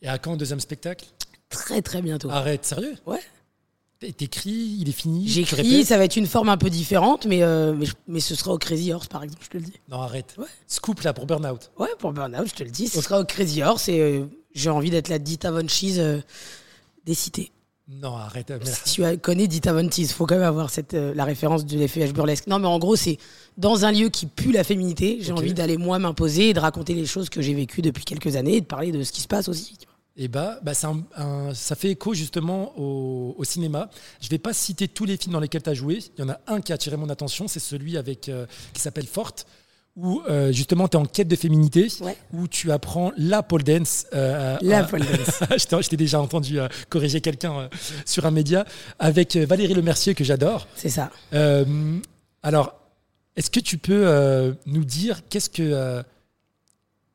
Et 0.01 0.09
à 0.09 0.17
quand 0.19 0.31
le 0.31 0.37
deuxième 0.39 0.61
spectacle? 0.61 1.05
Très, 1.51 1.83
très 1.83 2.01
bientôt. 2.01 2.31
Arrête, 2.31 2.65
sérieux? 2.65 2.95
Ouais. 3.07 3.21
T'écris, 4.17 4.79
il 4.81 4.89
est 4.89 4.93
fini 4.93 5.29
J'écris, 5.29 5.85
ça 5.85 5.99
va 5.99 6.05
être 6.07 6.17
une 6.17 6.27
forme 6.27 6.49
un 6.49 6.57
peu 6.57 6.71
différente, 6.71 7.27
mais, 7.27 7.43
euh, 7.43 7.75
mais, 7.75 7.85
mais 8.09 8.21
ce 8.21 8.35
sera 8.35 8.55
au 8.55 8.57
Crazy 8.57 8.95
Horse, 8.95 9.09
par 9.09 9.23
exemple, 9.23 9.43
je 9.45 9.51
te 9.51 9.59
le 9.59 9.65
dis. 9.65 9.75
Non, 9.91 10.01
arrête. 10.01 10.37
Ouais. 10.39 10.47
Scoop 10.67 11.03
là 11.03 11.13
pour 11.13 11.27
Burnout. 11.27 11.71
Ouais, 11.79 11.91
pour 11.99 12.13
Burnout, 12.13 12.49
je 12.49 12.55
te 12.55 12.63
le 12.63 12.71
dis, 12.71 12.89
ce 12.89 13.03
sera 13.03 13.21
au 13.21 13.25
Crazy 13.27 13.63
Horse 13.63 13.91
et 13.91 14.01
euh, 14.01 14.25
j'ai 14.55 14.71
envie 14.71 14.89
d'être 14.89 15.09
la 15.09 15.19
Dita 15.19 15.51
Von 15.51 15.69
Cheese 15.69 15.99
euh, 15.99 16.19
des 17.05 17.13
cités. 17.13 17.53
Non, 17.89 18.17
arrête. 18.17 18.51
Si 18.87 18.95
tu 18.95 19.19
connais 19.19 19.49
Dita 19.49 19.75
Von 19.75 19.91
Cheese, 19.91 20.13
faut 20.15 20.25
quand 20.25 20.37
même 20.37 20.45
avoir 20.45 20.71
cette, 20.71 20.95
la 20.95 21.25
référence 21.25 21.67
de 21.67 21.77
l'effeuillage 21.77 22.15
burlesque. 22.15 22.47
Non, 22.47 22.59
mais 22.59 22.69
en 22.69 22.79
gros, 22.79 22.97
c'est 22.97 23.19
dans 23.59 23.85
un 23.85 23.93
lieu 23.93 24.09
qui 24.09 24.25
pue 24.27 24.53
la 24.53 24.65
féminité, 24.65 25.19
j'ai 25.21 25.33
envie 25.33 25.53
d'aller 25.53 25.77
moi 25.77 25.99
m'imposer 25.99 26.51
et 26.51 26.55
de 26.55 26.61
raconter 26.61 26.95
les 26.95 27.05
choses 27.05 27.29
que 27.29 27.43
j'ai 27.43 27.53
vécues 27.53 27.83
depuis 27.83 28.05
quelques 28.05 28.37
années 28.37 28.57
et 28.57 28.61
de 28.61 28.67
parler 28.67 28.93
de 28.93 29.03
ce 29.03 29.13
qui 29.13 29.21
se 29.21 29.29
passe 29.29 29.49
aussi. 29.49 29.77
tu. 29.77 29.87
Et 30.23 30.29
bah, 30.29 30.59
bah 30.63 30.75
c'est 30.75 30.87
un- 30.87 31.03
un- 31.17 31.55
ça 31.55 31.75
fait 31.75 31.89
écho 31.93 32.13
justement 32.13 32.79
au, 32.79 33.35
au 33.39 33.45
cinéma. 33.45 33.89
Je 34.21 34.29
vais 34.29 34.37
pas 34.39 34.53
citer 34.53 34.87
tous 34.87 35.07
les 35.07 35.17
films 35.17 35.33
dans 35.33 35.41
lesquels 35.41 35.63
tu 35.63 35.71
as 35.71 35.75
joué. 35.75 35.99
Il 36.19 36.21
y 36.21 36.23
en 36.25 36.29
a 36.29 36.39
un 36.47 36.61
qui 36.61 36.73
a 36.73 36.75
attiré 36.75 36.99
mon 36.99 37.09
attention, 37.09 37.49
c'est 37.49 37.59
celui 37.59 37.97
avec 37.97 38.29
euh, 38.29 38.45
qui 38.75 38.83
s'appelle 38.83 39.07
Forte, 39.07 39.47
où 39.97 40.21
euh, 40.29 40.53
justement 40.53 40.89
tu 40.89 40.99
es 40.99 41.01
en 41.01 41.07
quête 41.07 41.27
de 41.27 41.37
féminité, 41.37 41.89
Ouais. 42.03 42.19
où 42.35 42.49
tu 42.49 42.71
apprends 42.71 43.13
la 43.17 43.43
pole 43.43 43.63
dance. 43.63 44.05
euh, 44.13 44.59
La 44.61 44.85
pole 44.85 45.01
dance. 45.01 45.41
je 45.83 45.89
t'ai- 45.89 45.97
déjà 45.97 46.21
entendu 46.21 46.59
corriger 46.91 47.23
quelqu'un 47.23 47.71
sur 48.05 48.27
un 48.27 48.31
média 48.31 48.67
avec 48.99 49.37
Valérie 49.37 49.73
Lemercier 49.73 50.15
que 50.15 50.23
j'adore. 50.23 50.69
C'est 50.77 50.91
ça. 50.91 51.11
Alors, 52.43 52.75
est-ce 53.37 53.51
que 53.51 53.61
tu 53.61 53.79
peux 53.79 54.55
nous 54.67 54.85
dire 54.85 55.23
qu'est-ce 55.31 55.49
que 55.49 56.03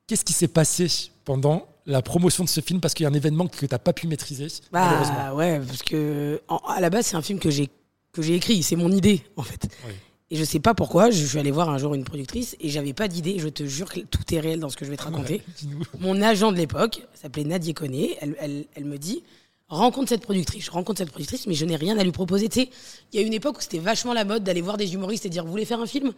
qu'est-ce 0.08 0.24
qui 0.24 0.32
s'est 0.32 0.48
passé 0.48 0.88
pendant 1.24 1.66
la 1.86 2.02
promotion 2.02 2.44
de 2.44 2.48
ce 2.48 2.60
film 2.60 2.80
parce 2.80 2.94
qu'il 2.94 3.04
y 3.04 3.06
a 3.06 3.10
un 3.10 3.14
événement 3.14 3.46
que 3.46 3.56
tu 3.56 3.66
n'as 3.70 3.78
pas 3.78 3.92
pu 3.92 4.06
maîtriser 4.08 4.48
malheureusement. 4.72 5.14
Bah 5.14 5.34
ouais, 5.34 5.60
parce 5.60 5.82
que 5.82 6.40
en- 6.48 6.56
à 6.66 6.80
la 6.80 6.90
base, 6.90 7.06
c'est 7.06 7.16
un 7.16 7.22
film 7.22 7.38
que 7.38 7.50
j'ai 7.50 7.68
que 8.12 8.22
j'ai 8.22 8.34
écrit, 8.34 8.62
c'est 8.62 8.76
mon 8.76 8.90
idée 8.90 9.22
en 9.36 9.42
fait. 9.42 9.68
Oui. 9.86 9.92
Et 10.32 10.36
je 10.36 10.42
sais 10.42 10.58
pas 10.58 10.74
pourquoi, 10.74 11.10
je 11.10 11.24
suis 11.24 11.38
allé 11.38 11.52
voir 11.52 11.68
un 11.70 11.78
jour 11.78 11.94
une 11.94 12.02
productrice 12.02 12.56
et 12.60 12.68
j'avais 12.68 12.92
pas 12.92 13.06
d'idée, 13.06 13.38
je 13.38 13.48
te 13.48 13.64
jure 13.64 13.88
que 13.92 14.00
tout 14.00 14.34
est 14.34 14.40
réel 14.40 14.58
dans 14.58 14.68
ce 14.68 14.76
que 14.76 14.84
je 14.84 14.90
vais 14.90 14.96
te 14.96 15.04
raconter. 15.04 15.42
Ouais. 15.62 15.86
Mon 16.00 16.20
agent 16.20 16.50
de 16.50 16.56
l'époque 16.56 17.02
s'appelait 17.14 17.44
Nadia 17.44 17.72
Koné, 17.74 18.16
elle, 18.20 18.34
elle, 18.40 18.64
elle 18.74 18.84
me 18.86 18.98
dit 18.98 19.22
rencontre 19.68 20.08
cette 20.08 20.22
productrice, 20.22 20.64
je 20.64 20.70
rencontre 20.72 20.98
cette 20.98 21.10
productrice 21.10 21.46
mais 21.46 21.54
je 21.54 21.64
n'ai 21.64 21.76
rien 21.76 21.96
à 21.98 22.02
lui 22.02 22.10
proposer, 22.10 22.48
tu 22.48 22.60
sais, 22.62 22.70
il 23.12 23.20
y 23.20 23.22
a 23.22 23.26
une 23.26 23.34
époque 23.34 23.58
où 23.58 23.60
c'était 23.60 23.78
vachement 23.78 24.12
la 24.14 24.24
mode 24.24 24.42
d'aller 24.42 24.62
voir 24.62 24.76
des 24.76 24.94
humoristes 24.94 25.26
et 25.26 25.28
dire 25.28 25.44
vous 25.44 25.50
voulez 25.52 25.64
faire 25.64 25.80
un 25.80 25.86
film? 25.86 26.12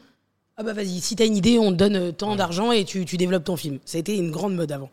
Ah 0.57 0.63
bah 0.63 0.73
vas-y, 0.73 1.01
si 1.01 1.15
t'as 1.15 1.27
une 1.27 1.37
idée, 1.37 1.59
on 1.59 1.71
te 1.71 1.77
donne 1.77 1.97
euh, 1.97 2.11
tant 2.13 2.35
d'argent 2.35 2.73
et 2.73 2.85
tu, 2.85 3.05
tu 3.05 3.17
développes 3.17 3.45
ton 3.45 3.57
film. 3.57 3.79
Ça 3.85 3.97
a 3.97 4.01
été 4.01 4.17
une 4.17 4.31
grande 4.33 4.57
mode 4.57 4.73
avant. 4.73 4.91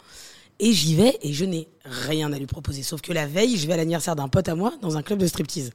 Et 0.59 0.71
j'y 0.71 0.95
vais 0.95 1.17
et 1.21 1.33
je 1.33 1.45
n'ai 1.45 1.67
rien 1.83 2.31
à 2.31 2.39
lui 2.39 2.45
proposer. 2.45 2.83
Sauf 2.83 3.01
que 3.01 3.11
la 3.13 3.27
veille, 3.27 3.57
je 3.57 3.67
vais 3.67 3.73
à 3.73 3.77
l'anniversaire 3.77 4.15
d'un 4.15 4.29
pote 4.29 4.47
à 4.47 4.55
moi 4.55 4.73
dans 4.81 4.97
un 4.97 5.01
club 5.01 5.19
de 5.19 5.27
striptease 5.27 5.71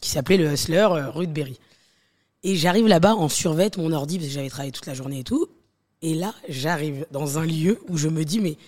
qui 0.00 0.10
s'appelait 0.10 0.36
le 0.36 0.52
Hustler 0.52 0.86
euh, 0.90 1.26
Berry. 1.26 1.58
Et 2.42 2.56
j'arrive 2.56 2.86
là-bas 2.86 3.14
en 3.14 3.28
survêt, 3.28 3.70
mon 3.78 3.92
ordi, 3.92 4.18
parce 4.18 4.28
que 4.28 4.34
j'avais 4.34 4.50
travaillé 4.50 4.72
toute 4.72 4.86
la 4.86 4.94
journée 4.94 5.20
et 5.20 5.24
tout. 5.24 5.48
Et 6.02 6.14
là, 6.14 6.34
j'arrive 6.48 7.06
dans 7.10 7.38
un 7.38 7.46
lieu 7.46 7.80
où 7.88 7.96
je 7.96 8.08
me 8.08 8.24
dis, 8.24 8.38
mais 8.38 8.58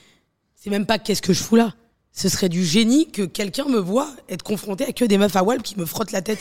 c'est 0.55 0.71
même 0.71 0.87
pas 0.87 0.99
qu'est-ce 0.99 1.21
que 1.21 1.35
je 1.35 1.43
fous 1.43 1.57
là. 1.57 1.75
Ce 2.13 2.31
serait 2.31 2.49
du 2.49 2.65
génie 2.65 3.11
que 3.11 3.23
quelqu'un 3.23 3.67
me 3.67 3.79
voit 3.79 4.11
être 4.31 4.43
confronté 4.43 4.87
à 4.87 4.93
que 4.93 5.05
des 5.05 5.19
meufs 5.19 5.37
à 5.37 5.43
Walp 5.43 5.63
qui 5.63 5.79
me 5.79 5.85
frottent 5.85 6.13
la 6.13 6.23
tête. 6.23 6.39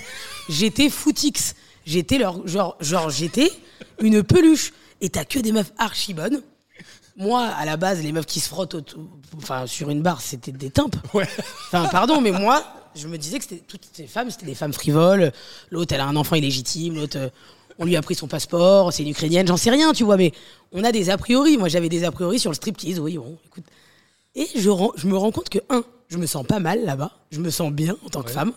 J'étais 0.47 0.89
footix. 0.89 1.55
J'étais 1.85 2.17
leur, 2.17 2.47
genre, 2.47 2.77
genre, 2.79 3.09
j'étais 3.09 3.51
une 3.99 4.23
peluche. 4.23 4.71
Et 5.01 5.09
t'as 5.09 5.25
que 5.25 5.37
des 5.37 5.51
meufs 5.51 5.73
archi 5.77 6.13
bonnes. 6.13 6.41
Moi, 7.17 7.43
à 7.43 7.65
la 7.65 7.77
base, 7.77 8.03
les 8.03 8.11
meufs 8.11 8.25
qui 8.25 8.41
se 8.41 8.49
frottent 8.49 8.75
enfin, 9.37 9.67
sur 9.67 9.89
une 9.89 10.01
barre, 10.01 10.21
c'était 10.21 10.51
des 10.51 10.69
timpes. 10.69 10.95
Ouais. 11.13 11.27
Enfin, 11.67 11.87
pardon, 11.87 12.19
mais 12.19 12.31
moi, 12.31 12.63
je 12.93 13.07
me 13.07 13.17
disais 13.17 13.37
que 13.37 13.45
c'était 13.45 13.63
toutes 13.65 13.87
ces 13.93 14.07
femmes, 14.07 14.29
c'était 14.29 14.45
des 14.45 14.55
femmes 14.55 14.73
frivoles. 14.73 15.31
L'autre, 15.71 15.93
elle 15.93 16.01
a 16.01 16.07
un 16.07 16.15
enfant 16.15 16.35
illégitime. 16.35 16.95
L'autre, 16.95 17.17
euh, 17.17 17.29
on 17.79 17.85
lui 17.85 17.95
a 17.95 18.01
pris 18.01 18.15
son 18.15 18.27
passeport. 18.27 18.91
C'est 18.91 19.03
une 19.03 19.09
ukrainienne. 19.09 19.47
J'en 19.47 19.57
sais 19.57 19.69
rien, 19.69 19.93
tu 19.93 20.03
vois. 20.03 20.17
Mais 20.17 20.33
on 20.73 20.83
a 20.83 20.91
des 20.91 21.09
a 21.09 21.17
priori. 21.17 21.57
Moi, 21.57 21.69
j'avais 21.69 21.89
des 21.89 22.03
a 22.03 22.11
priori 22.11 22.37
sur 22.37 22.51
le 22.51 22.55
striptease. 22.55 22.99
Oui, 22.99 23.17
bon, 23.17 23.37
écoute. 23.45 23.65
Et 24.35 24.47
je, 24.55 24.69
me 25.07 25.17
rends 25.17 25.31
compte 25.31 25.47
que, 25.47 25.59
un, 25.69 25.83
je 26.09 26.17
me 26.17 26.25
sens 26.25 26.45
pas 26.45 26.59
mal 26.59 26.83
là-bas. 26.83 27.11
Je 27.31 27.39
me 27.39 27.49
sens 27.49 27.71
bien 27.71 27.95
en 28.05 28.09
tant 28.09 28.23
que 28.23 28.31
femme. 28.31 28.51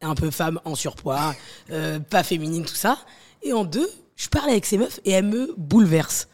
Un 0.00 0.14
peu 0.14 0.30
femme 0.30 0.58
en 0.64 0.74
surpoids, 0.74 1.34
euh, 1.70 1.98
pas 1.98 2.22
féminine, 2.22 2.64
tout 2.64 2.74
ça. 2.74 2.96
Et 3.42 3.52
en 3.52 3.64
deux, 3.64 3.88
je 4.16 4.28
parle 4.28 4.48
avec 4.48 4.64
ces 4.64 4.78
meufs 4.78 4.98
et 5.04 5.10
elles 5.10 5.26
me 5.26 5.52
bouleversent. 5.58 6.28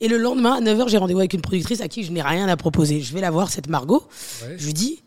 Et 0.00 0.08
le 0.08 0.16
lendemain, 0.16 0.54
à 0.54 0.60
9h, 0.60 0.88
j'ai 0.88 0.98
rendez-vous 0.98 1.18
avec 1.18 1.32
une 1.32 1.40
productrice 1.40 1.80
à 1.80 1.88
qui 1.88 2.04
je 2.04 2.12
n'ai 2.12 2.22
rien 2.22 2.46
à 2.48 2.56
proposer. 2.56 3.00
Je 3.00 3.12
vais 3.12 3.20
la 3.20 3.30
voir, 3.30 3.50
cette 3.50 3.68
Margot. 3.68 4.04
Ouais. 4.42 4.54
Je 4.56 4.66
lui 4.66 4.72
dis, 4.74 5.02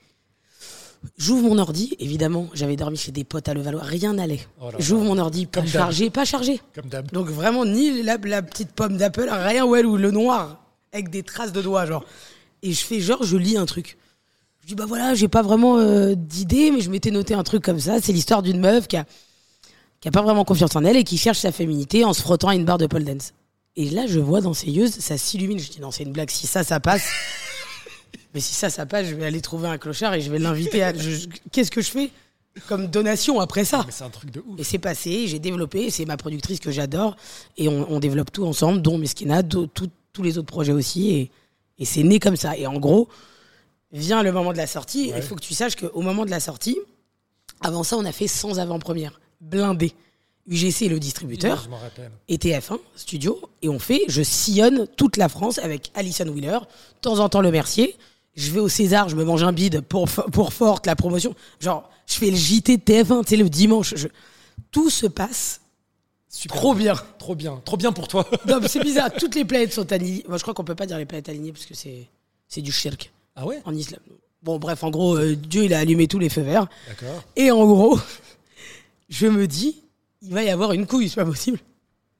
j'ouvre 1.17 1.43
mon 1.43 1.57
ordi. 1.59 1.95
Évidemment, 1.99 2.49
j'avais 2.53 2.75
dormi 2.75 2.97
chez 2.97 3.11
des 3.13 3.23
potes 3.23 3.47
à 3.47 3.53
Levallois, 3.53 3.83
rien 3.83 4.13
n'allait. 4.13 4.41
Oh 4.61 4.69
j'ouvre 4.79 5.05
mon 5.05 5.17
ordi, 5.17 5.45
pas 5.45 5.65
chargé, 5.65 6.09
pas 6.09 6.25
chargé. 6.25 6.59
Comme. 6.75 6.89
Donc 7.13 7.27
vraiment, 7.27 7.65
ni 7.65 8.03
la, 8.03 8.17
la 8.17 8.41
petite 8.41 8.71
pomme 8.73 8.97
d'Apple, 8.97 9.29
rien, 9.31 9.65
ouais, 9.65 9.83
ou 9.83 9.95
le 9.95 10.11
noir, 10.11 10.61
avec 10.91 11.09
des 11.09 11.23
traces 11.23 11.53
de 11.53 11.61
doigts, 11.61 11.85
genre. 11.85 12.03
Et 12.61 12.73
je 12.73 12.83
fais 12.85 12.99
genre, 12.99 13.23
je 13.23 13.37
lis 13.37 13.55
un 13.57 13.65
truc. 13.65 13.97
Je 14.61 14.67
dis, 14.67 14.75
bah 14.75 14.85
voilà, 14.85 15.15
j'ai 15.15 15.27
pas 15.29 15.41
vraiment 15.41 15.77
euh, 15.77 16.13
d'idée, 16.15 16.69
mais 16.69 16.81
je 16.81 16.89
m'étais 16.91 17.11
noté 17.11 17.33
un 17.33 17.43
truc 17.43 17.63
comme 17.63 17.79
ça. 17.79 17.99
C'est 18.01 18.11
l'histoire 18.11 18.43
d'une 18.43 18.59
meuf 18.59 18.87
qui 18.87 18.97
a, 18.97 19.05
qui 20.01 20.09
a 20.09 20.11
pas 20.11 20.21
vraiment 20.21 20.43
confiance 20.43 20.75
en 20.75 20.83
elle 20.83 20.97
et 20.97 21.03
qui 21.05 21.17
cherche 21.17 21.39
sa 21.39 21.51
féminité 21.53 22.03
en 22.03 22.13
se 22.13 22.21
frottant 22.21 22.49
à 22.49 22.55
une 22.55 22.65
barre 22.65 22.77
de 22.77 22.87
pole 22.87 23.05
dance. 23.05 23.33
Et 23.75 23.89
là, 23.89 24.05
je 24.07 24.19
vois 24.19 24.41
dans 24.41 24.53
ses 24.53 24.69
yeux, 24.69 24.87
ça 24.87 25.17
s'illumine. 25.17 25.57
Je 25.59 25.69
dis, 25.69 25.79
non, 25.79 25.91
c'est 25.91 26.03
une 26.03 26.11
blague. 26.11 26.29
Si 26.29 26.45
ça, 26.47 26.63
ça 26.63 26.79
passe. 26.79 27.05
mais 28.33 28.39
si 28.39 28.53
ça, 28.53 28.69
ça 28.69 28.85
passe, 28.85 29.07
je 29.07 29.15
vais 29.15 29.25
aller 29.25 29.41
trouver 29.41 29.67
un 29.69 29.77
clochard 29.77 30.13
et 30.13 30.21
je 30.21 30.31
vais 30.31 30.39
l'inviter 30.39 30.83
à. 30.83 30.93
je- 30.93 31.27
Qu'est-ce 31.51 31.71
que 31.71 31.81
je 31.81 31.89
fais 31.89 32.09
comme 32.67 32.87
donation 32.87 33.39
après 33.39 33.63
ça? 33.63 33.85
C'est 33.89 34.03
un 34.03 34.09
truc 34.09 34.31
de 34.31 34.41
ouf. 34.45 34.59
et 34.59 34.63
c'est 34.65 34.77
passé, 34.77 35.25
j'ai 35.27 35.39
développé, 35.39 35.89
c'est 35.89 36.03
ma 36.05 36.17
productrice 36.17 36.59
que 36.59 36.69
j'adore, 36.69 37.15
et 37.57 37.69
on, 37.69 37.89
on 37.89 37.99
développe 38.01 38.29
tout 38.31 38.45
ensemble, 38.45 38.81
dont 38.81 38.97
Meskina, 38.97 39.41
tous 39.41 39.69
les 40.21 40.37
autres 40.37 40.47
projets 40.47 40.73
aussi, 40.73 41.11
et, 41.11 41.31
et 41.79 41.85
c'est 41.85 42.03
né 42.03 42.19
comme 42.19 42.35
ça. 42.35 42.57
Et 42.57 42.67
en 42.67 42.77
gros, 42.77 43.07
vient 43.93 44.21
le 44.21 44.33
moment 44.33 44.51
de 44.51 44.57
la 44.57 44.67
sortie, 44.67 45.11
Ouais. 45.11 45.17
il 45.17 45.23
faut 45.23 45.35
que 45.35 45.41
tu 45.41 45.53
saches 45.53 45.77
qu'au 45.77 46.01
moment 46.01 46.25
de 46.25 46.29
la 46.29 46.41
sortie, 46.41 46.77
avant 47.61 47.83
ça, 47.83 47.95
on 47.95 48.03
a 48.03 48.11
fait 48.11 48.27
100 48.27 48.57
avant-premières, 48.57 49.21
blindées. 49.39 49.93
UGC 50.49 50.89
le 50.89 50.99
distributeur 50.99 51.69
et 52.27 52.37
TF1 52.37 52.79
Studio 52.95 53.39
et 53.61 53.69
on 53.69 53.77
fait 53.79 54.01
je 54.07 54.21
sillonne 54.23 54.87
toute 54.97 55.17
la 55.17 55.29
France 55.29 55.59
avec 55.59 55.91
Alison 55.93 56.27
Wheeler, 56.27 56.59
de 56.59 56.99
temps 57.01 57.19
en 57.19 57.29
temps 57.29 57.41
le 57.41 57.51
Mercier. 57.51 57.95
Je 58.35 58.49
vais 58.51 58.59
au 58.59 58.69
César, 58.69 59.07
je 59.09 59.15
me 59.15 59.23
mange 59.23 59.43
un 59.43 59.51
bide 59.53 59.81
pour 59.81 60.07
pour 60.09 60.53
Forte 60.53 60.87
la 60.87 60.95
promotion. 60.95 61.35
Genre 61.59 61.89
je 62.07 62.15
fais 62.15 62.29
le 62.31 62.35
JT 62.37 62.77
de 62.77 62.81
TF1, 62.83 63.23
tu 63.23 63.29
sais 63.29 63.37
le 63.37 63.49
dimanche. 63.49 63.93
je- 63.95 64.07
Tout 64.71 64.89
se 64.89 65.05
passe 65.05 65.61
Super. 66.29 66.55
trop 66.57 66.73
bien. 66.73 66.95
Trop 67.19 67.35
bien. 67.35 67.61
Trop 67.65 67.77
bien 67.77 67.91
pour 67.91 68.07
toi. 68.07 68.25
Non, 68.47 68.59
mais 68.61 68.67
c'est 68.67 68.79
bizarre. 68.81 69.11
Toutes 69.19 69.35
les 69.35 69.43
planètes 69.45 69.73
sont 69.73 69.91
alignées. 69.91 70.23
Moi, 70.27 70.37
je 70.37 70.41
crois 70.43 70.53
qu'on 70.53 70.63
peut 70.63 70.75
pas 70.75 70.85
dire 70.85 70.97
les 70.97 71.05
planètes 71.05 71.27
alignées 71.29 71.51
parce 71.51 71.65
que 71.65 71.73
c'est 71.75 72.07
c'est 72.47 72.61
du 72.61 72.71
shirk 72.71 73.11
Ah 73.35 73.45
ouais? 73.45 73.61
En 73.65 73.75
islam. 73.75 73.99
Bon, 74.41 74.57
bref, 74.57 74.83
en 74.83 74.89
gros, 74.89 75.17
euh, 75.17 75.35
Dieu, 75.35 75.65
il 75.65 75.73
a 75.73 75.79
allumé 75.79 76.07
tous 76.07 76.19
les 76.19 76.29
feux 76.29 76.41
verts. 76.41 76.67
D'accord. 76.87 77.21
Et 77.35 77.51
en 77.51 77.65
gros, 77.65 77.99
je 79.09 79.27
me 79.27 79.45
dis, 79.47 79.83
il 80.21 80.33
va 80.33 80.43
y 80.43 80.49
avoir 80.49 80.73
une 80.73 80.85
couille, 80.87 81.09
c'est 81.09 81.15
pas 81.15 81.25
possible. 81.25 81.59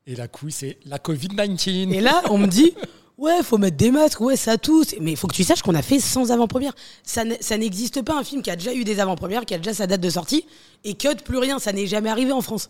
Et 0.08 0.16
la 0.16 0.28
couille, 0.28 0.52
c'est 0.52 0.78
la 0.86 0.98
Covid-19. 0.98 1.94
Et 1.94 2.02
là, 2.02 2.24
on 2.30 2.38
me 2.38 2.48
dit, 2.48 2.74
ouais, 3.18 3.44
faut 3.44 3.58
mettre 3.58 3.78
des 3.78 3.92
masques, 3.92 4.20
ouais, 4.22 4.36
ça 4.36 4.58
tousse. 4.58 4.96
Mais 5.00 5.12
il 5.12 5.18
faut 5.18 5.28
que 5.28 5.36
tu 5.36 5.44
saches 5.44 5.62
qu'on 5.62 5.76
a 5.76 5.82
fait 5.82 6.00
sans 6.00 6.32
avant-première. 6.32 6.74
Ça 7.04 7.24
n'existe 7.58 8.02
pas 8.02 8.18
un 8.18 8.24
film 8.24 8.42
qui 8.42 8.50
a 8.50 8.56
déjà 8.56 8.74
eu 8.74 8.84
des 8.84 9.00
avant-premières, 9.00 9.46
qui 9.46 9.54
a 9.54 9.58
déjà 9.58 9.74
sa 9.74 9.88
date 9.88 10.02
de 10.02 10.10
sortie, 10.10 10.46
et 10.84 10.96
cut 10.96 11.16
plus 11.24 11.38
rien. 11.38 11.60
Ça 11.60 11.72
n'est 11.72 11.88
jamais 11.88 12.10
arrivé 12.10 12.32
en 12.32 12.42
France. 12.42 12.70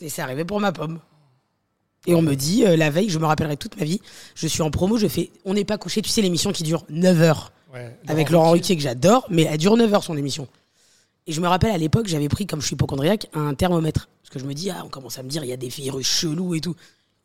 Et 0.00 0.08
c'est 0.08 0.22
arrivé 0.22 0.44
pour 0.44 0.60
ma 0.60 0.72
pomme. 0.72 1.00
Et 2.06 2.14
on 2.14 2.22
me 2.22 2.34
dit, 2.34 2.64
euh, 2.64 2.76
la 2.76 2.88
veille, 2.88 3.10
je 3.10 3.18
me 3.18 3.26
rappellerai 3.26 3.58
toute 3.58 3.78
ma 3.78 3.84
vie, 3.84 4.00
je 4.34 4.46
suis 4.46 4.62
en 4.62 4.70
promo, 4.70 4.96
je 4.96 5.06
fais 5.06 5.30
On 5.44 5.52
n'est 5.52 5.66
pas 5.66 5.76
couché, 5.76 6.00
tu 6.00 6.08
sais, 6.08 6.22
l'émission 6.22 6.50
qui 6.50 6.62
dure 6.62 6.84
9 6.88 7.20
heures. 7.20 7.52
Ouais, 7.74 7.94
avec 8.08 8.30
Laurent 8.30 8.50
Ruquier 8.50 8.74
que 8.74 8.82
j'adore, 8.82 9.26
mais 9.28 9.42
elle 9.42 9.58
dure 9.58 9.76
9 9.76 9.92
heures 9.92 10.02
son 10.02 10.16
émission. 10.16 10.48
Et 11.26 11.32
je 11.32 11.40
me 11.40 11.46
rappelle 11.46 11.70
à 11.70 11.78
l'époque, 11.78 12.06
j'avais 12.06 12.28
pris, 12.28 12.46
comme 12.46 12.60
je 12.60 12.66
suis 12.66 12.74
hypochondriaque, 12.74 13.28
un 13.34 13.54
thermomètre. 13.54 14.08
Parce 14.30 14.44
que 14.44 14.44
je 14.44 14.48
me 14.48 14.54
dis, 14.54 14.70
ah, 14.70 14.82
on 14.84 14.88
commence 14.88 15.18
à 15.18 15.24
me 15.24 15.28
dire, 15.28 15.42
il 15.42 15.48
y 15.48 15.52
a 15.52 15.56
des 15.56 15.68
virus 15.68 16.06
chelous 16.06 16.54
et 16.54 16.60
tout. 16.60 16.76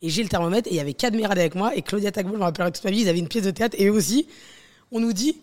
Et 0.02 0.10
j'ai 0.10 0.24
le 0.24 0.28
thermomètre, 0.28 0.66
et 0.66 0.72
il 0.72 0.76
y 0.76 0.80
avait 0.80 0.92
Cadmerade 0.92 1.38
avec 1.38 1.54
moi, 1.54 1.72
et 1.76 1.82
Claudia 1.82 2.10
Tagbo, 2.10 2.32
je 2.32 2.38
me 2.38 2.42
rappellerai 2.42 2.72
toute 2.72 2.82
ma 2.82 2.90
vie, 2.90 3.02
ils 3.02 3.08
avaient 3.08 3.20
une 3.20 3.28
pièce 3.28 3.44
de 3.44 3.52
théâtre, 3.52 3.76
et 3.78 3.86
eux 3.86 3.92
aussi, 3.92 4.26
on 4.90 4.98
nous 4.98 5.12
dit, 5.12 5.36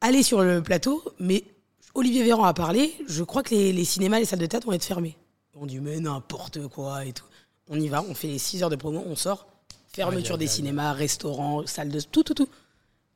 allez 0.00 0.22
sur 0.22 0.42
le 0.42 0.62
plateau, 0.62 1.04
mais 1.20 1.44
Olivier 1.92 2.24
Véran 2.24 2.44
a 2.44 2.54
parlé, 2.54 2.94
je 3.06 3.22
crois 3.22 3.42
que 3.42 3.54
les, 3.54 3.74
les 3.74 3.84
cinémas, 3.84 4.18
les 4.18 4.24
salles 4.24 4.38
de 4.38 4.46
théâtre 4.46 4.66
vont 4.66 4.72
être 4.72 4.84
fermés. 4.84 5.18
On 5.54 5.66
dit, 5.66 5.80
mais 5.80 6.00
n'importe 6.00 6.66
quoi 6.68 7.04
et 7.04 7.12
tout. 7.12 7.26
On 7.68 7.78
y 7.78 7.88
va, 7.88 8.02
on 8.02 8.14
fait 8.14 8.28
les 8.28 8.38
6 8.38 8.62
heures 8.62 8.70
de 8.70 8.76
promo, 8.76 9.04
on 9.06 9.16
sort, 9.16 9.46
fermeture 9.92 10.38
des 10.38 10.46
cinémas, 10.46 10.94
restaurants, 10.94 11.66
salles 11.66 11.90
de... 11.90 12.00
tout, 12.00 12.22
tout, 12.22 12.34
tout. 12.34 12.48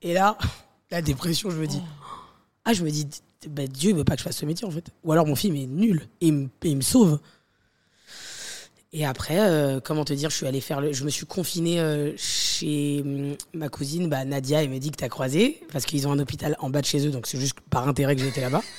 Et 0.03 0.13
là, 0.13 0.37
la 0.91 1.01
dépression, 1.01 1.49
je 1.49 1.57
me 1.57 1.67
dis, 1.67 1.81
ah, 2.67 2.75
je 2.75 2.85
me 2.85 2.91
dis, 2.91 3.07
bah, 3.49 3.67
Dieu 3.67 3.95
veut 3.95 4.05
pas 4.05 4.17
que 4.17 4.19
je 4.19 4.25
fasse 4.25 4.37
ce 4.37 4.45
métier 4.45 4.67
en 4.67 4.71
fait. 4.71 4.91
Ou 5.05 5.13
alors 5.13 5.27
mon 5.27 5.35
film 5.35 5.57
est 5.57 5.67
nul 5.67 6.07
et 6.21 6.29
il 6.29 6.77
me 6.77 6.83
sauve. 6.83 7.19
Et 8.93 9.05
après, 9.07 9.39
euh, 9.39 9.79
comment 9.83 10.05
te 10.05 10.13
dire, 10.13 10.31
je 10.31 10.37
suis 10.37 10.47
allé 10.47 10.61
faire 10.61 10.81
le, 10.81 10.93
je 10.93 11.05
me 11.05 11.11
suis 11.11 11.25
confiné 11.27 11.79
euh, 11.81 12.13
chez 12.17 13.03
hum, 13.05 13.37
ma 13.55 13.69
cousine, 13.69 14.09
bah, 14.09 14.25
Nadia, 14.25 14.63
elle 14.65 14.71
m'a 14.71 14.79
dit 14.81 14.91
que 14.91 14.97
t'as 14.97 15.09
croisé 15.09 15.61
parce 15.73 15.87
qu'ils 15.87 16.09
ont 16.09 16.13
un 16.13 16.19
hôpital 16.19 16.57
en 16.59 16.71
bas 16.71 16.81
de 16.81 16.87
chez 16.87 17.07
eux, 17.07 17.11
donc 17.11 17.29
c'est 17.29 17.39
juste 17.39 17.55
par 17.71 17.87
intérêt 17.87 18.17
que 18.17 18.23
j'étais 18.23 18.41
là-bas. 18.41 18.63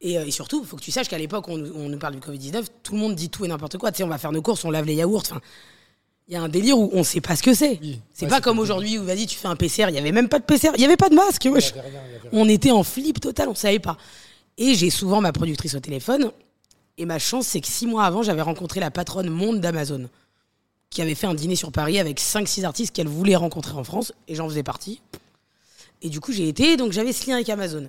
Et, 0.00 0.16
euh, 0.16 0.24
et 0.26 0.30
surtout, 0.30 0.62
faut 0.62 0.76
que 0.76 0.82
tu 0.82 0.92
saches 0.92 1.08
qu'à 1.08 1.18
l'époque, 1.18 1.48
on, 1.48 1.56
nous- 1.58 1.72
on 1.74 1.88
nous 1.88 1.98
parle 1.98 2.14
du 2.14 2.20
Covid-19, 2.20 2.66
tout 2.84 2.92
le 2.92 3.00
monde 3.00 3.16
dit 3.16 3.30
tout 3.30 3.44
et 3.44 3.48
n'importe 3.48 3.78
quoi. 3.78 3.90
Tu 3.90 3.96
sais, 3.98 4.04
on 4.04 4.08
va 4.08 4.16
faire 4.18 4.30
nos 4.30 4.42
courses, 4.42 4.64
on 4.64 4.70
lave 4.70 4.84
les 4.84 4.94
yaourts. 4.94 5.22
Enfin, 5.28 5.40
il 6.28 6.34
y 6.34 6.36
a 6.36 6.40
un 6.40 6.48
délire 6.48 6.78
où 6.78 6.88
on 6.92 7.02
sait 7.02 7.20
pas 7.20 7.34
ce 7.34 7.42
que 7.42 7.52
c'est. 7.52 7.80
Oui. 7.82 7.98
C'est 8.12 8.26
Ouais, 8.26 8.30
pas 8.30 8.40
comme 8.40 8.60
aujourd'hui 8.60 8.96
où 8.98 9.02
vas-y, 9.04 9.26
tu 9.26 9.36
fais 9.36 9.48
un 9.48 9.56
PCR. 9.56 9.86
Il 9.88 9.96
y 9.96 9.98
avait 9.98 10.12
même 10.12 10.28
pas 10.28 10.38
de 10.38 10.44
PCR, 10.44 10.70
il 10.76 10.82
y 10.82 10.84
avait 10.84 10.96
pas 10.96 11.08
de 11.08 11.16
masque. 11.16 11.42
Rien. 11.42 11.60
On 12.30 12.48
était 12.48 12.70
en 12.70 12.84
flip 12.84 13.20
total, 13.20 13.48
on 13.48 13.56
savait 13.56 13.80
pas. 13.80 13.96
Et 14.56 14.76
j'ai 14.76 14.90
souvent 14.90 15.20
ma 15.20 15.32
productrice 15.32 15.74
au 15.74 15.80
téléphone. 15.80 16.30
Et 16.98 17.06
ma 17.06 17.18
chance, 17.18 17.46
c'est 17.46 17.60
que 17.60 17.66
six 17.68 17.86
mois 17.86 18.04
avant, 18.04 18.22
j'avais 18.22 18.42
rencontré 18.42 18.80
la 18.80 18.90
patronne 18.90 19.28
monde 19.30 19.60
d'Amazon, 19.60 20.08
qui 20.90 21.00
avait 21.00 21.14
fait 21.14 21.26
un 21.26 21.34
dîner 21.34 21.54
sur 21.56 21.70
Paris 21.72 21.98
avec 21.98 22.20
5-6 22.20 22.64
artistes 22.64 22.94
qu'elle 22.94 23.08
voulait 23.08 23.36
rencontrer 23.36 23.74
en 23.74 23.84
France, 23.84 24.12
et 24.26 24.34
j'en 24.34 24.48
faisais 24.48 24.62
partie. 24.64 25.00
Et 26.02 26.08
du 26.10 26.20
coup, 26.20 26.32
j'ai 26.32 26.48
été, 26.48 26.76
donc 26.76 26.92
j'avais 26.92 27.12
ce 27.12 27.26
lien 27.28 27.36
avec 27.36 27.48
Amazon. 27.48 27.88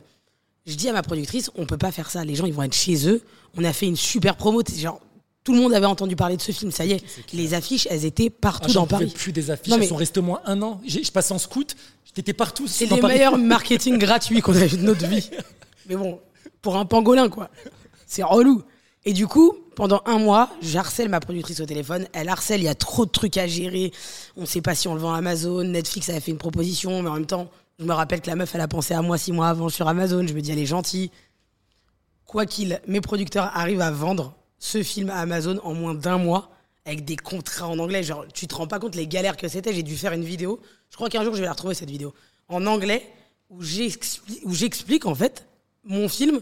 Je 0.67 0.75
dis 0.75 0.87
à 0.89 0.93
ma 0.93 1.01
productrice, 1.01 1.49
on 1.55 1.65
peut 1.65 1.77
pas 1.77 1.91
faire 1.91 2.11
ça, 2.11 2.23
les 2.23 2.35
gens 2.35 2.45
ils 2.45 2.53
vont 2.53 2.63
être 2.63 2.75
chez 2.75 3.07
eux. 3.09 3.21
On 3.57 3.63
a 3.63 3.73
fait 3.73 3.87
une 3.87 3.95
super 3.95 4.35
promo, 4.35 4.61
genre 4.77 4.99
tout 5.43 5.53
le 5.53 5.59
monde 5.61 5.73
avait 5.73 5.85
entendu 5.87 6.15
parler 6.15 6.37
de 6.37 6.41
ce 6.41 6.51
film, 6.51 6.69
ça 6.71 6.85
y 6.85 6.91
est. 6.91 7.03
Les 7.33 7.53
affiches, 7.55 7.87
elles 7.89 8.05
étaient 8.05 8.29
Ah, 8.31 8.37
partout 8.41 8.69
j'en 8.71 8.81
dans 8.81 8.87
Paris. 8.87 9.11
plus 9.15 9.31
des 9.31 9.49
affiches. 9.49 9.69
Non, 9.69 9.77
mais- 9.77 9.83
Elles 9.85 9.89
sont 9.89 9.95
restées 9.95 10.19
au 10.19 10.23
moins 10.23 10.41
un 10.45 10.61
an. 10.61 10.79
Je 10.85 11.09
passe 11.11 11.31
en 11.31 11.39
scout. 11.39 11.75
J'étais 12.15 12.33
partout. 12.33 12.67
C'est 12.67 12.85
les 12.85 12.99
Paris. 12.99 13.13
meilleurs 13.13 13.37
marketing 13.39 13.97
gratuits 13.97 14.41
qu'on 14.41 14.55
a 14.55 14.65
eu 14.65 14.69
de 14.69 14.77
notre 14.83 15.07
vie. 15.07 15.29
Mais 15.87 15.95
bon, 15.95 16.19
pour 16.61 16.75
un 16.77 16.85
pangolin, 16.85 17.29
quoi. 17.29 17.49
C'est 18.05 18.21
relou. 18.23 18.61
Et 19.05 19.13
du 19.13 19.27
coup, 19.27 19.55
pendant 19.75 20.01
un 20.05 20.19
mois, 20.19 20.49
j'harcèle 20.61 21.09
ma 21.09 21.19
productrice 21.19 21.61
au 21.61 21.65
téléphone. 21.65 22.07
Elle 22.13 22.27
harcèle, 22.27 22.59
il 22.59 22.65
y 22.65 22.69
a 22.69 22.75
trop 22.75 23.05
de 23.05 23.11
trucs 23.11 23.37
à 23.37 23.47
gérer. 23.47 23.91
On 24.35 24.41
ne 24.41 24.45
sait 24.45 24.61
pas 24.61 24.75
si 24.75 24.87
on 24.87 24.93
le 24.93 24.99
vend 24.99 25.13
à 25.13 25.17
Amazon. 25.17 25.63
Netflix 25.63 26.09
avait 26.09 26.19
fait 26.19 26.31
une 26.31 26.37
proposition, 26.37 27.01
mais 27.01 27.09
en 27.09 27.13
même 27.13 27.25
temps, 27.25 27.49
je 27.79 27.85
me 27.85 27.93
rappelle 27.93 28.19
que 28.19 28.27
la 28.27 28.35
meuf, 28.35 28.53
elle 28.53 28.61
a 28.61 28.67
pensé 28.67 28.93
à 28.93 29.01
moi 29.01 29.17
six 29.17 29.31
mois 29.31 29.47
avant 29.47 29.69
sur 29.69 29.87
Amazon. 29.87 30.27
Je 30.27 30.33
me 30.33 30.41
dis, 30.41 30.51
elle 30.51 30.59
est 30.59 30.65
gentille. 30.65 31.11
Quoi 32.25 32.45
qu'il, 32.45 32.81
mes 32.87 32.99
producteurs 32.99 33.49
arrivent 33.55 33.81
à 33.81 33.89
vendre 33.89 34.35
ce 34.59 34.83
film 34.83 35.09
à 35.09 35.19
Amazon 35.19 35.59
en 35.63 35.73
moins 35.73 35.95
d'un 35.95 36.17
mois 36.17 36.51
avec 36.83 37.05
des 37.05 37.15
contrats 37.15 37.69
en 37.69 37.79
anglais. 37.79 38.03
Genre, 38.03 38.25
tu 38.33 38.47
te 38.47 38.55
rends 38.55 38.67
pas 38.67 38.79
compte 38.79 38.95
les 38.95 39.07
galères 39.07 39.37
que 39.37 39.47
c'était. 39.47 39.73
J'ai 39.73 39.83
dû 39.83 39.95
faire 39.95 40.11
une 40.11 40.25
vidéo. 40.25 40.59
Je 40.89 40.97
crois 40.97 41.09
qu'un 41.09 41.23
jour, 41.23 41.33
je 41.35 41.39
vais 41.39 41.45
la 41.45 41.53
retrouver, 41.53 41.73
cette 41.73 41.89
vidéo. 41.89 42.13
En 42.49 42.65
anglais, 42.65 43.09
où 43.49 43.61
j'explique, 43.61 45.05
en 45.05 45.15
fait, 45.15 45.47
mon 45.85 46.09
film 46.09 46.41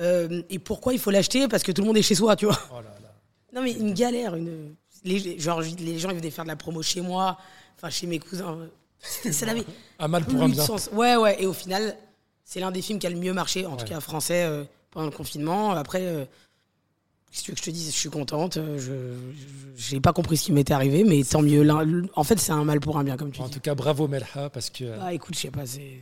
euh, 0.00 0.42
et 0.50 0.58
pourquoi 0.58 0.92
il 0.92 0.98
faut 0.98 1.10
l'acheter? 1.10 1.48
Parce 1.48 1.62
que 1.62 1.72
tout 1.72 1.82
le 1.82 1.86
monde 1.86 1.96
est 1.96 2.02
chez 2.02 2.14
soi, 2.14 2.36
tu 2.36 2.46
vois. 2.46 2.58
Oh 2.70 2.76
là 2.76 2.82
là. 3.02 3.12
Non, 3.54 3.62
mais 3.62 3.72
une 3.72 3.94
galère. 3.94 4.34
Une... 4.34 4.74
Les, 5.04 5.38
genre, 5.38 5.60
les 5.60 5.98
gens, 5.98 6.10
ils 6.10 6.16
venaient 6.16 6.30
faire 6.30 6.44
de 6.44 6.48
la 6.50 6.56
promo 6.56 6.82
chez 6.82 7.00
moi, 7.00 7.38
enfin, 7.76 7.90
chez 7.90 8.06
mes 8.06 8.18
cousins. 8.18 8.58
Ça 9.00 9.46
n'avait 9.46 9.62
Un 9.98 10.08
mal 10.08 10.24
pour 10.24 10.42
un 10.42 10.48
bien. 10.48 10.64
sens. 10.64 10.90
Ouais, 10.92 11.16
ouais. 11.16 11.40
Et 11.42 11.46
au 11.46 11.52
final, 11.52 11.96
c'est 12.44 12.60
l'un 12.60 12.70
des 12.72 12.82
films 12.82 12.98
qui 12.98 13.06
a 13.06 13.10
le 13.10 13.16
mieux 13.18 13.32
marché, 13.32 13.64
en 13.66 13.76
tout 13.76 13.84
cas 13.86 14.00
français, 14.00 14.44
euh, 14.44 14.64
pendant 14.90 15.06
le 15.06 15.12
confinement. 15.12 15.70
Après, 15.72 16.00
euh, 16.02 16.24
qu'est-ce 17.30 17.40
que 17.42 17.44
tu 17.44 17.50
veux 17.50 17.54
que 17.54 17.60
je 17.60 17.64
te 17.66 17.70
dise? 17.70 17.86
Je 17.92 17.96
suis 17.96 18.10
contente. 18.10 18.56
euh, 18.56 18.78
Je 18.78 19.14
j'ai 19.76 20.00
pas 20.00 20.12
compris 20.12 20.36
ce 20.38 20.44
qui 20.44 20.52
m'était 20.52 20.72
arrivé, 20.74 21.04
mais 21.04 21.22
tant 21.22 21.42
mieux. 21.42 21.66
En 22.14 22.24
fait, 22.24 22.38
c'est 22.38 22.52
un 22.52 22.64
mal 22.64 22.80
pour 22.80 22.98
un 22.98 23.04
bien, 23.04 23.16
comme 23.16 23.30
tu 23.30 23.40
En 23.42 23.46
dis. 23.46 23.52
tout 23.52 23.60
cas, 23.60 23.74
bravo 23.74 24.08
Melha 24.08 24.50
parce 24.52 24.70
que. 24.70 24.84
Ah, 25.00 25.12
écoute, 25.14 25.34
je 25.36 25.40
sais 25.40 25.50
pas. 25.50 25.66
c'est- 25.66 26.00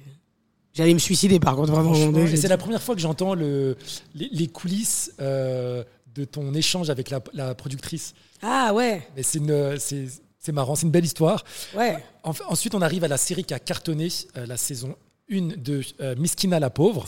J'allais 0.75 0.93
me 0.95 0.99
suicider, 0.99 1.39
par 1.41 1.55
contre, 1.57 1.73
vraiment. 1.73 1.95
C'est 2.37 2.49
la 2.49 2.59
première 2.59 2.83
fois 2.83 2.95
que 2.95 3.01
j'entends 3.01 3.35
le, 3.35 3.77
les, 4.15 4.29
les 4.33 4.49
coulisses 4.49 5.13
euh, 5.21 5.85
de 6.15 6.25
ton 6.25 6.53
échange 6.55 6.91
avec 6.91 7.11
la, 7.11 7.21
la 7.33 7.55
productrice. 7.55 8.15
Ah, 8.43 8.73
ouais. 8.75 9.07
Mais 9.17 9.23
c'est 9.23 9.39
une- 9.39 9.77
c'est 9.79 10.07
c'est 10.41 10.53
marrant, 10.53 10.75
c'est 10.75 10.85
une 10.85 10.91
belle 10.93 11.05
histoire. 11.07 11.43
Ouais. 11.75 11.97
En- 12.23 12.33
ensuite, 12.49 12.75
on 12.75 12.83
arrive 12.83 13.03
à 13.05 13.09
la 13.09 13.17
série 13.17 13.45
qui 13.45 13.55
a 13.55 13.59
cartonné, 13.59 14.09
euh, 14.37 14.45
la 14.45 14.59
saison 14.59 14.95
1 15.33 15.57
de 15.57 15.81
euh, 16.03 16.15
Miskina 16.19 16.61
la 16.61 16.69
pauvre. 16.69 17.07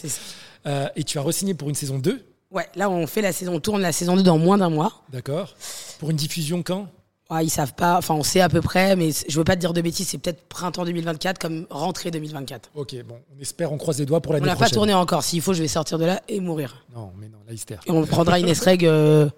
Euh, 0.66 0.88
et 0.96 1.04
tu 1.04 1.18
as 1.18 1.22
re-signé 1.22 1.52
pour 1.52 1.68
une 1.68 1.74
saison 1.74 1.98
2, 1.98 2.24
Ouais, 2.52 2.66
là, 2.76 2.88
on 2.88 3.06
fait 3.08 3.20
la 3.22 3.32
saison, 3.32 3.54
on 3.56 3.60
tourne 3.60 3.82
la 3.82 3.90
saison 3.92 4.14
2 4.16 4.22
dans 4.22 4.38
moins 4.38 4.56
d'un 4.56 4.70
mois. 4.70 5.02
d'accord 5.12 5.54
Pour 5.98 6.10
une 6.10 6.16
diffusion 6.16 6.62
quand? 6.62 6.86
Ouais, 7.28 7.44
ils 7.44 7.50
savent 7.50 7.74
pas, 7.74 7.98
enfin, 7.98 8.14
on 8.14 8.22
sait 8.22 8.40
à 8.40 8.48
peu 8.48 8.60
près, 8.60 8.94
mais 8.94 9.10
je 9.28 9.36
veux 9.36 9.42
pas 9.42 9.56
te 9.56 9.60
dire 9.60 9.72
de 9.72 9.80
bêtises, 9.80 10.06
c'est 10.06 10.18
peut-être 10.18 10.42
printemps 10.48 10.84
2024 10.84 11.38
comme 11.40 11.66
rentrée 11.70 12.12
2024. 12.12 12.70
Ok, 12.76 12.94
bon, 13.04 13.16
on 13.36 13.40
espère, 13.40 13.72
on 13.72 13.78
croise 13.78 13.98
les 13.98 14.06
doigts 14.06 14.20
pour 14.20 14.30
On 14.30 14.34
l'année 14.34 14.46
n'a 14.46 14.54
prochaine. 14.54 14.70
pas 14.70 14.74
tourné 14.74 14.94
encore. 14.94 15.24
S'il 15.24 15.40
faut, 15.42 15.52
je 15.52 15.60
vais 15.60 15.66
sortir 15.66 15.98
de 15.98 16.04
là 16.04 16.22
et 16.28 16.38
mourir. 16.38 16.84
Non, 16.94 17.10
mais 17.18 17.28
non, 17.28 17.38
la 17.48 17.52
hystère. 17.52 17.80
Et 17.84 17.90
on 17.90 18.06
prendra 18.06 18.38
une 18.38 18.46
Esreg. 18.48 18.86
euh, 18.86 19.28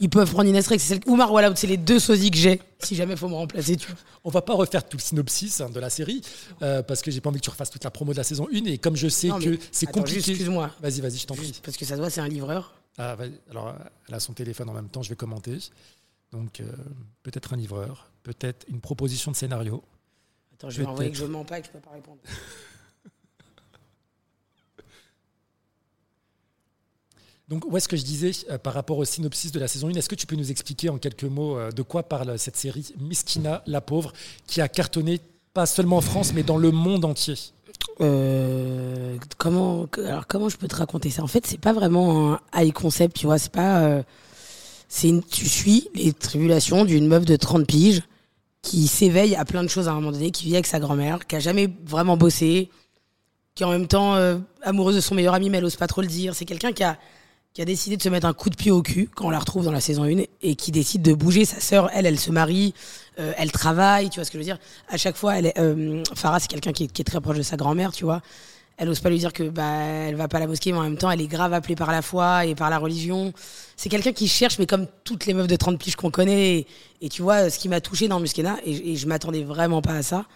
ils 0.00 0.08
peuvent 0.08 0.30
prendre 0.30 0.48
une 0.48 0.56
Esreg. 0.56 0.80
C'est 0.80 0.94
celle... 0.94 1.00
Ou 1.06 1.16
Marwala, 1.16 1.54
c'est 1.54 1.66
les 1.66 1.76
deux 1.76 1.98
sosies 1.98 2.30
que 2.30 2.38
j'ai. 2.38 2.62
Si 2.78 2.94
jamais 2.96 3.12
il 3.12 3.18
faut 3.18 3.28
me 3.28 3.34
remplacer, 3.34 3.76
tu 3.76 3.88
vois. 3.88 3.96
On 4.24 4.30
va 4.30 4.40
pas 4.40 4.54
refaire 4.54 4.88
tout 4.88 4.96
le 4.96 5.02
synopsis 5.02 5.60
hein, 5.60 5.68
de 5.68 5.80
la 5.80 5.90
série 5.90 6.22
euh, 6.62 6.82
parce 6.82 7.02
que 7.02 7.10
j'ai 7.10 7.20
pas 7.20 7.28
envie 7.28 7.40
que 7.40 7.44
tu 7.44 7.50
refasses 7.50 7.70
toute 7.70 7.84
la 7.84 7.90
promo 7.90 8.12
de 8.12 8.16
la 8.16 8.24
saison 8.24 8.48
1 8.54 8.64
et 8.64 8.78
comme 8.78 8.96
je 8.96 9.08
sais 9.08 9.28
Non, 9.28 9.38
que 9.38 9.58
c'est 9.70 9.84
compliqué. 9.84 10.18
Excuse-moi. 10.30 10.70
Vas-y, 10.80 11.02
vas-y, 11.02 11.18
je 11.18 11.26
t'en 11.26 11.34
prie. 11.34 11.52
Parce 11.62 11.76
que 11.76 11.84
ça 11.84 11.96
se 11.96 12.00
voit, 12.00 12.08
c'est 12.08 12.22
un 12.22 12.28
livreur. 12.28 12.72
Ah, 12.96 13.16
alors, 13.50 13.68
euh, 13.68 13.72
elle 14.08 14.14
a 14.14 14.20
son 14.20 14.32
téléphone 14.32 14.70
en 14.70 14.72
même 14.72 14.88
temps, 14.88 15.02
je 15.02 15.10
vais 15.10 15.16
commenter. 15.16 15.58
Donc, 16.34 16.58
euh, 16.58 16.66
peut-être 17.22 17.52
un 17.52 17.56
livreur, 17.56 18.10
peut-être 18.24 18.66
une 18.68 18.80
proposition 18.80 19.30
de 19.30 19.36
scénario. 19.36 19.84
Attends, 20.54 20.68
je 20.68 20.82
vais 20.82 20.86
envoyer 20.86 21.12
que 21.12 21.16
je 21.16 21.24
mens 21.26 21.44
pas 21.44 21.58
et 21.58 21.60
que 21.60 21.68
je 21.68 21.72
peux 21.72 21.78
pas 21.78 21.92
répondre. 21.92 22.18
Donc, 27.48 27.64
où 27.66 27.76
est-ce 27.76 27.86
que 27.86 27.96
je 27.96 28.02
disais 28.02 28.32
euh, 28.50 28.58
par 28.58 28.74
rapport 28.74 28.98
au 28.98 29.04
synopsis 29.04 29.52
de 29.52 29.60
la 29.60 29.68
saison 29.68 29.86
1 29.88 29.92
Est-ce 29.92 30.08
que 30.08 30.16
tu 30.16 30.26
peux 30.26 30.34
nous 30.34 30.50
expliquer 30.50 30.88
en 30.88 30.98
quelques 30.98 31.22
mots 31.22 31.56
euh, 31.56 31.70
de 31.70 31.82
quoi 31.82 32.02
parle 32.02 32.36
cette 32.36 32.56
série 32.56 32.92
Miskina, 32.98 33.62
la 33.66 33.80
pauvre, 33.80 34.12
qui 34.48 34.60
a 34.60 34.66
cartonné 34.66 35.20
pas 35.52 35.66
seulement 35.66 35.98
en 35.98 36.00
France, 36.00 36.32
mais 36.34 36.42
dans 36.42 36.56
le 36.56 36.72
monde 36.72 37.04
entier? 37.04 37.36
Euh, 38.00 39.18
comment, 39.38 39.86
alors 39.98 40.26
comment 40.26 40.48
je 40.48 40.56
peux 40.56 40.66
te 40.66 40.74
raconter 40.74 41.10
ça? 41.10 41.22
En 41.22 41.28
fait, 41.28 41.46
c'est 41.46 41.60
pas 41.60 41.72
vraiment 41.72 42.32
un 42.32 42.40
high 42.56 42.72
concept, 42.72 43.18
tu 43.18 43.26
vois. 43.26 43.38
C'est 43.38 43.52
pas. 43.52 44.02
C'est 44.88 45.12
tu 45.30 45.48
suis 45.48 45.88
les 45.94 46.12
tribulations 46.12 46.84
d'une 46.84 47.06
meuf 47.06 47.24
de 47.24 47.36
30 47.36 47.66
piges 47.66 48.02
qui 48.62 48.86
s'éveille 48.86 49.36
à 49.36 49.44
plein 49.44 49.62
de 49.62 49.68
choses 49.68 49.88
à 49.88 49.92
un 49.92 49.94
moment 49.96 50.12
donné, 50.12 50.30
qui 50.30 50.46
vit 50.46 50.54
avec 50.54 50.66
sa 50.66 50.80
grand-mère, 50.80 51.26
qui 51.26 51.36
a 51.36 51.40
jamais 51.40 51.68
vraiment 51.84 52.16
bossé, 52.16 52.70
qui 53.54 53.64
en 53.64 53.70
même 53.70 53.86
temps 53.86 54.14
euh, 54.14 54.38
amoureuse 54.62 54.96
de 54.96 55.00
son 55.00 55.14
meilleur 55.14 55.34
ami, 55.34 55.50
mais 55.50 55.58
elle 55.58 55.64
ose 55.64 55.76
pas 55.76 55.86
trop 55.86 56.00
le 56.00 56.06
dire. 56.06 56.34
C'est 56.34 56.46
quelqu'un 56.46 56.72
qui 56.72 56.82
a 56.82 56.98
qui 57.54 57.62
a 57.62 57.64
décidé 57.64 57.96
de 57.96 58.02
se 58.02 58.08
mettre 58.08 58.26
un 58.26 58.32
coup 58.32 58.50
de 58.50 58.56
pied 58.56 58.72
au 58.72 58.82
cul 58.82 59.08
quand 59.14 59.26
on 59.26 59.30
la 59.30 59.38
retrouve 59.38 59.64
dans 59.64 59.70
la 59.70 59.80
saison 59.80 60.02
1 60.02 60.24
et 60.42 60.56
qui 60.56 60.72
décide 60.72 61.02
de 61.02 61.14
bouger. 61.14 61.44
Sa 61.44 61.60
sœur, 61.60 61.88
elle, 61.94 62.04
elle 62.04 62.18
se 62.18 62.32
marie, 62.32 62.74
euh, 63.20 63.32
elle 63.38 63.52
travaille, 63.52 64.10
tu 64.10 64.18
vois 64.18 64.24
ce 64.24 64.32
que 64.32 64.38
je 64.38 64.40
veux 64.40 64.44
dire. 64.44 64.58
À 64.88 64.96
chaque 64.96 65.14
fois, 65.14 65.38
elle 65.38 65.46
est, 65.46 65.58
euh, 65.60 66.02
Farah, 66.16 66.40
c'est 66.40 66.48
quelqu'un 66.48 66.72
qui, 66.72 66.88
qui 66.88 67.02
est 67.02 67.04
très 67.04 67.20
proche 67.20 67.36
de 67.36 67.42
sa 67.42 67.56
grand-mère, 67.56 67.92
tu 67.92 68.04
vois. 68.04 68.22
Elle 68.76 68.88
ose 68.88 69.00
pas 69.00 69.08
lui 69.08 69.18
dire 69.18 69.32
que 69.32 69.44
bah 69.44 69.84
elle 69.84 70.16
va 70.16 70.26
pas 70.26 70.38
à 70.38 70.40
la 70.40 70.46
mosquée, 70.46 70.72
mais 70.72 70.78
en 70.78 70.82
même 70.82 70.96
temps, 70.96 71.10
elle 71.10 71.20
est 71.20 71.28
grave 71.28 71.52
appelée 71.52 71.76
par 71.76 71.92
la 71.92 72.02
foi 72.02 72.44
et 72.44 72.54
par 72.54 72.70
la 72.70 72.78
religion. 72.78 73.32
C'est 73.76 73.88
quelqu'un 73.88 74.12
qui 74.12 74.26
cherche, 74.26 74.58
mais 74.58 74.66
comme 74.66 74.86
toutes 75.04 75.26
les 75.26 75.34
meufs 75.34 75.46
de 75.46 75.56
30 75.56 75.78
piges 75.78 75.96
qu'on 75.96 76.10
connaît. 76.10 76.58
Et, 76.58 76.66
et 77.02 77.08
tu 77.08 77.22
vois, 77.22 77.50
ce 77.50 77.58
qui 77.58 77.68
m'a 77.68 77.80
touché 77.80 78.08
dans 78.08 78.18
Muskena, 78.18 78.56
et, 78.64 78.92
et 78.92 78.96
je 78.96 79.06
m'attendais 79.06 79.44
vraiment 79.44 79.80
pas 79.80 79.94
à 79.94 80.02
ça, 80.02 80.26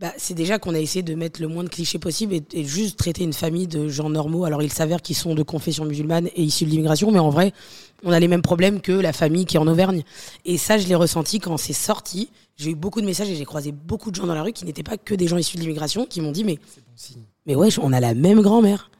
bah, 0.00 0.12
c'est 0.16 0.34
déjà 0.34 0.60
qu'on 0.60 0.74
a 0.74 0.78
essayé 0.78 1.02
de 1.02 1.14
mettre 1.14 1.42
le 1.42 1.48
moins 1.48 1.64
de 1.64 1.68
clichés 1.68 1.98
possible 1.98 2.32
et, 2.32 2.42
et 2.52 2.64
juste 2.64 2.96
traiter 2.98 3.24
une 3.24 3.32
famille 3.32 3.66
de 3.66 3.88
gens 3.88 4.08
normaux. 4.08 4.44
Alors 4.44 4.62
il 4.62 4.72
s'avère 4.72 5.02
qu'ils 5.02 5.16
sont 5.16 5.34
de 5.34 5.42
confession 5.42 5.84
musulmane 5.84 6.28
et 6.36 6.42
issus 6.42 6.64
de 6.64 6.70
l'immigration, 6.70 7.10
mais 7.10 7.18
en 7.18 7.30
vrai, 7.30 7.52
on 8.04 8.12
a 8.12 8.20
les 8.20 8.28
mêmes 8.28 8.42
problèmes 8.42 8.80
que 8.80 8.92
la 8.92 9.12
famille 9.12 9.44
qui 9.44 9.56
est 9.56 9.60
en 9.60 9.66
Auvergne. 9.66 10.04
Et 10.44 10.56
ça, 10.56 10.78
je 10.78 10.86
l'ai 10.86 10.94
ressenti 10.94 11.40
quand 11.40 11.56
c'est 11.56 11.72
sorti. 11.72 12.30
J'ai 12.58 12.70
eu 12.70 12.74
beaucoup 12.74 13.00
de 13.00 13.06
messages 13.06 13.30
et 13.30 13.36
j'ai 13.36 13.44
croisé 13.44 13.70
beaucoup 13.70 14.10
de 14.10 14.16
gens 14.16 14.26
dans 14.26 14.34
la 14.34 14.42
rue 14.42 14.52
qui 14.52 14.64
n'étaient 14.64 14.82
pas 14.82 14.96
que 14.96 15.14
des 15.14 15.28
gens 15.28 15.38
issus 15.38 15.56
de 15.56 15.62
l'immigration, 15.62 16.06
qui 16.06 16.20
m'ont 16.20 16.32
dit 16.32 16.44
mais 16.44 16.56
bon 16.56 17.20
mais 17.46 17.54
wesh, 17.54 17.78
on 17.78 17.92
a 17.92 18.00
la 18.00 18.14
même 18.14 18.42
grand-mère. 18.42 18.90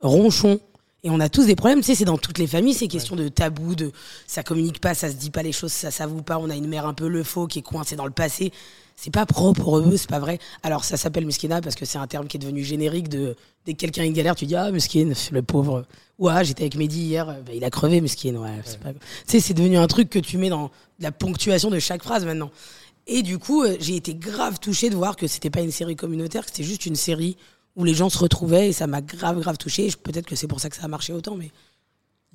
Ronchon. 0.00 0.60
Et 1.04 1.10
on 1.10 1.18
a 1.18 1.28
tous 1.28 1.46
des 1.46 1.56
problèmes, 1.56 1.80
tu 1.80 1.86
sais, 1.86 1.94
c'est 1.96 2.04
dans 2.04 2.16
toutes 2.16 2.38
les 2.38 2.46
familles, 2.46 2.74
c'est 2.74 2.86
question 2.86 3.16
de 3.16 3.26
tabou, 3.26 3.74
de 3.74 3.90
ça 4.28 4.44
communique 4.44 4.80
pas, 4.80 4.94
ça 4.94 5.10
se 5.10 5.16
dit 5.16 5.30
pas 5.30 5.42
les 5.42 5.50
choses, 5.50 5.72
ça 5.72 5.90
s'avoue 5.90 6.22
pas, 6.22 6.38
on 6.38 6.48
a 6.48 6.54
une 6.54 6.68
mère 6.68 6.86
un 6.86 6.94
peu 6.94 7.08
le 7.08 7.24
faux 7.24 7.48
qui 7.48 7.58
est 7.58 7.62
coincée 7.62 7.96
dans 7.96 8.04
le 8.04 8.12
passé. 8.12 8.52
C'est 8.94 9.10
pas 9.10 9.26
propre 9.26 9.78
eux, 9.78 9.96
c'est 9.96 10.08
pas 10.08 10.20
vrai. 10.20 10.38
Alors 10.62 10.84
ça 10.84 10.96
s'appelle 10.96 11.26
muskina 11.26 11.60
parce 11.60 11.74
que 11.74 11.84
c'est 11.84 11.98
un 11.98 12.06
terme 12.06 12.28
qui 12.28 12.36
est 12.36 12.40
devenu 12.40 12.62
générique 12.62 13.08
de 13.08 13.34
dès 13.66 13.72
que 13.72 13.78
quelqu'un 13.78 14.02
a 14.02 14.04
une 14.04 14.12
galère, 14.12 14.36
tu 14.36 14.46
dis 14.46 14.54
ah 14.54 14.70
muskin, 14.70 15.12
le 15.32 15.42
pauvre. 15.42 15.86
Ouais, 16.20 16.44
j'étais 16.44 16.62
avec 16.62 16.76
Mehdi 16.76 17.00
hier, 17.00 17.26
bah, 17.26 17.52
il 17.52 17.64
a 17.64 17.70
crevé 17.70 18.00
muskin, 18.00 18.36
ouais. 18.36 18.60
Tu 18.62 18.78
sais, 19.26 19.40
c'est 19.40 19.54
devenu 19.54 19.78
un 19.78 19.88
truc 19.88 20.08
que 20.08 20.20
tu 20.20 20.38
mets 20.38 20.50
dans 20.50 20.70
la 21.00 21.10
ponctuation 21.10 21.68
de 21.68 21.80
chaque 21.80 22.04
phrase 22.04 22.24
maintenant. 22.24 22.52
Et 23.06 23.22
du 23.22 23.38
coup, 23.38 23.62
euh, 23.62 23.76
j'ai 23.80 23.96
été 23.96 24.14
grave 24.14 24.58
touchée 24.60 24.90
de 24.90 24.96
voir 24.96 25.16
que 25.16 25.26
c'était 25.26 25.50
pas 25.50 25.60
une 25.60 25.72
série 25.72 25.96
communautaire, 25.96 26.44
que 26.44 26.50
c'était 26.50 26.62
juste 26.62 26.86
une 26.86 26.96
série 26.96 27.36
où 27.74 27.84
les 27.84 27.94
gens 27.94 28.10
se 28.10 28.18
retrouvaient 28.18 28.68
et 28.68 28.72
ça 28.72 28.86
m'a 28.86 29.00
grave, 29.00 29.40
grave 29.40 29.58
touché. 29.58 29.86
Et 29.86 29.90
Peut-être 29.90 30.26
que 30.26 30.36
c'est 30.36 30.46
pour 30.46 30.60
ça 30.60 30.70
que 30.70 30.76
ça 30.76 30.84
a 30.84 30.88
marché 30.88 31.12
autant, 31.12 31.34
mais 31.34 31.50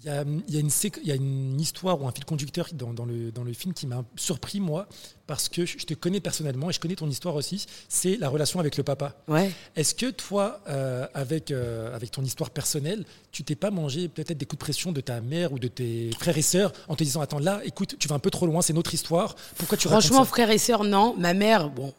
Il 0.03 0.05
y 0.05 0.09
a, 0.09 0.23
il 0.47 0.53
y 0.53 0.57
a 0.57 0.59
une, 0.59 0.69
séqu- 0.69 0.99
il 1.01 1.07
y 1.09 1.11
a 1.11 1.15
une 1.15 1.59
histoire 1.59 1.99
ou 1.99 2.07
un 2.07 2.11
fil 2.11 2.23
conducteur 2.23 2.67
dans, 2.73 2.93
dans 2.93 3.03
le, 3.05 3.31
dans 3.31 3.43
le 3.43 3.51
film 3.51 3.73
qui 3.73 3.87
m'a 3.87 4.03
surpris, 4.15 4.59
moi, 4.59 4.87
parce 5.25 5.49
que 5.49 5.65
je 5.65 5.85
te 5.87 5.95
connais 5.95 6.19
personnellement 6.19 6.69
et 6.69 6.73
je 6.73 6.79
connais 6.79 6.95
ton 6.95 7.09
histoire 7.09 7.33
aussi, 7.33 7.65
c'est 7.89 8.15
la 8.17 8.29
relation 8.29 8.59
avec 8.59 8.77
le 8.77 8.83
papa. 8.83 9.15
ouais. 9.27 9.49
Est-ce 9.75 9.95
que 9.95 10.11
toi, 10.11 10.61
euh, 10.69 11.07
avec, 11.15 11.49
euh, 11.49 11.95
avec 11.95 12.11
ton 12.11 12.21
histoire 12.23 12.51
personnelle, 12.51 13.05
tu 13.31 13.43
t'es 13.43 13.55
pas 13.55 13.71
mangé 13.71 14.07
peut-être 14.07 14.37
des 14.37 14.45
coups 14.45 14.59
de 14.59 14.65
pression 14.65 14.91
de 14.91 15.01
ta 15.01 15.19
mère 15.19 15.51
ou 15.51 15.57
de 15.57 15.67
tes 15.67 16.11
frères 16.19 16.37
et 16.37 16.43
sœurs 16.43 16.73
en 16.87 16.95
te 16.95 17.03
disant 17.03 17.21
Attends, 17.21 17.39
là, 17.39 17.61
écoute, 17.65 17.95
tu 17.97 18.07
vas 18.07 18.13
un 18.15 18.19
peu 18.19 18.29
trop 18.29 18.45
loin, 18.45 18.61
c'est 18.61 18.73
notre 18.73 18.93
histoire. 18.93 19.35
Pourquoi 19.57 19.77
tu 19.79 19.87
Franchement, 19.87 20.25
frères 20.25 20.51
et 20.51 20.59
sœurs, 20.59 20.83
non. 20.83 21.15
Ma 21.17 21.33
mère, 21.33 21.71
bon, 21.71 21.91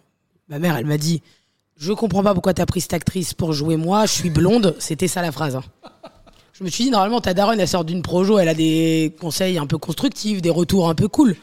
ma 0.48 0.60
mère, 0.60 0.76
elle 0.76 0.86
m'a 0.86 0.98
dit 0.98 1.20
Je 1.76 1.92
comprends 1.92 2.22
pas 2.22 2.32
pourquoi 2.32 2.54
t'as 2.54 2.64
pris 2.66 2.80
cette 2.80 2.94
actrice 2.94 3.34
pour 3.34 3.52
jouer 3.52 3.76
moi, 3.76 4.06
je 4.06 4.12
suis 4.12 4.30
blonde. 4.30 4.76
C'était 4.78 5.08
ça 5.08 5.20
la 5.20 5.32
phrase. 5.32 5.56
hein. 5.56 5.64
Je 6.58 6.64
me 6.64 6.70
suis 6.70 6.84
dit, 6.84 6.90
normalement, 6.90 7.20
ta 7.20 7.34
daronne, 7.34 7.60
elle 7.60 7.68
sort 7.68 7.84
d'une 7.84 8.02
projo, 8.02 8.38
elle 8.38 8.48
a 8.48 8.54
des 8.54 9.14
conseils 9.20 9.58
un 9.58 9.66
peu 9.66 9.78
constructifs, 9.78 10.42
des 10.42 10.50
retours 10.50 10.88
un 10.88 10.94
peu 10.96 11.06
cool. 11.06 11.36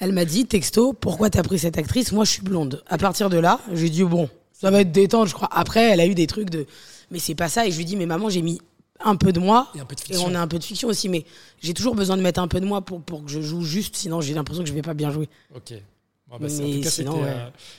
Elle 0.00 0.12
m'a 0.12 0.24
dit, 0.24 0.46
texto, 0.46 0.94
pourquoi 0.94 1.28
t'as 1.28 1.42
pris 1.42 1.58
cette 1.58 1.76
actrice? 1.76 2.12
Moi, 2.12 2.24
je 2.24 2.30
suis 2.30 2.42
blonde. 2.42 2.82
À 2.86 2.96
partir 2.96 3.28
de 3.28 3.36
là, 3.36 3.60
j'ai 3.74 3.90
dit, 3.90 4.04
bon, 4.04 4.30
ça 4.52 4.70
va 4.70 4.80
être 4.80 4.92
détente, 4.92 5.28
je 5.28 5.34
crois. 5.34 5.50
Après, 5.52 5.82
elle 5.82 6.00
a 6.00 6.06
eu 6.06 6.14
des 6.14 6.26
trucs 6.26 6.48
de, 6.48 6.66
mais 7.10 7.18
c'est 7.18 7.34
pas 7.34 7.50
ça. 7.50 7.66
Et 7.66 7.70
je 7.70 7.76
lui 7.76 7.84
dis, 7.84 7.94
mais 7.94 8.06
maman, 8.06 8.30
j'ai 8.30 8.40
mis 8.40 8.58
un 9.00 9.16
peu 9.16 9.32
de 9.32 9.40
moi. 9.40 9.68
Et 9.74 9.80
un 9.80 9.84
peu 9.84 9.94
de 9.94 10.14
Et 10.14 10.16
on 10.16 10.34
a 10.34 10.40
un 10.40 10.48
peu 10.48 10.58
de 10.58 10.64
fiction 10.64 10.88
aussi, 10.88 11.10
mais 11.10 11.26
j'ai 11.60 11.74
toujours 11.74 11.94
besoin 11.94 12.16
de 12.16 12.22
mettre 12.22 12.40
un 12.40 12.48
peu 12.48 12.60
de 12.60 12.66
moi 12.66 12.80
pour, 12.80 13.02
pour 13.02 13.22
que 13.22 13.30
je 13.30 13.42
joue 13.42 13.62
juste, 13.62 13.96
sinon 13.96 14.22
j'ai 14.22 14.32
l'impression 14.32 14.62
que 14.62 14.68
je 14.70 14.74
vais 14.74 14.80
pas 14.80 14.94
bien 14.94 15.10
jouer. 15.10 15.28
Ok. 15.54 15.74
Bon, 16.28 16.38
bah, 16.40 16.46
en 16.46 16.72
tout 16.72 16.80
cas, 16.80 16.90
sinon, 16.90 17.12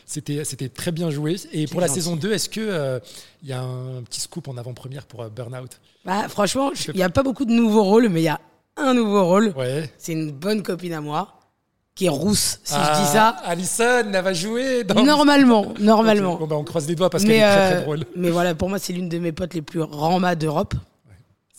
c'était, 0.05 0.33
ouais. 0.33 0.39
euh, 0.39 0.43
c'était, 0.45 0.69
très 0.69 0.91
bien 0.93 1.09
joué. 1.09 1.35
Et 1.51 1.67
pour 1.67 1.81
la 1.81 1.87
gentil. 1.87 1.99
saison 1.99 2.15
2, 2.15 2.31
est-ce 2.31 2.47
qu'il 2.47 3.01
il 3.43 3.49
y 3.49 3.53
a 3.53 3.61
un 3.61 4.01
petit 4.03 4.21
scoop 4.21 4.47
en 4.47 4.55
avant-première 4.55 5.05
pour 5.05 5.21
euh, 5.21 5.29
Burnout? 5.29 5.79
Bah, 6.05 6.29
franchement, 6.29 6.71
il 6.87 6.95
n'y 6.95 7.03
a 7.03 7.09
pas 7.09 7.23
beaucoup 7.23 7.43
de 7.43 7.51
nouveaux 7.51 7.83
rôles, 7.83 8.07
mais 8.07 8.21
il 8.21 8.25
y 8.25 8.29
a 8.29 8.39
un 8.77 8.93
nouveau 8.93 9.25
rôle. 9.25 9.53
Ouais. 9.57 9.91
C'est 9.97 10.13
une 10.13 10.31
bonne 10.31 10.63
copine 10.63 10.93
à 10.93 11.01
moi, 11.01 11.39
qui 11.93 12.05
est 12.05 12.09
rousse, 12.09 12.59
si 12.63 12.73
Ah, 12.77 12.93
je 12.95 13.01
dis 13.01 13.07
ça. 13.11 13.29
Alison, 13.43 14.13
elle 14.13 14.23
va 14.23 14.31
jouer 14.31 14.85
dans. 14.85 15.03
Normalement, 15.03 15.73
normalement. 15.79 16.35
Bon, 16.35 16.47
bah, 16.47 16.55
on 16.55 16.63
croise 16.63 16.87
les 16.87 16.95
doigts 16.95 17.09
parce 17.09 17.25
qu'elle 17.25 17.33
est 17.33 17.39
très 17.41 17.69
très 17.69 17.77
euh, 17.77 17.81
drôle. 17.81 18.05
mais 18.15 18.29
voilà, 18.29 18.55
pour 18.55 18.69
moi, 18.69 18.79
c'est 18.79 18.93
l'une 18.93 19.09
de 19.09 19.19
mes 19.19 19.33
potes 19.33 19.55
les 19.55 19.61
plus 19.61 19.81
rama 19.81 20.35
d'Europe. 20.35 20.73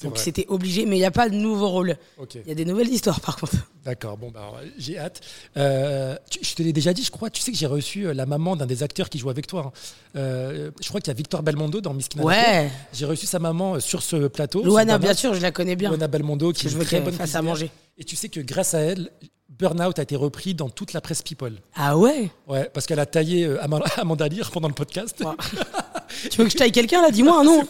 Donc 0.04 0.16
c'était 0.18 0.46
obligé, 0.48 0.86
mais 0.86 0.96
il 0.96 1.00
n'y 1.00 1.04
a 1.04 1.10
pas 1.10 1.28
de 1.28 1.34
nouveau 1.34 1.68
rôle. 1.68 1.96
Ok. 2.18 2.36
Il 2.36 2.46
y 2.48 2.52
a 2.52 2.54
des 2.54 2.64
nouvelles 2.64 2.88
histoires, 2.88 3.20
par 3.20 3.36
contre. 3.36 3.54
D'accord, 3.84 4.16
bon, 4.16 4.30
bah, 4.30 4.52
j'ai 4.76 4.96
hâte. 4.98 5.20
Euh, 5.56 6.16
tu- 6.30 6.38
je 6.42 6.54
te 6.54 6.62
l'ai 6.62 6.72
déjà 6.72 6.92
dit, 6.92 7.02
je 7.02 7.10
crois. 7.10 7.30
Tu 7.30 7.42
sais 7.42 7.50
que 7.50 7.58
j'ai 7.58 7.66
reçu 7.66 8.06
euh, 8.06 8.14
la 8.14 8.24
maman 8.26 8.54
d'un 8.54 8.66
des 8.66 8.82
acteurs 8.84 9.08
qui 9.08 9.18
joue 9.18 9.28
avec 9.30 9.46
toi. 9.48 9.72
hein. 9.74 9.78
Euh, 10.16 10.70
je 10.80 10.88
crois 10.88 11.00
qu'il 11.00 11.08
y 11.08 11.10
a 11.10 11.14
Victor 11.14 11.42
Belmondo 11.42 11.80
dans 11.80 11.94
Miss 11.94 12.08
Ouais. 12.18 12.70
J'ai 12.92 13.06
reçu 13.06 13.26
sa 13.26 13.38
maman 13.40 13.80
sur 13.80 14.02
ce 14.02 14.28
plateau. 14.28 14.62
Luana, 14.62 14.98
bien 14.98 15.14
sûr, 15.14 15.34
je 15.34 15.40
la 15.40 15.50
connais 15.50 15.74
bien. 15.74 15.88
Luana 15.90 16.06
Belmondo, 16.06 16.52
qui 16.52 16.66
est 16.66 16.70
je 16.70 16.74
une 16.74 16.80
veux 16.80 16.86
très 16.86 17.00
bonne 17.00 17.14
fasse 17.14 17.34
à 17.34 17.42
manger. 17.42 17.70
Et 17.96 18.04
tu 18.04 18.14
sais 18.14 18.28
que 18.28 18.40
grâce 18.40 18.74
à 18.74 18.80
elle, 18.80 19.10
Burnout 19.48 19.98
a 19.98 20.02
été 20.02 20.14
repris 20.14 20.54
dans 20.54 20.68
toute 20.68 20.92
la 20.92 21.00
presse 21.00 21.22
People. 21.22 21.54
Ah 21.74 21.96
ouais? 21.98 22.30
Ouais, 22.46 22.70
parce 22.72 22.86
qu'elle 22.86 23.00
a 23.00 23.06
taillé 23.06 23.46
Ama- 23.60 23.82
Amanda 23.96 24.28
Lear 24.28 24.50
pendant 24.52 24.68
le 24.68 24.74
podcast. 24.74 25.16
Ouais. 25.24 25.32
Tu 26.30 26.38
veux 26.38 26.44
que 26.44 26.50
je 26.50 26.56
taille 26.56 26.72
quelqu'un 26.72 27.02
là? 27.02 27.10
Dis-moi 27.10 27.38
un 27.40 27.44
nom. 27.44 27.62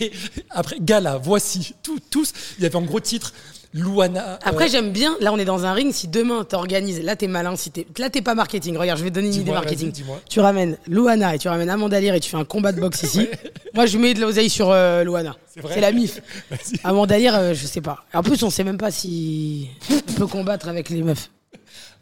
Et 0.00 0.12
après, 0.50 0.76
Gala, 0.80 1.18
voici, 1.18 1.74
tout- 1.82 1.98
tous. 2.10 2.32
Il 2.58 2.62
y 2.62 2.66
avait 2.66 2.76
en 2.76 2.82
gros 2.82 3.00
titre 3.00 3.32
Luana. 3.72 4.38
Après, 4.42 4.64
euh, 4.64 4.68
j'aime 4.68 4.90
bien. 4.90 5.16
Là, 5.20 5.32
on 5.32 5.38
est 5.38 5.44
dans 5.44 5.64
un 5.64 5.72
ring. 5.72 5.92
Si 5.92 6.08
demain 6.08 6.42
t'organises, 6.44 7.00
là, 7.02 7.14
t'es 7.14 7.28
malin. 7.28 7.54
Si 7.54 7.70
là, 7.98 8.10
t'es 8.10 8.20
pas 8.22 8.34
marketing. 8.34 8.76
Regarde, 8.76 8.98
je 8.98 9.04
vais 9.04 9.10
te 9.10 9.14
donner 9.14 9.28
une 9.28 9.34
idée 9.34 9.52
marketing. 9.52 9.92
Tu 10.28 10.40
ramènes 10.40 10.76
Luana 10.88 11.34
et 11.36 11.38
tu 11.38 11.46
ramènes 11.48 11.70
Amanda 11.70 12.00
Lear 12.00 12.16
et 12.16 12.20
tu 12.20 12.30
fais 12.30 12.36
un 12.36 12.44
combat 12.44 12.72
de 12.72 12.80
boxe 12.80 13.02
ici. 13.04 13.28
Moi, 13.74 13.86
je 13.86 13.96
mets 13.98 14.12
de 14.14 14.20
l'oseille 14.20 14.50
sur 14.50 14.70
euh, 14.70 15.04
Luana. 15.04 15.36
C'est 15.68 15.80
la 15.80 15.92
mif. 15.92 16.20
Amanda 16.84 17.16
Lear, 17.18 17.34
euh, 17.36 17.54
je 17.54 17.66
sais 17.66 17.80
pas. 17.80 18.04
En 18.12 18.22
plus, 18.24 18.42
on 18.42 18.50
sait 18.50 18.64
même 18.64 18.78
pas 18.78 18.90
si 18.90 19.68
on 20.08 20.12
peut 20.14 20.26
combattre 20.26 20.66
avec 20.68 20.88
les 20.90 21.02
meufs 21.04 21.30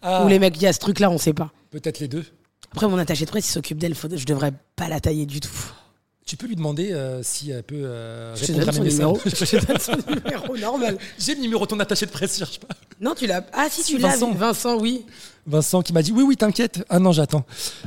Ah, 0.01 0.25
ou 0.25 0.29
les 0.29 0.39
mecs. 0.39 0.57
Il 0.57 0.63
y 0.63 0.67
a 0.67 0.73
ce 0.73 0.79
truc-là, 0.79 1.11
on 1.11 1.19
sait 1.19 1.35
pas. 1.35 1.51
Peut-être 1.71 2.01
les 2.01 2.09
deux. 2.09 2.25
Après, 2.73 2.87
mon 2.89 2.97
attaché 2.99 3.27
de 3.27 3.31
presse, 3.31 3.47
il 3.47 3.53
s'occupe 3.53 3.77
d'elle. 3.79 3.95
Faut- 3.95 4.09
Je 4.15 4.25
devrais 4.25 4.53
pas 4.77 4.89
la 4.89 5.01
tailler 5.01 5.27
du 5.27 5.41
tout. 5.41 5.51
Tu 6.29 6.37
peux 6.37 6.47
lui 6.47 6.57
demander 6.57 6.93
euh, 6.93 7.23
si 7.23 7.51
elle 7.51 7.63
peut 7.63 7.81
euh, 7.85 8.35
répondre 8.39 8.61
à 8.61 8.67
mes 8.67 8.73
son 8.73 8.83
messages. 8.83 8.99
numéro. 8.99 9.21
Je 9.25 9.31
te 9.31 9.65
donne 9.65 9.79
son 9.79 9.93
numéro 10.15 10.57
normal. 10.59 10.99
J'ai 11.19 11.35
le 11.35 11.41
numéro 11.41 11.65
de 11.65 11.71
ton 11.71 11.81
attaché 11.81 12.05
de 12.05 12.11
presse, 12.11 12.37
cherche 12.37 12.61
pas. 12.61 12.75
Non, 13.01 13.15
tu 13.15 13.27
l'as. 13.27 13.47
Ah, 13.55 13.69
si, 13.71 13.83
tu 13.83 13.97
l'as. 13.97 14.11
Vincent. 14.11 14.33
Vincent, 14.35 14.79
oui. 14.79 15.07
Vincent 15.47 15.81
qui 15.81 15.95
m'a 15.95 16.03
dit 16.03 16.13
oui, 16.13 16.23
oui, 16.23 16.37
t'inquiète. 16.37 16.85
Ah 16.91 16.99
non, 16.99 17.13
j'attends. 17.13 17.47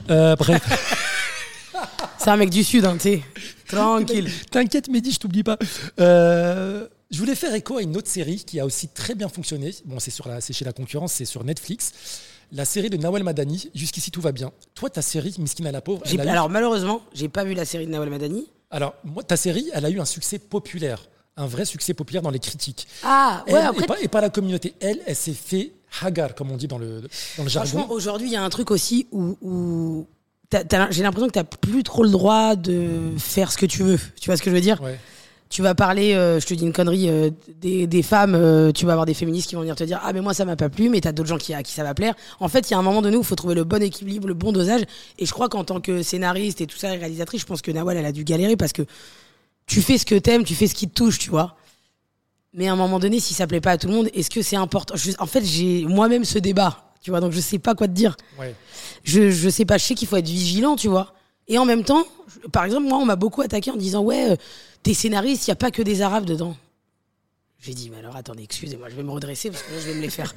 Euh, 0.10 0.36
bref, 0.36 0.60
C'est 2.18 2.32
un 2.32 2.38
mec 2.38 2.50
du 2.50 2.64
Sud, 2.64 2.84
hein, 2.84 2.94
tu 2.94 3.02
sais. 3.02 3.22
Tranquille. 3.68 4.32
t'inquiète, 4.50 4.90
Mehdi, 4.90 5.12
je 5.12 5.20
t'oublie 5.20 5.44
pas. 5.44 5.60
Euh, 6.00 6.88
je 7.12 7.20
voulais 7.20 7.36
faire 7.36 7.54
écho 7.54 7.78
à 7.78 7.84
une 7.84 7.96
autre 7.96 8.10
série 8.10 8.44
qui 8.44 8.60
a 8.60 8.66
aussi 8.66 8.88
très 8.88 9.14
bien 9.14 9.30
fonctionné. 9.30 9.72
Bon, 9.86 10.00
c'est 10.00 10.12
sur 10.12 10.28
la, 10.28 10.42
c'est 10.42 10.54
chez 10.54 10.66
la 10.66 10.74
concurrence, 10.74 11.14
c'est 11.14 11.26
sur 11.26 11.44
Netflix. 11.44 11.92
La 12.52 12.66
série 12.66 12.90
de 12.90 12.98
Nawal 12.98 13.24
Madani. 13.24 13.70
Jusqu'ici, 13.74 14.12
tout 14.12 14.22
va 14.22 14.32
bien. 14.32 14.52
Toi, 14.76 14.90
ta 14.90 15.02
série, 15.02 15.34
Miskina 15.40 15.72
la 15.72 15.82
pauvre. 15.82 16.02
J'ai- 16.06 16.16
elle 16.16 16.22
a 16.22 16.26
eu- 16.26 16.30
Alors 16.30 16.50
malheureusement, 16.50 17.02
j'ai 17.14 17.30
pas 17.30 17.44
vu 17.44 17.54
la 17.54 17.66
série 17.66 17.86
de 17.86 17.92
Nawal 17.92 18.10
Madani. 18.10 18.46
alors, 18.70 18.94
moi, 19.04 19.24
ta 19.24 19.38
série, 19.38 19.70
elle 19.74 19.86
a 19.86 19.90
eu 19.90 20.00
un 20.00 20.06
succès 20.06 20.38
populaire, 20.40 21.08
un 21.38 21.46
vrai 21.46 21.66
succès 21.66 21.94
populaire 21.94 22.22
dans 22.22 22.30
les 22.30 22.40
critiques. 22.40 22.88
Ah 23.04 23.44
Elle, 23.48 23.54
ouais, 23.56 23.62
et, 23.84 23.86
pas, 23.88 24.00
et 24.02 24.08
pas 24.08 24.22
la 24.22 24.30
communauté. 24.30 24.74
Elle, 24.82 25.00
elle 25.06 25.16
s'est 25.16 25.34
fait 25.34 25.72
hagar, 26.02 26.36
comme 26.36 26.52
on 26.52 26.58
dit 26.58 26.68
dans 26.68 26.78
le, 26.78 27.02
dans 27.38 27.44
le 27.44 27.50
jargon. 27.50 27.70
franchement 27.70 27.94
aujourd'hui, 27.94 28.28
il 28.30 28.34
y 28.34 28.38
a 28.38 28.44
un 28.44 28.50
truc 28.50 28.72
aussi 28.72 29.08
où, 29.12 30.06
j'ai 30.52 31.04
l'impression 31.04 31.28
que 31.28 31.34
t'as 31.34 31.44
plus 31.46 31.84
trop 31.84 32.04
le 32.04 32.10
droit 32.10 32.56
de 32.56 33.12
faire 33.18 33.52
ce 33.52 33.58
que 33.58 33.66
tu 33.66 33.84
veux. 33.84 34.00
Tu 34.20 34.28
vois 34.30 34.36
ce 34.38 34.42
que 34.42 34.50
je 34.50 34.56
veux 34.56 34.62
dire? 34.62 34.82
Ouais. 34.82 35.00
Tu 35.52 35.62
vas 35.62 35.76
parler, 35.76 36.14
euh, 36.14 36.40
je 36.40 36.48
te 36.48 36.54
dis 36.54 36.64
une 36.64 36.72
connerie, 36.72 37.10
euh, 37.10 37.30
des, 37.60 37.86
des 37.86 38.02
femmes, 38.04 38.36
euh, 38.36 38.72
tu 38.72 38.86
vas 38.86 38.94
avoir 38.94 39.06
des 39.06 39.14
féministes 39.14 39.50
qui 39.50 39.56
vont 39.56 39.62
venir 39.62 39.76
te 39.76 39.84
dire 39.84 40.00
ah 40.02 40.14
mais 40.14 40.22
moi 40.22 40.34
ça 40.34 40.46
m'a 40.46 40.56
pas 40.56 40.70
plu, 40.70 40.88
mais 40.90 41.02
t'as 41.02 41.12
d'autres 41.12 41.28
gens 41.28 41.38
qui 41.38 41.54
à 41.54 41.62
qui 41.62 41.74
ça 41.74 41.84
va 41.84 41.94
plaire. 41.94 42.16
En 42.40 42.48
fait, 42.48 42.70
il 42.70 42.72
y 42.72 42.74
a 42.74 42.80
un 42.80 42.82
moment 42.82 43.02
donné 43.02 43.18
où 43.18 43.20
il 43.22 43.26
faut 43.26 43.36
trouver 43.36 43.54
le 43.54 43.66
bon 43.66 43.84
équilibre, 43.84 44.28
le 44.30 44.34
bon 44.34 44.54
dosage. 44.54 44.84
Et 45.20 45.26
je 45.26 45.32
crois 45.34 45.50
qu'en 45.50 45.66
tant 45.66 45.82
que 45.82 46.04
scénariste 46.04 46.62
et 46.62 46.68
tout 46.68 46.78
ça, 46.78 46.88
réalisatrice, 46.92 47.42
je 47.42 47.46
pense 47.46 47.62
que 47.62 47.70
Nawal 47.70 47.98
elle 47.98 48.06
a 48.06 48.14
dû 48.14 48.24
galérer 48.24 48.56
parce 48.56 48.72
que 48.72 48.84
tu 49.68 49.82
fais 49.82 49.98
ce 49.98 50.06
que 50.06 50.16
t'aimes, 50.16 50.46
tu 50.46 50.56
fais 50.56 50.68
ce 50.68 50.74
qui 50.74 50.88
te 50.88 50.94
touche, 50.94 51.20
tu 51.20 51.30
vois. 51.30 51.58
Mais 52.54 52.70
à 52.70 52.72
un 52.74 52.78
moment 52.78 53.00
donné, 53.00 53.20
si 53.20 53.34
ça 53.34 53.46
plaît 53.46 53.62
pas 53.62 53.72
à 53.72 53.78
tout 53.78 53.88
le 53.88 53.94
monde, 53.94 54.10
est-ce 54.14 54.30
que 54.30 54.42
c'est 54.42 54.56
important? 54.56 54.96
Je- 54.96 55.12
En 55.20 55.26
fait, 55.26 55.44
j'ai 55.44 55.84
moi-même 55.86 56.24
ce 56.24 56.40
débat, 56.40 56.94
tu 57.02 57.10
vois, 57.12 57.20
donc 57.20 57.34
je 57.34 57.42
sais 57.42 57.60
pas 57.60 57.76
quoi 57.76 57.88
te 57.88 57.94
dire. 57.94 58.16
Ouais. 58.40 58.56
Je, 59.04 59.32
je 59.32 59.50
sais 59.50 59.66
pas, 59.66 59.78
je 59.78 59.84
sais 59.84 59.96
qu'il 59.96 60.08
faut 60.08 60.16
être 60.18 60.28
vigilant, 60.30 60.78
tu 60.78 60.88
vois. 60.88 61.14
Et 61.50 61.58
en 61.58 61.66
même 61.66 61.84
temps, 61.84 62.06
je- 62.42 62.48
par 62.50 62.64
exemple, 62.64 62.88
moi, 62.88 62.98
on 63.00 63.06
m'a 63.06 63.16
beaucoup 63.18 63.42
attaqué 63.42 63.70
en 63.72 63.76
disant 63.76 64.02
Ouais, 64.02 64.38
euh, 64.82 64.84
t'es 64.84 64.94
scénariste, 64.94 65.48
il 65.48 65.52
y 65.52 65.54
a 65.54 65.56
pas 65.56 65.72
que 65.72 65.82
des 65.82 66.02
Arabes 66.02 66.26
dedans. 66.26 66.56
J'ai 67.60 67.74
dit 67.74 67.90
Mais 67.90 68.00
alors, 68.00 68.16
attendez, 68.16 68.44
excusez-moi, 68.44 68.90
je 68.90 68.96
vais 68.96 69.04
me 69.04 69.12
redresser 69.12 69.52
parce 69.52 69.64
que 69.64 69.72
là, 69.72 69.80
je 69.80 69.88
vais 69.88 69.94
me 69.96 70.02
les 70.02 70.10
faire. 70.10 70.34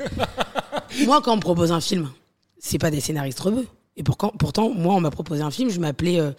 moi, 1.06 1.22
quand 1.22 1.32
on 1.32 1.36
me 1.36 1.40
propose 1.40 1.72
un 1.72 1.80
film, 1.80 2.10
c'est 2.58 2.78
pas 2.78 2.90
des 2.90 3.00
scénaristes 3.00 3.40
rebeux. 3.40 3.66
Et 3.96 4.02
pourtant, 4.02 4.32
pourtant 4.38 4.70
moi, 4.70 4.94
on 4.94 5.00
m'a 5.00 5.10
proposé 5.10 5.42
un 5.42 5.50
film, 5.50 5.70
je 5.70 5.80
m'appelais 5.80 6.20
euh, 6.20 6.32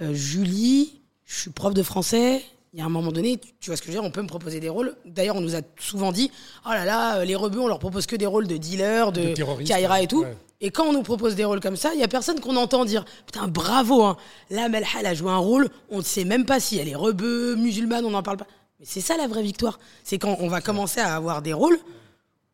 euh, 0.00 0.12
Julie, 0.12 1.00
je 1.24 1.40
suis 1.40 1.50
prof 1.50 1.72
de 1.74 1.82
français, 1.82 2.42
il 2.74 2.78
y 2.78 2.82
a 2.82 2.84
un 2.84 2.90
moment 2.90 3.12
donné, 3.12 3.38
tu, 3.38 3.50
tu 3.60 3.70
vois 3.70 3.76
ce 3.76 3.82
que 3.82 3.86
je 3.88 3.92
veux 3.92 3.98
dire, 4.00 4.06
on 4.06 4.10
peut 4.10 4.22
me 4.22 4.28
proposer 4.28 4.60
des 4.60 4.68
rôles. 4.68 4.94
D'ailleurs, 5.04 5.36
on 5.36 5.40
nous 5.40 5.56
a 5.56 5.60
souvent 5.78 6.12
dit, 6.12 6.30
oh 6.66 6.70
là 6.70 6.84
là, 6.84 7.16
euh, 7.18 7.24
les 7.24 7.34
rebeux, 7.34 7.60
on 7.60 7.68
leur 7.68 7.78
propose 7.78 8.06
que 8.06 8.16
des 8.16 8.26
rôles 8.26 8.46
de 8.46 8.56
dealer, 8.56 9.12
de, 9.12 9.34
De 9.34 9.64
Kaira 9.64 10.02
et 10.02 10.06
tout. 10.06 10.22
ouais. 10.22 10.36
Et 10.64 10.70
quand 10.70 10.86
on 10.86 10.92
nous 10.92 11.02
propose 11.02 11.34
des 11.34 11.44
rôles 11.44 11.60
comme 11.60 11.76
ça, 11.76 11.92
il 11.92 12.00
y 12.00 12.04
a 12.04 12.08
personne 12.08 12.40
qu'on 12.40 12.56
entend 12.56 12.84
dire, 12.84 13.04
putain, 13.26 13.48
bravo, 13.48 14.02
hein. 14.04 14.16
Là, 14.48 14.68
Melha, 14.68 14.86
elle 15.00 15.06
a 15.06 15.12
joué 15.14 15.30
un 15.30 15.36
rôle, 15.36 15.68
on 15.90 15.98
ne 15.98 16.02
sait 16.02 16.24
même 16.24 16.46
pas 16.46 16.60
si 16.60 16.78
elle 16.78 16.88
est 16.88 16.94
rebeu, 16.94 17.56
musulmane, 17.56 18.04
on 18.04 18.10
n'en 18.10 18.22
parle 18.22 18.36
pas. 18.38 18.46
Mais 18.80 18.86
c'est 18.88 19.00
ça 19.00 19.16
la 19.16 19.26
vraie 19.26 19.42
victoire. 19.42 19.78
C'est 20.04 20.18
quand 20.18 20.36
on 20.40 20.48
va 20.48 20.60
commencer 20.60 21.00
à 21.00 21.14
avoir 21.16 21.42
des 21.42 21.52
rôles 21.52 21.78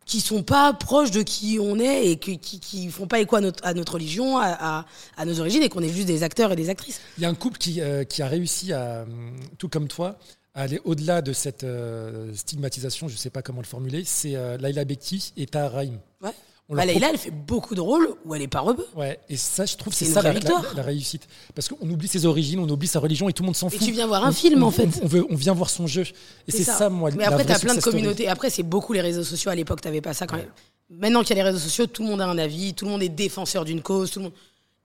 qui 0.06 0.20
sont 0.22 0.42
pas 0.42 0.72
proches 0.72 1.11
de 1.11 1.20
qui 1.22 1.59
on 1.61 1.78
est 1.78 2.06
et 2.12 2.16
qui, 2.16 2.38
qui, 2.38 2.61
qui 2.61 2.88
font 2.90 3.06
pas 3.06 3.20
écho 3.20 3.36
à 3.36 3.42
notre, 3.42 3.62
à 3.66 3.74
notre 3.74 3.92
religion, 3.92 4.38
à, 4.38 4.46
à- 4.59 4.84
à 5.18 5.24
nos 5.26 5.38
origines 5.40 5.62
et 5.62 5.68
qu'on 5.68 5.82
est 5.82 5.90
juste 5.92 6.06
des 6.06 6.22
acteurs 6.22 6.50
et 6.50 6.56
des 6.56 6.70
actrices. 6.70 7.00
Il 7.18 7.22
y 7.24 7.26
a 7.26 7.28
un 7.28 7.34
couple 7.34 7.59
qui, 7.59 7.82
euh, 7.82 8.04
qui 8.04 8.22
a 8.22 8.26
réussi 8.26 8.72
à, 8.72 9.02
hum, 9.02 9.36
tout 9.59 9.68
comme 9.68 9.86
toi, 9.86 10.18
à 10.54 10.62
aller 10.62 10.80
au-delà 10.86 11.20
de 11.20 11.34
cette 11.34 11.62
euh, 11.64 12.32
stigmatisation, 12.34 13.06
je 13.09 13.12
ne 13.14 13.18
sais 13.18 13.28
pas 13.28 13.42
comment 13.42 13.61
le 13.61 13.66
formuler, 13.66 14.02
c'est 14.06 14.34
euh, 14.34 14.56
Laila 14.56 14.86
Bekti 14.86 15.34
et 15.36 15.44
Tahar 15.46 15.72
Rahim. 15.72 15.98
Ouais. 16.22 16.32
On 16.70 16.74
Bah, 16.76 16.84
leur 16.84 16.94
Leïla, 16.94 17.08
elle 17.12 17.18
fait 17.18 17.30
beaucoup 17.30 17.74
de 17.74 17.80
rôles 17.80 18.10
où 18.26 18.34
elle 18.34 18.42
est 18.42 18.46
pas 18.48 18.60
rebeu. 18.60 18.86
Ouais, 18.94 19.18
et 19.30 19.38
ça, 19.38 19.64
je 19.64 19.74
trouve, 19.76 19.94
C'est 19.94 20.04
ça 20.04 20.20
la, 20.20 20.32
victoire. 20.32 20.62
la- 20.62 20.74
la 20.74 20.82
réussite. 20.82 21.26
Parce 21.54 21.66
qu'on 21.68 21.88
oublie 21.88 22.08
ses 22.08 22.26
origines, 22.26 22.58
on 22.60 22.68
oublie 22.68 22.86
sa 22.88 23.00
religion 23.00 23.26
et 23.28 23.32
tout 23.32 23.42
le 23.42 23.46
monde 23.46 23.56
s'en 23.56 23.70
fout. 23.70 23.80
tu 23.80 23.90
viens 23.92 24.06
voir 24.06 24.24
un 24.24 24.28
On- 24.28 24.32
film, 24.32 24.62
on- 24.62 24.66
en 24.66 24.70
fait. 24.70 24.86
On, 25.02 25.06
veut, 25.06 25.26
on 25.30 25.34
vient 25.34 25.54
voir 25.54 25.70
son 25.70 25.86
jeu. 25.86 26.02
Et 26.46 26.52
c'est 26.52 26.64
ça. 26.64 26.90
moi, 26.90 27.10
Mais 27.16 27.24
après, 27.24 27.44
vraie 27.44 27.54
t'as 27.54 27.58
plein 27.58 27.74
de 27.74 27.80
story. 27.80 27.96
communautés. 27.96 28.28
Après, 28.28 28.50
c'est 28.50 28.62
beaucoup 28.62 28.92
les 28.92 29.00
réseaux 29.00 29.24
sociaux. 29.24 29.50
À 29.50 29.54
l'époque, 29.54 29.80
t'avais 29.80 30.02
pas 30.02 30.12
ça 30.12 30.26
quand 30.26 30.36
même. 30.36 30.50
Maintenant 30.90 31.22
qu'il 31.22 31.30
y 31.36 31.40
a 31.40 31.42
les 31.42 31.48
réseaux 31.50 31.58
sociaux, 31.62 31.86
tout 31.86 32.02
le 32.02 32.08
monde 32.10 32.20
a 32.20 32.26
un 32.26 32.36
avis, 32.38 32.74
tout 32.74 32.84
le 32.84 32.90
monde 32.90 33.02
est 33.02 33.08
défenseur 33.08 33.64
d'une 33.64 33.80
cause, 33.80 34.10
tout 34.10 34.18
le 34.18 34.24
monde. 34.24 34.34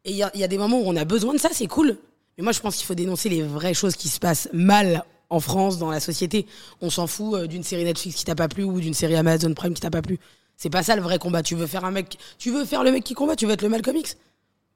Et 0.06 0.12
il 0.12 0.18
y 0.18 0.24
a, 0.24 0.32
il 0.34 0.40
y 0.40 0.44
a 0.44 0.48
des 0.48 0.58
moments 0.58 0.80
où 0.80 0.84
on 0.86 0.96
a 0.96 1.04
besoin 1.06 1.34
de 1.34 1.38
ça, 1.40 1.50
c'est 1.52 1.68
cool. 1.68 1.98
Mais 2.38 2.44
moi, 2.44 2.54
je 2.54 2.62
pense 2.62 2.78
qu'il 2.78 2.86
faut 2.86 2.96
dénoncer 2.96 3.28
les 3.30 3.42
vraies 3.42 3.74
choses 3.74 3.96
qui 3.98 4.08
se 4.08 4.20
passent 4.20 4.48
mal 4.54 5.04
en 5.30 5.40
France, 5.42 5.78
dans 5.80 5.90
la 5.92 6.00
société. 6.00 6.46
On 6.82 6.90
s'en 6.90 7.08
fout 7.08 7.34
euh, 7.36 7.48
d'une 7.48 7.64
série 7.64 7.84
Netflix 7.84 8.16
qui 8.18 8.26
t'a 8.26 8.36
pas 8.36 8.48
plu 8.48 8.64
ou 8.64 8.80
d'une 8.80 8.94
série 8.94 9.16
Amazon 9.16 9.54
Prime 9.54 9.74
qui 9.74 9.82
t'a 9.82 9.90
pas 9.92 10.02
plu. 10.02 10.18
C'est 10.58 10.70
pas 10.70 10.84
ça 10.84 10.96
le 10.96 11.02
vrai 11.02 11.20
combat. 11.20 11.44
Tu 11.44 11.56
veux 11.56 11.68
faire 11.68 11.84
un 11.86 11.92
mec, 11.92 12.18
tu 12.38 12.52
veux 12.52 12.66
faire 12.66 12.84
le 12.84 12.92
mec 12.92 13.04
qui 13.04 13.14
combat, 13.14 13.36
tu 13.36 13.46
veux 13.46 13.54
être 13.54 13.62
le 13.64 13.70
Malcolm 13.70 13.98
X. 13.98 14.18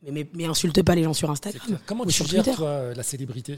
Mais, 0.04 0.12
mais, 0.12 0.28
mais 0.34 0.46
insulte 0.46 0.82
pas 0.84 0.96
les 0.96 1.04
gens 1.04 1.14
sur 1.14 1.30
Instagram. 1.32 1.80
Comment 1.86 2.04
ou 2.04 2.08
tu 2.08 2.14
sur 2.14 2.26
gères, 2.28 2.44
Twitter. 2.44 2.58
toi, 2.58 2.68
euh, 2.68 2.94
la 2.94 3.04
célébrité 3.04 3.56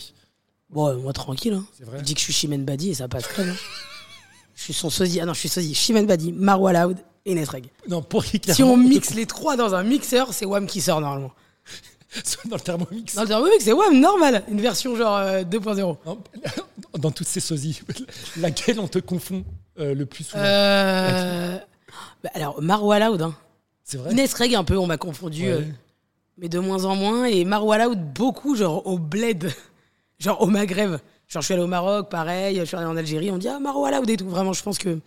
Bon, 0.70 0.88
euh, 0.88 0.96
moi 0.98 1.12
tranquille. 1.14 1.54
Hein. 1.54 1.66
Vrai 1.82 2.00
Je 2.00 2.04
dis 2.04 2.14
que 2.14 2.20
je 2.20 2.26
suis 2.26 2.34
Chimène 2.34 2.64
Badi 2.64 2.92
et 2.92 2.94
ça 2.94 3.08
passe 3.08 3.28
crème. 3.28 3.50
hein. 3.50 3.56
Je 4.56 4.64
suis 4.66 4.74
son 4.74 4.90
sosie. 4.90 5.22
Ah 5.22 5.26
non, 5.26 5.34
je 5.34 5.40
suis 5.40 5.48
sosie. 5.50 5.74
Chimène 5.74 6.06
Badi, 6.06 6.34
Marwa 6.34 6.74
Loud 6.74 6.98
et 7.26 7.34
Nesreg. 7.34 7.70
Non, 7.88 8.02
pour 8.02 8.26
Si 8.26 8.40
clairement, 8.42 8.74
on 8.74 8.78
mixe 8.78 9.14
les 9.14 9.26
trois 9.26 9.56
dans 9.56 9.74
un 9.74 9.84
mixeur, 9.84 10.34
c'est 10.34 10.46
Wham 10.46 10.68
qui 10.68 10.82
sort 10.82 11.00
normalement. 11.00 11.32
dans 12.50 12.58
le 12.58 12.62
thermomix. 12.62 13.16
Dans 13.16 13.22
le 13.22 13.28
Thermomix, 13.30 13.64
c'est 13.64 13.72
Wham 13.72 13.98
normal. 13.98 14.44
Une 14.50 14.60
version 14.60 14.98
genre 14.98 15.16
euh, 15.18 15.44
2.0. 15.44 15.98
Non, 16.06 16.22
Dans 17.00 17.12
toutes 17.12 17.28
ces 17.28 17.40
sosies, 17.40 17.80
laquelle 18.36 18.82
on 18.82 18.88
te 18.90 19.00
confond 19.00 19.46
euh, 19.80 19.94
le 19.96 20.06
plus 20.06 20.26
souvent 20.26 20.44
Euh... 20.44 21.58
bah, 22.24 22.30
alors, 22.34 22.62
Marwa 22.62 23.00
Loud. 23.00 23.22
Hein. 23.22 23.36
C'est 23.84 23.98
vrai 23.98 24.56
un 24.56 24.64
peu, 24.64 24.78
on 24.78 24.86
m'a 24.88 24.98
confondu. 24.98 25.44
Ouais. 25.44 25.50
euh, 25.52 25.62
mais 26.38 26.48
de 26.50 26.60
moins 26.60 26.86
en 26.86 26.96
moins. 26.96 27.26
Et 27.26 27.44
Marwa 27.46 27.78
Loud, 27.86 28.00
beaucoup, 28.14 28.56
genre 28.56 28.86
au 28.88 28.98
bled. 28.98 29.52
Genre 30.20 30.42
au 30.42 30.48
Maghreb. 30.48 30.98
Genre, 31.30 31.42
je 31.42 31.46
suis 31.46 31.54
allé 31.54 31.64
au 31.64 31.68
Maroc, 31.68 32.10
pareil. 32.10 32.58
Je 32.60 32.66
suis 32.66 32.76
allé 32.76 32.86
en 32.86 32.98
Algérie. 32.98 33.32
On 33.32 33.38
dit, 33.38 33.48
ah, 33.48 33.58
Marwa 33.60 33.90
Loud 33.92 34.10
et 34.10 34.18
tout. 34.18 34.28
Vraiment, 34.28 34.52
je 34.52 34.62
pense 34.62 34.78
que. 34.78 35.00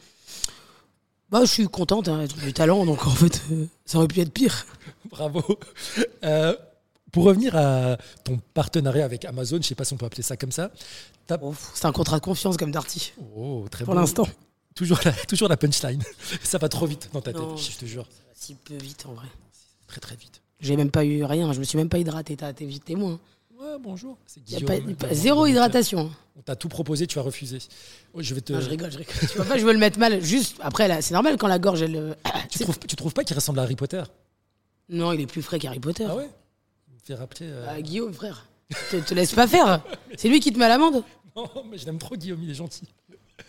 Bah, 1.31 1.41
je 1.43 1.47
suis 1.51 1.69
contente, 1.69 2.09
hein, 2.09 2.21
elles 2.23 2.33
ont 2.33 2.47
du 2.47 2.53
talent, 2.55 2.85
donc 2.87 3.07
en 3.07 3.11
fait, 3.11 3.43
euh, 3.53 3.67
ça 3.85 3.99
aurait 3.99 4.09
pu 4.09 4.21
être 4.21 4.33
pire. 4.33 4.65
Bravo. 5.11 5.43
Euh, 6.25 6.55
pour 7.11 7.25
revenir 7.25 7.57
à 7.57 7.97
ton 8.25 8.39
partenariat 8.55 9.05
avec 9.05 9.25
Amazon, 9.27 9.59
je 9.61 9.67
sais 9.69 9.75
pas 9.75 9.85
si 9.85 9.93
on 9.93 9.97
peut 9.99 10.07
appeler 10.07 10.23
ça 10.23 10.37
comme 10.39 10.53
ça. 10.53 10.71
t'as- 11.27 11.39
C'est 11.75 11.85
un 11.87 11.93
contrat 11.93 12.19
de 12.19 12.25
confiance 12.25 12.57
comme 12.57 12.71
Darty, 12.71 13.13
Oh, 13.37 13.67
très 13.71 13.85
pour 13.85 13.95
l'instant. 13.95 14.27
Toujours 14.75 15.01
la, 15.05 15.13
toujours 15.29 15.49
la 15.49 15.57
punchline. 15.57 16.03
Ça 16.43 16.59
va 16.59 16.69
trop 16.69 16.87
vite 16.87 17.11
dans 17.13 17.21
ta 17.21 17.33
tête, 17.33 17.41
Non. 17.43 17.57
je 17.57 17.77
te 17.77 17.85
jure. 17.87 18.07
Si 18.35 18.55
peu 18.55 18.75
vite, 18.77 19.05
en 19.07 19.13
vrai. 19.15 19.27
Très 19.87 20.01
très 20.01 20.17
vite. 20.17 20.41
J'ai 20.61 20.77
même 20.77 20.91
pas 20.91 21.05
eu 21.05 21.25
rien, 21.25 21.53
je 21.53 21.59
me 21.59 21.65
suis 21.65 21.77
même 21.77 21.89
pas 21.89 21.99
hydraté, 21.99 22.35
été 22.35 22.65
vite 22.67 22.85
témoin. 22.85 23.19
Ouais, 23.59 23.77
bonjour. 23.81 24.17
C'est 24.27 24.41
Y 24.51 24.57
a 24.57 24.61
pas, 24.67 24.75
pas- 25.09 25.15
zéro 25.15 25.47
hydratation. 25.47 26.11
On 26.37 26.41
t'a 26.43 26.57
tout 26.57 26.69
proposé, 26.69 27.07
tu 27.07 27.19
as 27.19 27.23
refusé. 27.23 27.59
Oh, 28.15 28.23
je 28.23 28.35
vais 28.35 28.41
te. 28.41 28.53
Non, 28.53 28.61
je 28.61 28.69
rigole, 28.71 28.91
je 28.91 28.99
rigole. 28.99 29.15
tu 29.21 29.37
vois 29.37 29.45
pas, 29.45 29.59
je 29.59 29.65
veux 29.65 29.73
le 29.73 29.79
mettre 29.79 29.99
mal. 29.99 30.21
Juste, 30.23 30.57
après, 30.61 31.01
c'est 31.03 31.15
normal 31.15 31.37
quand 31.37 31.47
la 31.49 31.59
gorge, 31.59 31.83
elle. 31.83 31.95
euh, 31.97 32.15
tu, 32.51 32.59
trouves, 32.61 32.79
tu 32.79 32.97
trouves 32.97 33.13
pas 33.13 33.23
qu'il 33.25 33.37
ressemble 33.37 33.59
à 33.59 33.63
Harry 33.63 33.77
Potter? 33.77 34.03
Non, 34.89 35.13
il 35.13 35.21
est 35.21 35.27
plus 35.27 35.43
frais 35.43 35.59
qu'Harry 35.59 35.79
Potter. 35.81 36.07
Ah 36.09 36.17
ouais? 36.17 36.29
Il 37.09 37.13
me 37.15 37.19
rappeler. 37.19 37.47
euh, 37.49 37.67
Ah, 37.69 37.81
Guillaume, 37.83 38.13
frère. 38.15 38.47
Te, 38.91 38.97
te 38.97 39.15
laisse 39.15 39.33
pas 39.33 39.47
faire. 39.47 39.83
C'est 40.17 40.29
lui 40.29 40.41
qui 40.41 40.53
te 40.53 40.59
met 40.59 40.65
à 40.65 40.69
l'amende. 40.69 41.05
Non, 41.37 41.49
mais 41.71 41.79
je 41.79 41.87
l'aime 41.87 41.99
trop, 41.99 42.17
Guillaume, 42.17 42.43
il 42.43 42.51
est 42.51 42.55
gentil. 42.55 42.89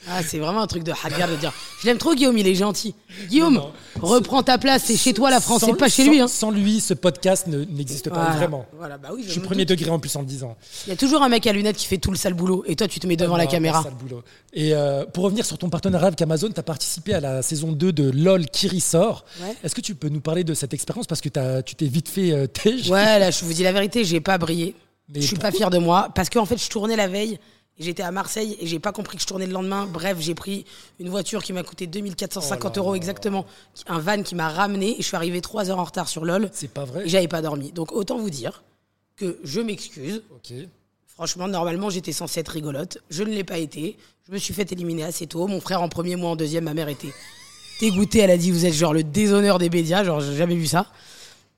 Ah, 0.10 0.22
c'est 0.24 0.40
vraiment 0.40 0.62
un 0.62 0.68
truc 0.68 0.84
de 0.84 0.92
hagar 1.04 1.30
de 1.30 1.36
dire 1.36 1.54
Je 1.82 1.88
l'aime 1.88 1.98
trop, 1.98 2.14
Guillaume, 2.14 2.38
il 2.38 2.48
est 2.48 2.56
gentil. 2.56 2.94
Guillaume, 3.30 3.54
Non, 3.56 3.72
non. 4.02 4.08
reprends 4.08 4.44
ta 4.44 4.58
place, 4.58 4.84
c'est 4.86 4.98
chez 4.98 5.14
toi 5.14 5.30
la 5.32 5.40
France, 5.40 5.64
c'est 5.66 5.74
pas 5.78 5.90
chez 5.90 6.04
sans- 6.06 6.12
lui. 6.12 6.20
Hein. 6.20 6.28
Sans 6.28 6.52
lui, 6.52 6.80
ce 6.82 6.94
podcast 6.94 7.48
ne- 7.48 7.64
n'existe 7.66 8.10
pas 8.10 8.16
Voilà. 8.16 8.32
vraiment. 8.36 8.66
Voilà, 8.78 8.98
bah 8.98 9.10
oui, 9.14 9.22
Je 9.24 9.28
je 9.28 9.32
suis 9.34 9.40
premier 9.42 9.66
doute. 9.66 9.78
degré 9.78 9.92
en 9.92 10.00
plus 10.00 10.16
en 10.16 10.20
le 10.22 10.26
disant. 10.26 10.56
Il 10.86 10.90
y 10.90 10.94
a 10.94 10.96
toujours 10.98 11.22
un 11.24 11.30
mec 11.30 11.48
à 11.48 11.54
lunettes 11.54 11.78
qui 11.78 11.86
fait 11.88 11.98
tout 11.98 12.12
le 12.12 12.18
sale 12.18 12.34
boulot 12.34 12.64
et 12.68 12.76
toi, 12.76 12.88
tu 12.88 13.00
te 13.00 13.08
mets 13.08 13.16
devant 13.16 13.38
la 13.38 13.46
caméra. 13.48 13.80
pas 13.84 13.90
ça, 13.90 13.96
le 13.98 14.08
boulot. 14.08 14.24
Et 14.54 14.74
euh, 14.74 15.06
pour 15.06 15.24
revenir 15.24 15.46
sur 15.46 15.58
ton 15.58 15.70
partenariat 15.70 16.08
avec 16.08 16.22
Amazon, 16.22 16.50
tu 16.54 16.60
as 16.60 16.64
participé 16.64 17.14
à 17.14 17.20
la 17.20 17.42
saison 17.42 17.72
2 17.72 17.92
de 17.94 18.10
LOL 18.12 18.46
qui. 18.48 18.68
Ouais. 18.74 19.56
Est-ce 19.64 19.76
que 19.76 19.82
tu 19.82 19.96
peux 19.96 20.10
nous 20.10 20.22
parler 20.22 20.44
de 20.44 20.54
cette 20.54 20.74
expérience? 20.74 21.06
Parce 21.08 21.22
que 21.22 21.30
tu 21.62 21.76
t'es 21.76 21.86
vite 21.86 22.10
fait 22.10 22.32
euh, 22.32 22.48
tège 22.54 22.90
Ouais, 22.90 23.20
là, 23.20 23.32
je 23.32 23.46
vous 23.46 23.54
dis 23.54 23.64
la 23.64 23.72
vérité, 23.72 24.04
j'ai 24.04 24.20
pas 24.22 24.38
brillé. 24.38 24.76
Mais 25.14 25.22
je 25.22 25.28
suis 25.28 25.38
pas 25.38 25.52
fier 25.52 25.70
de 25.70 25.78
moi 25.78 26.10
parce 26.16 26.30
qu'en 26.30 26.46
fait, 26.46 26.58
je 26.58 26.70
tournais 26.70 26.96
la 26.96 27.08
veille. 27.08 27.40
J'étais 27.80 28.04
à 28.04 28.12
Marseille 28.12 28.56
et 28.60 28.68
j'ai 28.68 28.80
pas 28.80 28.92
compris 28.92 29.18
que 29.18 29.24
je 29.24 29.28
tournais 29.28 29.48
le 29.48 29.54
lendemain. 29.54 29.88
Bref, 29.88 30.18
j'ai 30.20 30.36
pris 30.36 30.66
une 31.00 31.10
voiture 31.10 31.42
qui 31.44 31.54
m'a 31.54 31.64
coûté 31.64 31.88
2450 31.88 32.78
Oh 32.78 32.80
euros 32.80 32.96
exactement, 32.96 33.46
un 33.88 34.00
van 34.00 34.22
qui 34.22 34.36
m'a 34.36 34.50
ramené 34.50 34.92
et 34.92 35.02
je 35.02 35.08
suis 35.08 35.16
arrivé 35.16 35.42
3 35.42 35.72
heures 35.72 35.80
en 35.80 35.84
retard 35.84 36.08
sur 36.08 36.24
LOL 36.24 36.50
C'est 36.54 36.70
pas 36.70 36.86
vrai 36.86 37.06
et 37.06 37.10
j'avais 37.10 37.28
pas 37.28 37.42
dormi. 37.42 37.72
Donc 37.72 37.92
autant 37.92 38.20
vous 38.20 38.30
dire 38.30 38.64
que 39.16 39.40
je 39.44 39.60
m'excuse. 39.60 40.22
Ok. 40.36 40.54
Franchement, 41.08 41.48
normalement, 41.48 41.90
j'étais 41.90 42.12
censée 42.12 42.40
être 42.40 42.50
rigolote. 42.50 42.98
Je 43.10 43.24
ne 43.24 43.30
l'ai 43.32 43.44
pas 43.44 43.58
été. 43.60 43.98
Je 44.28 44.34
me 44.34 44.38
suis 44.38 44.54
fait 44.54 44.72
éliminer 44.72 45.04
assez 45.04 45.28
tôt. 45.28 45.48
Mon 45.48 45.62
frère 45.62 45.82
en 45.82 45.90
premier, 45.90 46.16
moi 46.16 46.32
en 46.32 46.36
deuxième. 46.36 46.64
Ma 46.64 46.74
mère 46.74 46.90
était 46.90 47.14
dégoûtée. 47.80 48.20
Elle 48.20 48.32
a 48.32 48.38
dit 48.38 48.52
Vous 48.52 48.66
êtes 48.66 48.74
genre 48.74 48.94
le 48.94 49.04
déshonneur 49.04 49.60
des 49.60 49.70
médias. 49.70 50.04
Genre, 50.04 50.22
j'ai 50.22 50.36
jamais 50.36 50.56
vu 50.56 50.68
ça. 50.68 50.88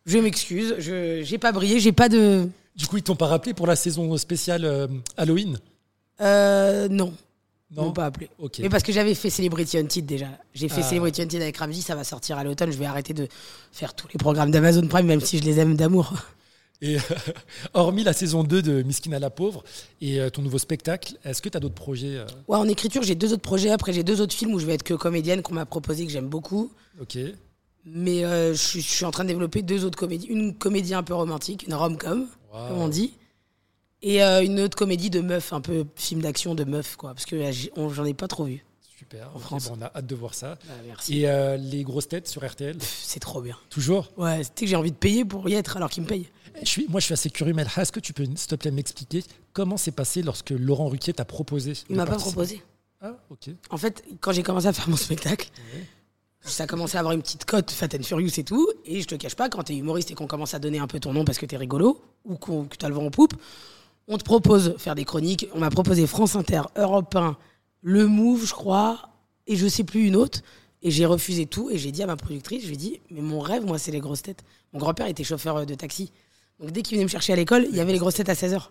Je 0.05 0.17
m'excuse. 0.17 0.75
Je 0.79 1.21
j'ai 1.23 1.37
pas 1.37 1.51
brillé. 1.51 1.79
J'ai 1.79 1.93
pas 1.93 2.09
de. 2.09 2.49
Du 2.75 2.87
coup, 2.87 2.97
ils 2.97 3.03
t'ont 3.03 3.15
pas 3.15 3.27
rappelé 3.27 3.53
pour 3.53 3.67
la 3.67 3.75
saison 3.77 4.15
spéciale 4.17 4.65
euh, 4.65 4.87
Halloween? 5.15 5.57
Euh, 6.21 6.87
non. 6.89 7.13
Non 7.75 7.91
pas 7.91 8.05
appelé. 8.05 8.29
Mais 8.59 8.69
parce 8.69 8.83
que 8.83 8.91
j'avais 8.93 9.15
fait 9.15 9.29
Celebrity 9.29 9.77
Hunted 9.77 10.05
déjà. 10.05 10.27
J'ai 10.53 10.69
fait 10.69 10.81
Ah. 10.81 10.89
Celebrity 10.89 11.23
Hunted 11.23 11.41
avec 11.41 11.57
Ramsey. 11.57 11.81
Ça 11.81 11.95
va 11.95 12.03
sortir 12.03 12.37
à 12.37 12.43
l'automne. 12.43 12.71
Je 12.71 12.77
vais 12.77 12.85
arrêter 12.85 13.13
de 13.13 13.27
faire 13.71 13.93
tous 13.95 14.07
les 14.13 14.17
programmes 14.17 14.51
d'Amazon 14.51 14.87
Prime, 14.87 15.05
même 15.07 15.19
si 15.19 15.39
je 15.39 15.43
les 15.43 15.59
aime 15.59 15.75
d'amour. 15.75 16.13
Et 16.81 16.97
euh, 16.97 16.99
hormis 17.73 18.03
la 18.03 18.13
saison 18.13 18.43
2 18.43 18.61
de 18.61 18.83
Miskina 18.83 19.17
la 19.19 19.29
pauvre 19.29 19.63
et 20.01 20.19
euh, 20.21 20.29
ton 20.29 20.41
nouveau 20.41 20.57
spectacle, 20.57 21.15
est-ce 21.25 21.41
que 21.41 21.49
tu 21.49 21.57
as 21.57 21.59
d'autres 21.59 21.73
projets 21.75 22.17
euh, 22.17 22.25
Ouais, 22.47 22.57
en 22.57 22.67
écriture, 22.67 23.01
j'ai 23.01 23.15
deux 23.15 23.33
autres 23.33 23.41
projets. 23.41 23.71
Après, 23.71 23.91
j'ai 23.93 24.03
deux 24.03 24.21
autres 24.21 24.33
films 24.35 24.53
où 24.53 24.59
je 24.59 24.65
vais 24.65 24.73
être 24.75 24.83
que 24.83 24.93
comédienne 24.93 25.41
qu'on 25.41 25.53
m'a 25.55 25.65
proposé, 25.65 26.05
que 26.05 26.11
j'aime 26.11 26.27
beaucoup. 26.29 26.71
Ok. 27.01 27.17
Mais 27.85 28.21
je, 28.21 28.53
suis, 28.53 28.81
je 28.81 28.87
suis 28.89 29.05
en 29.05 29.11
train 29.11 29.23
de 29.23 29.29
développer 29.29 29.61
deux 29.61 29.85
autres 29.85 29.97
comédies. 29.97 30.27
Une 30.27 30.53
comédie 30.55 30.93
un 30.93 31.03
peu 31.03 31.13
romantique, 31.13 31.65
une 31.67 31.73
rom-com, 31.75 32.27
Wow. 32.53 32.67
comme 32.69 32.77
on 32.77 32.87
dit. 32.87 33.13
Et 34.01 34.21
euh, 34.23 34.43
une 34.43 34.59
autre 34.59 34.77
comédie 34.77 35.09
de 35.09 35.21
meuf, 35.21 35.53
un 35.53 35.61
peu 35.61 35.85
film 35.95 36.21
d'action 36.21 36.53
de 36.55 36.63
meuf, 36.63 36.95
quoi. 36.95 37.13
Parce 37.13 37.25
que 37.25 37.37
j'en 37.75 38.05
ai 38.05 38.13
pas 38.13 38.27
trop 38.27 38.45
vu. 38.45 38.63
Super. 38.97 39.29
En 39.35 39.39
France. 39.39 39.69
bon, 39.69 39.77
on 39.79 39.81
a 39.83 39.91
hâte 39.95 40.05
de 40.07 40.15
voir 40.15 40.33
ça. 40.33 40.55
Bah, 40.67 40.73
merci. 40.85 41.19
Et 41.21 41.29
euh, 41.29 41.57
les 41.57 41.83
grosses 41.83 42.07
têtes 42.07 42.27
sur 42.27 42.45
RTL 42.47 42.77
C'est 42.81 43.19
trop 43.19 43.41
bien. 43.41 43.57
Toujours 43.69 44.11
Ouais, 44.17 44.41
tu 44.55 44.63
que 44.65 44.69
j'ai 44.69 44.75
envie 44.75 44.91
de 44.91 44.95
payer 44.97 45.25
pour 45.25 45.47
y 45.49 45.53
être 45.53 45.75
alors 45.77 45.89
qu'ils 45.89 46.03
me 46.03 46.07
payent. 46.07 46.27
je 46.61 46.67
suis, 46.67 46.87
Moi, 46.87 46.99
je 47.01 47.05
suis 47.05 47.13
assez 47.13 47.29
curieux, 47.29 47.53
Melha. 47.53 47.69
Est-ce 47.77 47.91
que 47.91 47.99
tu 47.99 48.13
peux, 48.13 48.23
s'il 48.23 48.35
te 48.35 48.55
plaît, 48.55 48.71
m'expliquer 48.71 49.23
comment 49.53 49.75
c'est 49.77 49.91
passé 49.91 50.21
lorsque 50.21 50.51
Laurent 50.51 50.87
Ruquier 50.87 51.13
t'a 51.13 51.25
proposé 51.25 51.73
Il 51.89 51.95
m'a 51.97 52.05
pas 52.05 52.15
proposé. 52.15 52.61
Ah, 53.01 53.17
ok. 53.29 53.49
En 53.69 53.77
fait, 53.77 54.03
quand 54.21 54.31
j'ai 54.31 54.43
commencé 54.43 54.67
à 54.67 54.73
faire 54.73 54.87
mon 54.87 54.95
spectacle, 54.97 55.49
Ouais. 55.75 55.83
ça 56.41 56.63
a 56.63 56.67
commencé 56.67 56.95
à 56.95 56.99
avoir 57.01 57.13
une 57.13 57.21
petite 57.21 57.43
cote 57.45 57.71
Fat 57.71 57.87
and 57.99 58.03
Furious 58.03 58.31
et 58.39 58.43
tout. 58.45 58.67
Et 58.85 59.01
je 59.01 59.07
te 59.07 59.15
cache 59.15 59.35
pas, 59.35 59.49
quand 59.49 59.63
t'es 59.63 59.75
humoriste 59.75 60.11
et 60.11 60.15
qu'on 60.15 60.27
commence 60.27 60.53
à 60.53 60.59
donner 60.59 60.79
un 60.79 60.87
peu 60.87 60.99
ton 61.01 61.11
nom 61.11 61.25
parce 61.25 61.37
que 61.37 61.45
t'es 61.45 61.57
rigolo 61.57 62.01
ou 62.23 62.35
qu'on- 62.37 62.63
que 62.65 62.77
t'as 62.77 62.87
le 62.87 62.95
vent 62.95 63.05
en 63.05 63.11
poupe, 63.11 63.33
on 64.07 64.17
te 64.17 64.23
propose 64.23 64.73
de 64.73 64.77
faire 64.77 64.95
des 64.95 65.05
chroniques. 65.05 65.47
On 65.53 65.59
m'a 65.59 65.69
proposé 65.69 66.05
France 66.07 66.35
Inter, 66.35 66.61
Europe 66.75 67.15
1, 67.15 67.37
Le 67.81 68.07
Move, 68.07 68.45
je 68.45 68.53
crois, 68.53 69.09
et 69.47 69.55
je 69.55 69.67
sais 69.67 69.83
plus 69.83 70.07
une 70.07 70.15
autre. 70.15 70.41
Et 70.83 70.91
j'ai 70.91 71.05
refusé 71.05 71.45
tout. 71.47 71.69
Et 71.71 71.77
j'ai 71.77 71.91
dit 71.91 72.03
à 72.03 72.07
ma 72.07 72.15
productrice, 72.15 72.61
je 72.63 72.67
lui 72.67 72.75
ai 72.75 72.77
dit, 72.77 72.99
mais 73.09 73.21
mon 73.21 73.39
rêve, 73.39 73.65
moi, 73.65 73.79
c'est 73.79 73.91
les 73.91 73.99
grosses 73.99 74.21
têtes. 74.21 74.43
Mon 74.73 74.79
grand-père 74.79 75.07
était 75.07 75.23
chauffeur 75.23 75.65
de 75.65 75.73
taxi. 75.75 76.11
Donc 76.59 76.71
dès 76.71 76.81
qu'il 76.83 76.95
venait 76.95 77.05
me 77.05 77.09
chercher 77.09 77.33
à 77.33 77.35
l'école, 77.35 77.65
il 77.69 77.75
y 77.75 77.79
avait 77.79 77.91
les 77.93 77.97
grosses 77.99 78.15
têtes 78.15 78.29
à 78.29 78.33
16h. 78.33 78.69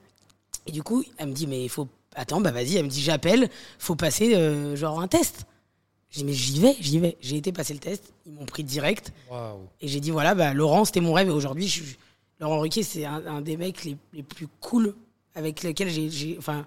Et 0.67 0.73
du 0.73 0.83
coup, 0.83 1.05
elle 1.19 1.29
me 1.29 1.33
dit, 1.33 1.47
mais 1.47 1.65
il 1.65 1.69
faut. 1.69 1.89
Attends, 2.15 2.41
bah 2.41 2.53
vas-y, 2.53 2.77
elle 2.77 2.85
me 2.85 2.89
dit, 2.91 3.03
j'appelle, 3.03 3.51
faut 3.79 3.97
passer 3.97 4.37
euh, 4.37 4.77
genre 4.77 5.01
un 5.01 5.09
test. 5.09 5.47
J'ai 6.11 6.21
dit, 6.21 6.25
mais 6.27 6.33
j'y 6.33 6.61
vais, 6.61 6.77
j'y 6.81 7.01
vais. 7.01 7.17
J'ai 7.21 7.37
été 7.37 7.51
passer 7.51 7.75
le 7.75 7.81
test, 7.81 8.13
ils 8.25 8.33
m'ont 8.33 8.47
pris 8.47 8.63
direct. 8.63 9.13
Et 9.81 9.89
j'ai 9.89 9.99
dit, 9.99 10.13
voilà, 10.13 10.37
bah, 10.37 10.55
Laurent, 10.55 10.85
c'était 10.85 11.01
mon 11.01 11.13
rêve. 11.13 11.27
Et 11.29 11.33
aujourd'hui, 11.33 11.67
je 11.67 11.83
suis- 11.83 11.97
Laurent 12.39 12.61
Ruquier, 12.61 12.85
c'est 12.85 13.05
un, 13.05 13.27
un 13.27 13.41
des 13.41 13.57
mecs 13.57 13.85
les, 13.85 13.97
les 14.13 14.23
plus 14.23 14.47
cool 14.61 14.95
avec 15.35 15.63
lesquels 15.63 15.91
j'ai. 15.91 16.37
Enfin, 16.39 16.67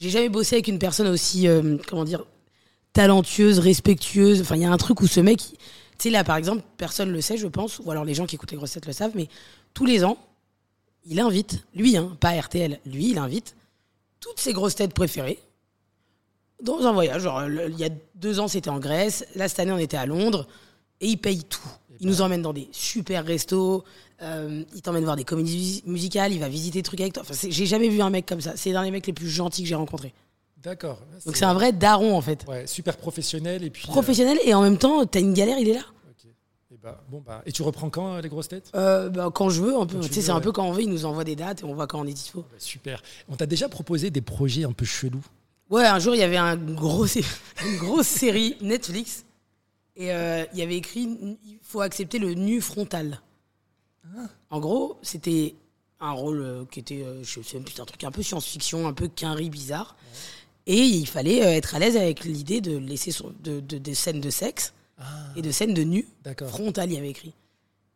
j'ai 0.00 0.10
jamais 0.10 0.28
bossé 0.28 0.56
avec 0.56 0.68
une 0.68 0.78
personne 0.78 1.06
aussi, 1.08 1.46
euh, 1.46 1.76
comment 1.86 2.04
dire, 2.04 2.24
talentueuse, 2.92 3.58
respectueuse. 3.58 4.40
Enfin, 4.40 4.56
il 4.56 4.62
y 4.62 4.64
a 4.64 4.70
un 4.70 4.76
truc 4.76 5.00
où 5.00 5.06
ce 5.06 5.20
mec, 5.20 5.38
tu 5.38 5.56
sais, 5.98 6.10
là, 6.10 6.24
par 6.24 6.36
exemple, 6.36 6.62
personne 6.76 7.10
le 7.10 7.20
sait, 7.20 7.36
je 7.36 7.46
pense, 7.46 7.78
ou 7.78 7.90
alors 7.90 8.04
les 8.04 8.14
gens 8.14 8.26
qui 8.26 8.34
écoutent 8.34 8.50
les 8.50 8.56
grosses 8.56 8.72
têtes 8.72 8.86
le 8.86 8.92
savent, 8.92 9.12
mais 9.14 9.28
tous 9.74 9.86
les 9.86 10.04
ans, 10.04 10.18
il 11.04 11.20
invite, 11.20 11.64
lui, 11.74 11.96
hein, 11.96 12.16
pas 12.20 12.38
RTL, 12.38 12.80
lui, 12.86 13.10
il 13.10 13.18
invite 13.18 13.54
toutes 14.20 14.38
ses 14.38 14.52
grosses 14.52 14.74
têtes 14.74 14.94
préférées 14.94 15.38
dans 16.62 16.86
un 16.86 16.92
voyage. 16.92 17.28
Il 17.68 17.78
y 17.78 17.84
a 17.84 17.90
deux 18.14 18.40
ans, 18.40 18.48
c'était 18.48 18.70
en 18.70 18.78
Grèce. 18.78 19.26
Là, 19.34 19.48
cette 19.48 19.58
année, 19.60 19.72
on 19.72 19.78
était 19.78 19.96
à 19.96 20.06
Londres. 20.06 20.46
Et 21.00 21.08
il 21.08 21.16
paye 21.16 21.42
tout. 21.44 21.60
Il 22.02 22.08
nous 22.08 22.20
emmène 22.20 22.42
dans 22.42 22.52
des 22.52 22.68
super 22.72 23.24
restos. 23.24 23.82
euh, 24.22 24.62
il 24.74 24.82
t'emmène 24.82 25.04
voir 25.04 25.16
des 25.16 25.24
comédies 25.24 25.82
mus- 25.86 25.92
musicales. 25.92 26.32
Il 26.32 26.40
va 26.40 26.48
visiter 26.48 26.80
des 26.80 26.82
trucs 26.82 27.00
avec 27.00 27.12
toi. 27.14 27.22
Enfin, 27.26 27.34
j'ai 27.48 27.66
jamais 27.66 27.88
vu 27.88 28.02
un 28.02 28.10
mec 28.10 28.26
comme 28.26 28.40
ça. 28.40 28.52
C'est 28.56 28.72
l'un 28.72 28.82
des 28.84 28.90
mecs 28.90 29.06
les 29.06 29.12
plus 29.12 29.28
gentils 29.30 29.62
que 29.62 29.68
j'ai 29.68 29.74
rencontrés. 29.76 30.12
D'accord. 30.62 31.00
Donc 31.26 31.36
c'est 31.36 31.44
un 31.44 31.54
vrai 31.54 31.72
daron, 31.72 32.16
en 32.16 32.20
fait. 32.20 32.44
Ouais, 32.48 32.66
super 32.66 32.96
professionnel 32.96 33.64
et 33.64 33.70
puis. 33.70 33.84
euh, 33.88 33.90
Professionnel 33.92 34.38
et 34.44 34.52
en 34.54 34.62
même 34.62 34.78
temps, 34.78 35.06
t'as 35.06 35.20
une 35.20 35.32
galère, 35.34 35.58
il 35.58 35.68
est 35.68 35.74
là. 35.74 35.80
ok. 36.08 36.30
Et, 36.72 36.76
bah, 36.82 37.02
bon, 37.08 37.20
bah, 37.24 37.42
et 37.46 37.52
tu 37.52 37.62
reprends 37.62 37.90
quand 37.90 38.14
euh, 38.14 38.20
les 38.20 38.28
grosses 38.28 38.48
têtes? 38.48 38.70
Euh, 38.76 39.08
bah, 39.08 39.30
quand 39.34 39.48
je 39.50 39.60
veux, 39.62 39.76
un 39.76 39.86
peu. 39.86 39.98
Tu 40.00 40.12
sais, 40.12 40.22
c'est 40.22 40.30
un 40.30 40.40
peu 40.40 40.50
quand 40.52 40.64
on 40.66 40.72
veut, 40.72 40.82
il 40.82 40.88
nous 40.90 41.04
envoie 41.04 41.24
des 41.24 41.34
dates 41.36 41.62
et 41.62 41.64
on 41.64 41.74
voit 41.74 41.86
quand 41.86 42.00
on 42.00 42.06
est 42.06 42.12
dispo. 42.12 42.40
Bah, 42.42 42.56
Super. 42.58 43.02
On 43.28 43.34
t'a 43.36 43.46
déjà 43.46 43.68
proposé 43.68 44.10
des 44.10 44.20
projets 44.22 44.64
un 44.64 44.72
peu 44.72 44.84
chelous? 44.84 45.24
Ouais, 45.70 45.84
un 45.86 45.98
jour, 46.00 46.14
il 46.14 46.18
y 46.18 46.24
avait 46.24 46.36
un 46.36 46.56
gros, 46.56 47.06
sé- 47.06 47.24
une 47.64 47.78
grosse 47.78 48.06
série 48.08 48.56
Netflix. 48.60 49.24
Et 49.96 50.12
euh, 50.12 50.44
il 50.52 50.58
y 50.58 50.62
avait 50.62 50.76
écrit 50.76 51.02
il 51.44 51.58
faut 51.62 51.80
accepter 51.80 52.18
le 52.18 52.34
nu 52.34 52.60
frontal. 52.60 53.20
En 54.50 54.60
gros, 54.60 54.98
c'était 55.02 55.54
un 56.00 56.10
rôle 56.12 56.40
euh, 56.42 56.64
qui 56.70 56.80
était, 56.80 57.02
euh, 57.04 57.22
je 57.22 57.40
sais 57.42 57.56
même 57.56 57.64
plus, 57.64 57.78
un 57.80 57.84
truc 57.84 58.02
un 58.04 58.10
peu 58.10 58.22
science-fiction, 58.22 58.86
un 58.88 58.92
peu 58.92 59.08
quinri 59.08 59.48
bizarre. 59.50 59.96
Et 60.66 60.78
il 60.80 61.06
fallait 61.06 61.38
être 61.38 61.74
à 61.74 61.78
l'aise 61.78 61.96
avec 61.96 62.24
l'idée 62.24 62.60
de 62.60 62.76
laisser 62.76 63.10
son- 63.12 63.32
de, 63.42 63.60
de- 63.60 63.78
des 63.78 63.94
scènes 63.94 64.20
de 64.20 64.30
sexe 64.30 64.72
et 65.36 65.42
de 65.42 65.50
scènes 65.50 65.74
de 65.74 65.82
nu 65.82 66.06
frontal, 66.48 66.90
il 66.90 66.94
y 66.94 66.98
avait 66.98 67.10
écrit. 67.10 67.32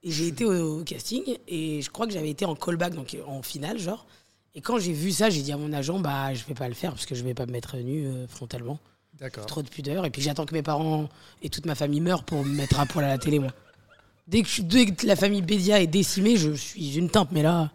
Et 0.02 0.10
j'ai 0.10 0.28
été 0.28 0.44
au, 0.44 0.80
au 0.80 0.84
casting 0.84 1.22
et 1.48 1.80
je 1.82 1.90
crois 1.90 2.06
que 2.06 2.12
j'avais 2.12 2.30
été 2.30 2.44
en 2.44 2.54
callback, 2.54 2.94
donc 2.94 3.16
en 3.26 3.42
finale, 3.42 3.78
genre. 3.78 4.06
Et 4.54 4.60
quand 4.60 4.78
j'ai 4.78 4.92
vu 4.92 5.10
ça, 5.12 5.28
j'ai 5.30 5.42
dit 5.42 5.52
à 5.52 5.56
mon 5.56 5.72
agent, 5.72 5.98
bah, 6.00 6.32
je 6.34 6.44
vais 6.44 6.54
pas 6.54 6.68
le 6.68 6.74
faire 6.74 6.92
parce 6.92 7.06
que 7.06 7.14
je 7.14 7.22
vais 7.24 7.34
pas 7.34 7.46
me 7.46 7.52
mettre 7.52 7.76
nu 7.76 8.06
euh, 8.06 8.26
frontalement. 8.28 8.78
D'accord. 9.20 9.46
Trop 9.46 9.62
de 9.62 9.68
pudeur. 9.68 10.04
Et 10.04 10.10
puis 10.10 10.20
j'attends 10.22 10.44
que 10.46 10.54
mes 10.54 10.62
parents 10.62 11.08
et 11.42 11.48
toute 11.48 11.66
ma 11.66 11.74
famille 11.74 12.00
meurent 12.00 12.24
pour 12.24 12.44
me 12.44 12.54
mettre 12.54 12.78
à 12.80 12.86
poil 12.86 13.04
à 13.04 13.08
la 13.08 13.18
télé, 13.18 13.38
moi. 13.38 13.50
Dès 14.28 14.42
que, 14.42 14.48
je- 14.48 14.62
dès 14.62 14.86
que 14.86 15.06
la 15.06 15.16
famille 15.16 15.42
Bédia 15.42 15.80
est 15.80 15.86
décimée, 15.86 16.36
je 16.36 16.52
suis 16.52 16.96
une 16.98 17.08
teinte. 17.08 17.28
Mais 17.32 17.42
là, 17.42 17.70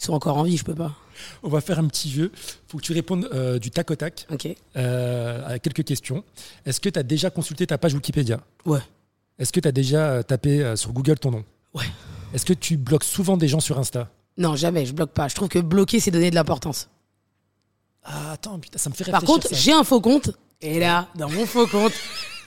ils 0.00 0.04
sont 0.04 0.12
encore 0.14 0.36
en 0.38 0.44
vie, 0.44 0.56
je 0.56 0.64
peux 0.64 0.74
pas. 0.74 0.94
On 1.42 1.48
va 1.48 1.60
faire 1.60 1.78
un 1.78 1.86
petit 1.88 2.10
jeu. 2.10 2.32
faut 2.68 2.78
que 2.78 2.82
tu 2.82 2.92
répondes 2.92 3.28
euh, 3.34 3.58
du 3.58 3.70
tac 3.70 3.90
au 3.90 3.96
tac 3.96 4.26
Ok. 4.30 4.48
euh, 4.76 5.46
à 5.46 5.58
quelques 5.58 5.84
questions. 5.84 6.24
Est-ce 6.64 6.80
que 6.80 6.88
tu 6.88 6.98
as 6.98 7.02
déjà 7.02 7.28
consulté 7.30 7.66
ta 7.66 7.76
page 7.78 7.92
Wikipédia? 7.94 8.40
Ouais. 8.64 8.80
Est-ce 9.38 9.52
que 9.52 9.60
tu 9.60 9.68
as 9.68 9.72
déjà 9.72 10.10
euh, 10.10 10.22
tapé 10.22 10.62
euh, 10.62 10.76
sur 10.76 10.92
Google 10.92 11.18
ton 11.18 11.32
nom? 11.32 11.44
Ouais. 11.74 11.84
Est-ce 12.32 12.46
que 12.46 12.52
tu 12.54 12.76
bloques 12.78 13.04
souvent 13.04 13.36
des 13.36 13.48
gens 13.48 13.60
sur 13.60 13.78
Insta? 13.78 14.08
Non, 14.38 14.56
jamais, 14.56 14.86
je 14.86 14.92
bloque 14.94 15.10
pas. 15.12 15.28
Je 15.28 15.34
trouve 15.34 15.48
que 15.48 15.58
bloquer, 15.58 16.00
c'est 16.00 16.10
donner 16.10 16.30
de 16.30 16.34
l'importance. 16.34 16.88
Ah, 18.04 18.32
attends, 18.32 18.58
putain, 18.58 18.78
ça 18.78 18.88
me 18.90 18.94
fait 18.94 19.10
Par 19.10 19.22
contre, 19.22 19.48
j'ai 19.52 19.72
un 19.72 19.84
faux 19.84 20.00
compte. 20.00 20.30
Et 20.62 20.78
là, 20.78 21.08
dans 21.16 21.28
mon 21.28 21.44
faux 21.44 21.66
compte, 21.66 21.92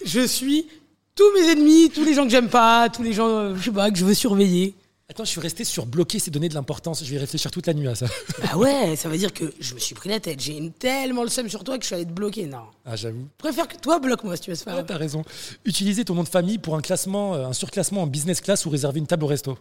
je 0.06 0.26
suis 0.26 0.68
tous 1.16 1.32
mes 1.34 1.52
ennemis, 1.52 1.90
tous 1.94 2.04
les 2.04 2.14
gens 2.14 2.24
que 2.24 2.30
j'aime 2.32 2.50
pas, 2.50 2.90
tous 2.90 3.04
les 3.04 3.14
gens, 3.14 3.28
euh, 3.28 3.56
je 3.58 3.64
sais 3.64 3.72
pas, 3.72 3.92
que 3.92 3.98
je 3.98 4.06
veux 4.06 4.14
surveiller. 4.14 4.74
Attends, 5.08 5.24
je 5.24 5.30
suis 5.30 5.40
resté 5.40 5.64
sur 5.64 5.86
bloquer, 5.86 6.18
c'est 6.18 6.32
donner 6.32 6.50
de 6.50 6.56
l'importance. 6.56 7.04
Je 7.04 7.12
vais 7.12 7.20
réfléchir 7.20 7.52
toute 7.52 7.68
la 7.68 7.74
nuit 7.76 7.88
à 7.88 7.94
ça. 7.94 8.08
Bah 8.42 8.58
ouais, 8.58 8.96
ça 8.96 9.08
veut 9.08 9.18
dire 9.20 9.32
que 9.34 9.54
je 9.60 9.76
me 9.76 9.80
suis 9.80 9.94
pris 9.94 10.10
la 10.10 10.20
tête. 10.20 10.40
J'ai 10.42 10.58
une- 10.58 10.72
tellement 10.72 11.22
le 11.22 11.30
seum 11.30 11.48
sur 11.48 11.64
toi 11.64 11.78
que 11.78 11.84
je 11.84 11.88
suis 11.88 11.96
allé 11.96 12.06
te 12.06 12.12
bloquer. 12.12 12.48
Non. 12.48 12.64
Ah, 12.86 12.96
j'avoue. 12.96 13.28
Je 13.38 13.38
préfère 13.38 13.68
que 13.68 13.78
toi 13.78 14.00
bloque-moi 14.00 14.36
si 14.36 14.42
tu 14.44 14.50
veux 14.50 14.56
se 14.56 14.64
Ah, 14.66 14.74
faire. 14.76 14.86
t'as 14.86 14.98
raison. 14.98 15.24
Utiliser 15.64 16.04
ton 16.06 16.16
nom 16.16 16.24
de 16.24 16.28
famille 16.30 16.58
pour 16.58 16.76
un 16.76 16.82
classement, 16.82 17.36
euh, 17.36 17.46
un 17.46 17.54
surclassement 17.54 18.02
en 18.02 18.08
business 18.08 18.42
class 18.42 18.66
ou 18.66 18.70
réserver 18.72 19.00
une 19.00 19.06
table 19.08 19.26
au 19.26 19.28
resto. 19.28 19.58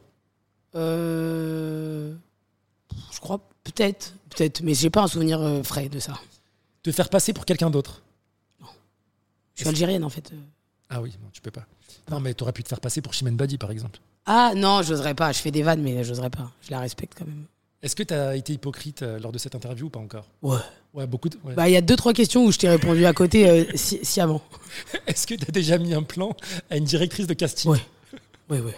Euh... 0.77 2.15
Je 3.13 3.21
crois, 3.21 3.41
peut-être, 3.65 4.15
peut-être, 4.31 4.63
mais 4.63 4.73
j'ai 4.75 4.89
pas 4.91 5.03
un 5.03 5.09
souvenir 5.09 5.41
euh, 5.43 5.63
frais 5.63 5.89
de 5.91 5.99
ça. 5.99 6.15
Te 6.83 6.91
faire 6.91 7.09
passer 7.11 7.33
pour 7.33 7.45
quelqu'un 7.45 7.69
d'autre. 7.71 8.01
Je 9.55 9.61
suis 9.63 9.69
algérienne 9.69 10.05
en 10.05 10.09
fait. 10.09 10.33
Ah 10.91 11.01
oui, 11.01 11.11
non, 11.23 11.29
tu 11.33 11.41
peux 11.41 11.51
pas. 11.51 11.65
Non, 12.11 12.21
mais 12.21 12.35
t'aurais 12.35 12.53
pu 12.53 12.63
te 12.63 12.69
faire 12.69 12.81
passer 12.81 13.01
pour 13.01 13.15
Chimène 13.15 13.37
Badi, 13.37 13.57
par 13.59 13.71
exemple. 13.71 13.99
Ah 14.27 14.53
non, 14.57 14.83
j'oserais 14.83 15.15
pas. 15.15 15.33
Je 15.33 15.39
fais 15.39 15.51
des 15.51 15.63
vannes, 15.63 15.83
mais 15.83 16.03
j'oserais 16.05 16.31
pas. 16.31 16.51
Je 16.63 16.71
la 16.71 16.81
respecte 16.81 17.15
quand 17.19 17.27
même. 17.27 17.45
Est-ce 17.83 17.95
que 17.97 18.03
tu 18.03 18.15
as 18.15 18.35
été 18.37 18.53
hypocrite 18.55 19.03
euh, 19.03 19.19
lors 19.19 19.31
de 19.33 19.39
cette 19.39 19.55
interview 19.55 19.87
ou 19.87 19.91
pas 19.91 20.01
encore? 20.01 20.27
Ouais. 20.43 20.57
Ouais, 20.95 21.07
beaucoup 21.07 21.29
de. 21.29 21.37
ouais. 21.45 21.55
Bah, 21.55 21.69
il 21.69 21.73
y 21.73 21.77
a 21.77 21.81
deux, 21.83 21.97
trois 21.97 22.13
questions 22.15 22.45
où 22.45 22.53
je 22.53 22.59
t'ai 22.59 22.69
répondu 22.69 23.05
à 23.05 23.13
côté 23.13 23.49
euh, 23.49 23.65
sci- 23.75 24.01
sciemment. 24.05 24.43
Est-ce 25.07 25.27
que 25.27 25.35
tu 25.35 25.45
as 25.47 25.51
déjà 25.53 25.77
mis 25.79 25.93
un 25.93 26.03
plan 26.03 26.35
à 26.71 26.77
une 26.77 26.85
directrice 26.85 27.27
de 27.27 27.35
casting? 27.35 27.71
Ouais. 27.73 27.81
Ouais, 28.51 28.61
ouais. 28.61 28.77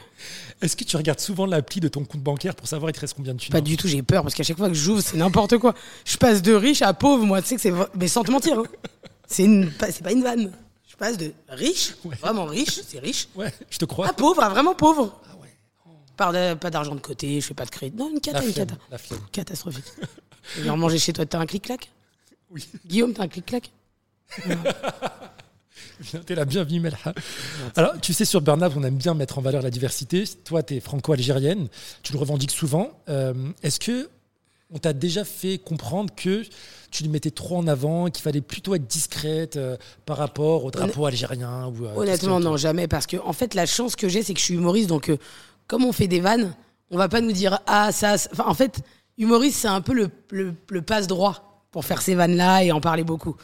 Est-ce 0.63 0.77
que 0.77 0.85
tu 0.85 0.97
regardes 0.97 1.21
souvent 1.21 1.45
l'appli 1.47 1.81
de 1.81 1.89
ton 1.89 2.05
compte 2.05 2.23
bancaire 2.23 2.55
pour 2.55 2.67
savoir 2.69 2.91
il 2.91 2.95
te 2.95 3.01
reste 3.01 3.15
combien 3.15 3.35
de 3.35 3.39
thunes 3.39 3.53
Pas 3.53 3.61
du 3.61 3.77
tout, 3.77 3.87
j'ai 3.89 4.03
peur 4.03 4.23
parce 4.23 4.35
qu'à 4.35 4.43
chaque 4.45 4.57
fois 4.57 4.69
que 4.69 4.75
j'ouvre, 4.75 5.01
c'est 5.03 5.17
n'importe 5.17 5.59
quoi. 5.59 5.75
Je 6.05 6.17
passe 6.17 6.41
de 6.43 6.53
riche 6.55 6.83
à 6.83 6.95
pauvre, 6.95 7.25
moi, 7.27 7.43
tu 7.43 7.49
sais 7.49 7.57
que 7.57 7.61
c'est. 7.61 7.73
Mais 7.97 8.09
sans 8.09 8.23
te 8.25 8.31
mentir, 8.31 8.59
hein. 8.61 8.65
c'est 9.29 9.45
une... 9.45 9.71
pas- 9.73 9.91
c'est 9.93 10.03
pas 10.03 10.13
une 10.13 10.23
vanne. 10.23 10.53
Je 10.97 11.05
passe 11.05 11.19
de 11.19 11.33
riche, 11.51 11.95
Ouais. 12.05 12.17
vraiment 12.17 12.47
riche, 12.47 12.81
c'est 12.87 12.99
riche, 12.99 13.29
Ouais, 13.35 13.53
je 13.69 13.77
te 13.77 13.85
crois. 13.85 14.09
à 14.09 14.13
pauvre, 14.15 14.43
à 14.43 14.49
vraiment 14.49 14.75
pauvre. 14.75 15.21
Ah 15.31 15.37
ouais. 15.37 15.55
Pas 16.17 16.33
de- 16.33 16.55
pas 16.59 16.71
d'argent 16.71 16.95
de 16.95 17.01
côté, 17.01 17.39
je 17.41 17.47
fais 17.47 17.53
pas 17.55 17.67
de 17.67 17.71
crédit. 17.71 17.95
Non, 17.97 18.11
une 18.11 18.19
cata, 18.21 18.43
une 18.43 18.55
cata. 18.55 18.77
Catastrophique. 19.31 19.85
Et 20.57 20.61
venir 20.61 20.77
manger 20.77 20.99
chez 20.99 21.13
toi, 21.13 21.27
t'as 21.27 21.39
un 21.39 21.45
clic-clac? 21.47 21.91
Oui. 22.51 22.67
Guillaume, 22.87 23.13
t'as 23.13 23.25
un 23.25 23.29
clic-clac? 23.29 23.71
T'es 26.27 26.35
la 26.35 26.45
bienvenue, 26.45 26.81
Melha. 26.81 26.99
Alors, 27.75 27.99
tu 28.01 28.13
sais, 28.13 28.25
sur 28.25 28.41
Burnout, 28.41 28.73
on 28.77 28.83
aime 28.83 28.97
bien 28.97 29.15
mettre 29.15 29.39
en 29.39 29.41
valeur 29.43 29.63
la 29.63 29.71
diversité. 29.71 30.25
Toi, 30.45 30.63
tu 30.63 30.77
es 30.77 30.81
franco-algérienne. 30.81 31.69
Tu 32.03 32.13
le 32.13 32.19
revendiques 32.19 32.51
souvent. 32.51 32.91
Euh, 33.09 33.33
Est-ce 33.63 33.81
que 33.81 34.09
on 34.71 34.79
t'a 34.79 34.93
déjà 34.93 35.25
fait 35.25 35.59
comprendre 35.59 36.13
que 36.15 36.43
tu 36.91 37.05
le 37.05 37.11
mettais 37.11 37.31
trop 37.31 37.57
en 37.59 37.67
avant, 37.67 38.09
qu'il 38.11 38.23
fallait 38.23 38.41
plutôt 38.41 38.75
être 38.75 38.87
discrète 38.87 39.57
euh, 39.57 39.77
par 40.07 40.17
rapport 40.17 40.65
au 40.65 40.71
drapeau 40.71 41.07
algérien 41.07 41.67
ou, 41.69 41.85
euh, 41.85 41.95
Honnêtement, 41.97 42.41
non, 42.41 42.57
jamais. 42.57 42.89
Parce 42.89 43.07
que, 43.07 43.17
en 43.19 43.33
fait, 43.33 43.55
la 43.55 43.67
chance 43.67 43.95
que 43.97 44.09
j'ai, 44.09 44.23
c'est 44.23 44.35
que 44.35 44.41
je 44.41 44.45
suis 44.45 44.55
humoriste. 44.55 44.89
Donc, 44.89 45.09
euh, 45.09 45.19
comme 45.69 45.85
on 45.85 45.93
fait 45.93 46.09
des 46.09 46.21
vannes, 46.21 46.53
on 46.91 46.97
va 46.99 47.09
pas 47.09 47.21
nous 47.21 47.33
dire 47.33 47.61
Ah, 47.67 47.93
ça. 47.93 48.19
ça- 48.19 48.29
Enfin, 48.33 48.45
en 48.47 48.55
fait, 48.55 48.81
humoriste, 49.19 49.59
c'est 49.61 49.69
un 49.69 49.81
peu 49.81 49.93
le, 49.93 50.11
le, 50.31 50.55
le 50.71 50.83
passe-droit 50.83 51.65
pour 51.71 51.85
faire 51.85 52.03
ces 52.03 52.15
vannes-là 52.15 52.65
et 52.65 52.73
en 52.73 52.81
parler 52.81 53.05
beaucoup. 53.05 53.37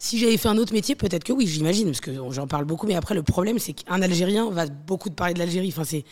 Si 0.00 0.18
j'avais 0.18 0.36
fait 0.36 0.48
un 0.48 0.58
autre 0.58 0.72
métier, 0.72 0.94
peut-être 0.94 1.24
que 1.24 1.32
oui, 1.32 1.46
j'imagine, 1.46 1.86
parce 1.86 2.00
que 2.00 2.12
j'en 2.30 2.46
parle 2.46 2.64
beaucoup. 2.64 2.86
Mais 2.86 2.94
après, 2.94 3.14
le 3.14 3.22
problème, 3.22 3.58
c'est 3.58 3.72
qu'un 3.74 4.00
Algérien 4.00 4.48
va 4.50 4.66
beaucoup 4.66 5.08
te 5.10 5.14
parler 5.14 5.34
de 5.34 5.38
l'Algérie. 5.40 5.68
Enfin, 5.68 5.84
c'est. 5.84 6.04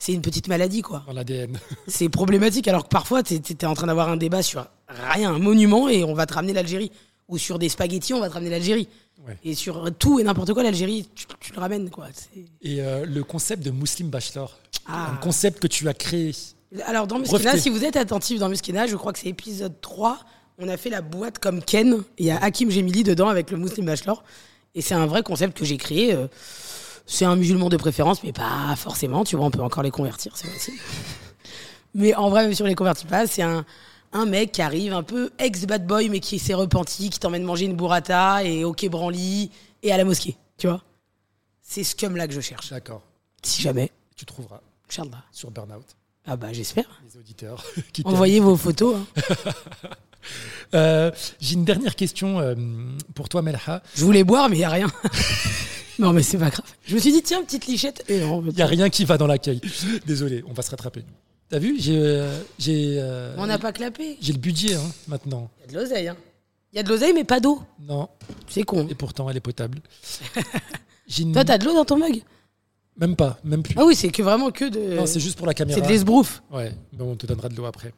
C'est 0.00 0.12
une 0.12 0.22
petite 0.22 0.48
maladie, 0.48 0.82
quoi. 0.82 1.04
Dans 1.06 1.12
l'ADN. 1.12 1.56
C'est 1.86 2.08
problématique, 2.08 2.66
alors 2.66 2.84
que 2.84 2.88
parfois, 2.88 3.22
tu 3.22 3.34
es, 3.34 3.64
en 3.66 3.74
train 3.74 3.86
d'avoir 3.86 4.08
un 4.08 4.16
débat 4.16 4.42
sur 4.42 4.66
rien, 4.88 5.32
un 5.34 5.38
monument, 5.38 5.88
et 5.88 6.02
on 6.02 6.14
va 6.14 6.26
te 6.26 6.34
ramener 6.34 6.52
l'Algérie. 6.54 6.90
Ou 7.28 7.38
sur 7.38 7.58
des 7.60 7.68
spaghettis, 7.68 8.12
on 8.14 8.18
va 8.20 8.28
te 8.28 8.34
ramener 8.34 8.50
l'Algérie. 8.50 8.88
Ouais. 9.26 9.36
Et 9.44 9.54
sur 9.54 9.88
tout 9.98 10.18
et 10.18 10.24
n'importe 10.24 10.52
quoi, 10.54 10.62
l'Algérie, 10.64 11.06
tu, 11.14 11.26
tu 11.38 11.52
le 11.52 11.60
ramènes, 11.60 11.90
quoi. 11.90 12.06
Et 12.62 12.80
euh, 12.82 13.04
le 13.06 13.22
concept 13.22 13.62
de 13.62 13.70
Muslim 13.70 14.08
Bachelor, 14.08 14.58
Ah. 14.86 15.10
un 15.12 15.16
concept 15.16 15.60
que 15.60 15.66
tu 15.68 15.86
as 15.88 15.94
créé. 15.94 16.34
Alors, 16.86 17.06
dans 17.06 17.18
Muskina, 17.18 17.58
si 17.58 17.68
vous 17.68 17.84
êtes 17.84 17.96
attentif 17.96 18.38
dans 18.40 18.48
Muskina, 18.48 18.86
je 18.86 18.96
crois 18.96 19.12
que 19.12 19.18
c'est 19.18 19.28
épisode 19.28 19.78
3, 19.82 20.18
on 20.58 20.68
a 20.68 20.76
fait 20.78 20.88
la 20.90 21.02
boîte 21.02 21.38
comme 21.38 21.62
Ken. 21.62 21.92
et 22.16 22.22
Il 22.22 22.26
y 22.26 22.30
a 22.30 22.38
Hakim 22.42 22.70
Gemili 22.70 23.02
dedans 23.04 23.28
avec 23.28 23.50
le 23.50 23.58
Muslim 23.58 23.84
Bachelor. 23.86 24.24
Et 24.74 24.80
c'est 24.82 24.94
un 24.94 25.06
vrai 25.06 25.22
concept 25.22 25.58
que 25.58 25.64
j'ai 25.64 25.76
créé. 25.76 26.14
euh, 26.14 26.26
C'est 27.12 27.24
un 27.24 27.34
musulman 27.34 27.68
de 27.68 27.76
préférence, 27.76 28.22
mais 28.22 28.32
pas 28.32 28.74
forcément. 28.76 29.24
Tu 29.24 29.34
vois, 29.36 29.46
on 29.46 29.50
peut 29.50 29.60
encore 29.62 29.82
les 29.82 29.90
convertir, 29.90 30.36
c'est 30.36 30.48
possible. 30.48 30.78
Mais 31.92 32.14
en 32.14 32.30
vrai, 32.30 32.44
même 32.44 32.54
si 32.54 32.62
on 32.62 32.66
les 32.66 32.76
convertit 32.76 33.06
pas, 33.06 33.26
c'est 33.26 33.42
un, 33.42 33.64
un 34.12 34.26
mec 34.26 34.52
qui 34.52 34.62
arrive 34.62 34.92
un 34.92 35.02
peu 35.02 35.30
ex-bad 35.40 35.84
boy, 35.88 36.08
mais 36.08 36.20
qui 36.20 36.38
s'est 36.38 36.54
repenti, 36.54 37.10
qui 37.10 37.18
t'emmène 37.18 37.42
manger 37.42 37.64
une 37.64 37.74
burrata 37.74 38.44
et 38.44 38.62
au 38.64 38.72
quai 38.72 38.88
Branly 38.88 39.50
et 39.82 39.92
à 39.92 39.96
la 39.96 40.04
mosquée. 40.04 40.36
Tu 40.56 40.68
vois 40.68 40.82
C'est 41.62 41.82
ce 41.82 41.96
cum 41.96 42.14
là 42.16 42.28
que 42.28 42.32
je 42.32 42.40
cherche. 42.40 42.70
D'accord. 42.70 43.02
Si 43.42 43.60
jamais. 43.60 43.90
Tu 44.14 44.24
trouveras 44.24 44.60
Inch'Allah. 44.88 45.24
sur 45.32 45.50
Burnout, 45.50 45.84
Ah 46.26 46.36
bah, 46.36 46.52
j'espère. 46.52 47.00
les 47.04 47.18
auditeurs. 47.18 47.64
qui 47.92 48.02
Envoyez 48.04 48.38
vos 48.38 48.56
photos. 48.56 48.96
hein. 48.96 49.32
Euh, 50.74 51.10
J'ai 51.40 51.54
une 51.54 51.64
dernière 51.64 51.96
question 51.96 52.38
euh, 52.38 52.54
pour 53.16 53.28
toi, 53.28 53.42
Melha. 53.42 53.82
Je 53.96 54.04
voulais 54.04 54.22
boire, 54.22 54.48
mais 54.48 54.54
il 54.56 54.58
n'y 54.60 54.64
a 54.64 54.68
rien. 54.70 54.86
non, 55.98 56.12
mais 56.12 56.22
c'est 56.22 56.38
pas 56.38 56.50
grave. 56.50 56.64
Je 56.86 56.94
me 56.94 57.00
suis 57.00 57.10
dit, 57.12 57.22
tiens, 57.22 57.42
petite 57.42 57.66
lichette. 57.66 58.04
Il 58.08 58.24
n'y 58.24 58.62
a 58.62 58.66
rien 58.66 58.88
qui 58.88 59.04
va 59.04 59.18
dans 59.18 59.26
l'accueil. 59.26 59.60
Désolé, 60.06 60.44
on 60.48 60.52
va 60.52 60.62
se 60.62 60.70
rattraper. 60.70 61.02
T'as 61.48 61.58
vu 61.58 61.74
J'ai 61.80 61.98
euh, 61.98 62.40
j'ai, 62.60 62.98
euh, 63.00 63.34
on 63.36 63.46
n'a 63.46 63.58
pas 63.58 63.72
clapé. 63.72 64.16
j'ai 64.20 64.32
le 64.32 64.38
budget 64.38 64.74
hein, 64.76 64.88
maintenant. 65.08 65.50
Il 65.58 65.62
y 65.62 65.64
a 65.64 65.72
de 65.78 65.82
l'oseille. 65.84 66.08
hein. 66.08 66.16
Il 66.72 66.76
y 66.76 66.78
a 66.78 66.84
de 66.84 66.88
l'oseille, 66.88 67.12
mais 67.12 67.24
pas 67.24 67.40
d'eau. 67.40 67.60
Non, 67.80 68.08
C'est 68.48 68.62
con. 68.62 68.86
et 68.88 68.94
pourtant 68.94 69.28
elle 69.28 69.36
est 69.36 69.40
potable. 69.40 69.80
Une- 71.18 71.32
Toi, 71.32 71.44
t'as 71.44 71.58
de 71.58 71.64
l'eau 71.64 71.74
dans 71.74 71.84
ton 71.84 71.98
mug? 71.98 72.22
Même 72.96 73.16
pas, 73.16 73.40
même 73.42 73.62
plus. 73.64 73.74
Ah 73.76 73.84
oui, 73.84 73.96
c'est 73.96 74.10
que 74.10 74.22
vraiment 74.22 74.50
que 74.52 74.66
de. 74.68 74.94
Non, 74.94 75.06
c'est 75.06 75.18
juste 75.18 75.36
pour 75.36 75.46
la 75.48 75.54
caméra. 75.54 75.78
c'est 75.80 75.84
de 75.84 75.90
l'esbrouf. 75.90 76.42
Ouais, 76.52 76.72
bon, 76.92 77.12
on 77.12 77.16
te 77.16 77.26
donnera 77.26 77.48
de 77.48 77.56
l'eau 77.56 77.64
après. 77.64 77.92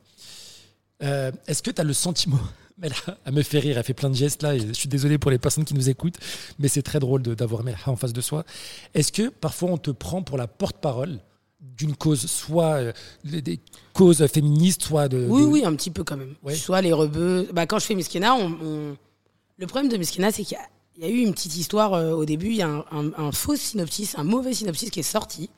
Euh, 1.02 1.30
Est-ce 1.46 1.62
que 1.62 1.70
tu 1.70 1.80
as 1.80 1.84
le 1.84 1.92
sentiment, 1.92 2.38
elle 2.82 3.32
me 3.32 3.42
fait 3.42 3.58
rire, 3.58 3.78
elle 3.78 3.84
fait 3.84 3.94
plein 3.94 4.10
de 4.10 4.14
gestes 4.14 4.42
là, 4.42 4.54
et 4.54 4.60
je 4.60 4.72
suis 4.72 4.88
désolé 4.88 5.18
pour 5.18 5.30
les 5.30 5.38
personnes 5.38 5.64
qui 5.64 5.74
nous 5.74 5.88
écoutent, 5.88 6.18
mais 6.58 6.68
c'est 6.68 6.82
très 6.82 6.98
drôle 7.00 7.22
d'avoir 7.22 7.62
Melha 7.64 7.78
en 7.86 7.96
face 7.96 8.12
de 8.12 8.20
soi. 8.20 8.44
Est-ce 8.94 9.12
que 9.12 9.28
parfois 9.28 9.70
on 9.70 9.78
te 9.78 9.90
prend 9.90 10.22
pour 10.22 10.38
la 10.38 10.46
porte-parole 10.46 11.18
d'une 11.60 11.94
cause, 11.94 12.26
soit 12.26 12.74
euh, 12.76 12.92
des 13.24 13.60
causes 13.92 14.26
féministes, 14.26 14.82
soit 14.82 15.08
de. 15.08 15.26
Oui, 15.28 15.42
de- 15.42 15.46
oui, 15.46 15.64
un 15.64 15.74
petit 15.76 15.90
peu 15.90 16.02
quand 16.04 16.16
même. 16.16 16.34
Ouais. 16.42 16.54
Soit 16.56 16.80
les 16.82 16.92
rebeux. 16.92 17.48
Bah, 17.52 17.66
quand 17.66 17.78
je 17.78 17.86
fais 17.86 17.94
Miskina, 17.94 18.34
on, 18.34 18.50
on- 18.62 18.96
le 19.58 19.66
problème 19.66 19.90
de 19.90 19.96
Miskina, 19.96 20.32
c'est 20.32 20.42
qu'il 20.42 20.56
y 20.56 20.60
a- 20.60 20.66
il 20.96 21.02
y, 21.02 21.06
a 21.06 21.08
eu 21.08 21.18
une 21.20 21.32
petite 21.32 21.56
histoire 21.56 21.94
euh, 21.94 22.12
au 22.12 22.24
début. 22.24 22.48
Il 22.48 22.56
y 22.56 22.62
a 22.62 22.68
un, 22.68 22.84
un- 22.90 23.12
un 23.16 23.32
faux 23.32 23.54
synopsis, 23.56 24.16
un 24.18 24.24
mauvais 24.24 24.52
synopsis 24.54 24.90
qui 24.90 25.00
est 25.00 25.04
sorti, 25.04 25.50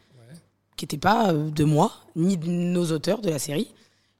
qui 0.76 0.84
n'était 0.84 0.98
pas 0.98 1.32
de 1.32 1.64
moi, 1.64 1.90
ni 2.16 2.36
de 2.36 2.48
nos 2.48 2.92
auteurs 2.92 3.20
de 3.20 3.30
la 3.30 3.38
série, 3.38 3.68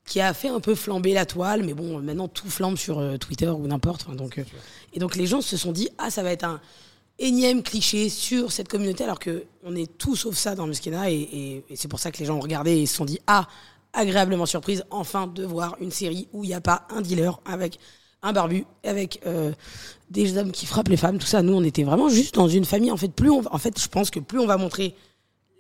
qui 0.06 0.20
a 0.20 0.34
fait 0.34 0.48
un 0.48 0.60
peu 0.60 0.74
flamber 0.74 1.12
la 1.14 1.26
toile. 1.26 1.62
Mais 1.64 1.74
bon, 1.74 2.00
maintenant 2.00 2.28
tout 2.28 2.48
flambe 2.50 2.76
sur 2.76 2.98
euh, 2.98 3.16
Twitter 3.16 3.48
ou 3.48 3.66
n'importe. 3.66 4.14
donc, 4.14 4.38
euh, 4.38 4.44
et 4.92 4.98
donc 4.98 5.16
les 5.16 5.26
gens 5.26 5.40
se 5.40 5.56
sont 5.56 5.72
dit, 5.72 5.88
ah, 5.98 6.10
ça 6.10 6.22
va 6.22 6.30
être 6.32 6.44
un 6.44 6.60
énième 7.18 7.62
cliché 7.62 8.08
sur 8.08 8.50
cette 8.52 8.68
communauté, 8.68 9.04
alors 9.04 9.18
que 9.20 9.44
on 9.64 9.76
est 9.76 9.96
tout 9.98 10.16
sauf 10.16 10.36
ça 10.36 10.54
dans 10.56 10.66
Muskina, 10.66 11.10
et, 11.10 11.14
et- 11.14 11.64
et 11.70 11.76
c'est 11.76 11.86
pour 11.88 12.00
ça 12.00 12.10
que 12.10 12.18
les 12.18 12.24
gens 12.24 12.36
ont 12.36 12.40
regardé 12.40 12.72
et 12.76 12.86
se 12.86 12.96
sont 12.96 13.04
dit 13.04 13.20
ah 13.28 13.46
agréablement 13.92 14.46
surprise 14.46 14.84
enfin 14.90 15.28
de 15.28 15.44
voir 15.44 15.76
une 15.80 15.92
série 15.92 16.26
où 16.32 16.42
il 16.42 16.48
n'y 16.48 16.54
a 16.54 16.60
pas 16.60 16.86
un 16.90 17.00
dealer 17.00 17.38
avec 17.44 17.78
un 18.22 18.32
barbu, 18.32 18.64
avec 18.82 19.20
euh, 19.26 19.52
des 20.10 20.36
hommes 20.36 20.50
qui 20.50 20.66
frappent 20.66 20.88
les 20.88 20.96
femmes, 20.96 21.18
tout 21.18 21.26
ça. 21.26 21.42
Nous, 21.42 21.52
on 21.52 21.62
était 21.62 21.84
vraiment 21.84 22.08
juste 22.08 22.34
dans 22.34 22.48
une 22.48 22.64
famille. 22.64 22.90
En 22.90 22.96
fait, 22.96 23.12
plus 23.12 23.30
on, 23.30 23.42
en 23.52 23.58
fait, 23.58 23.78
je 23.80 23.86
pense 23.88 24.10
que 24.10 24.18
plus 24.18 24.38
on 24.40 24.46
va 24.46 24.56
montrer 24.56 24.94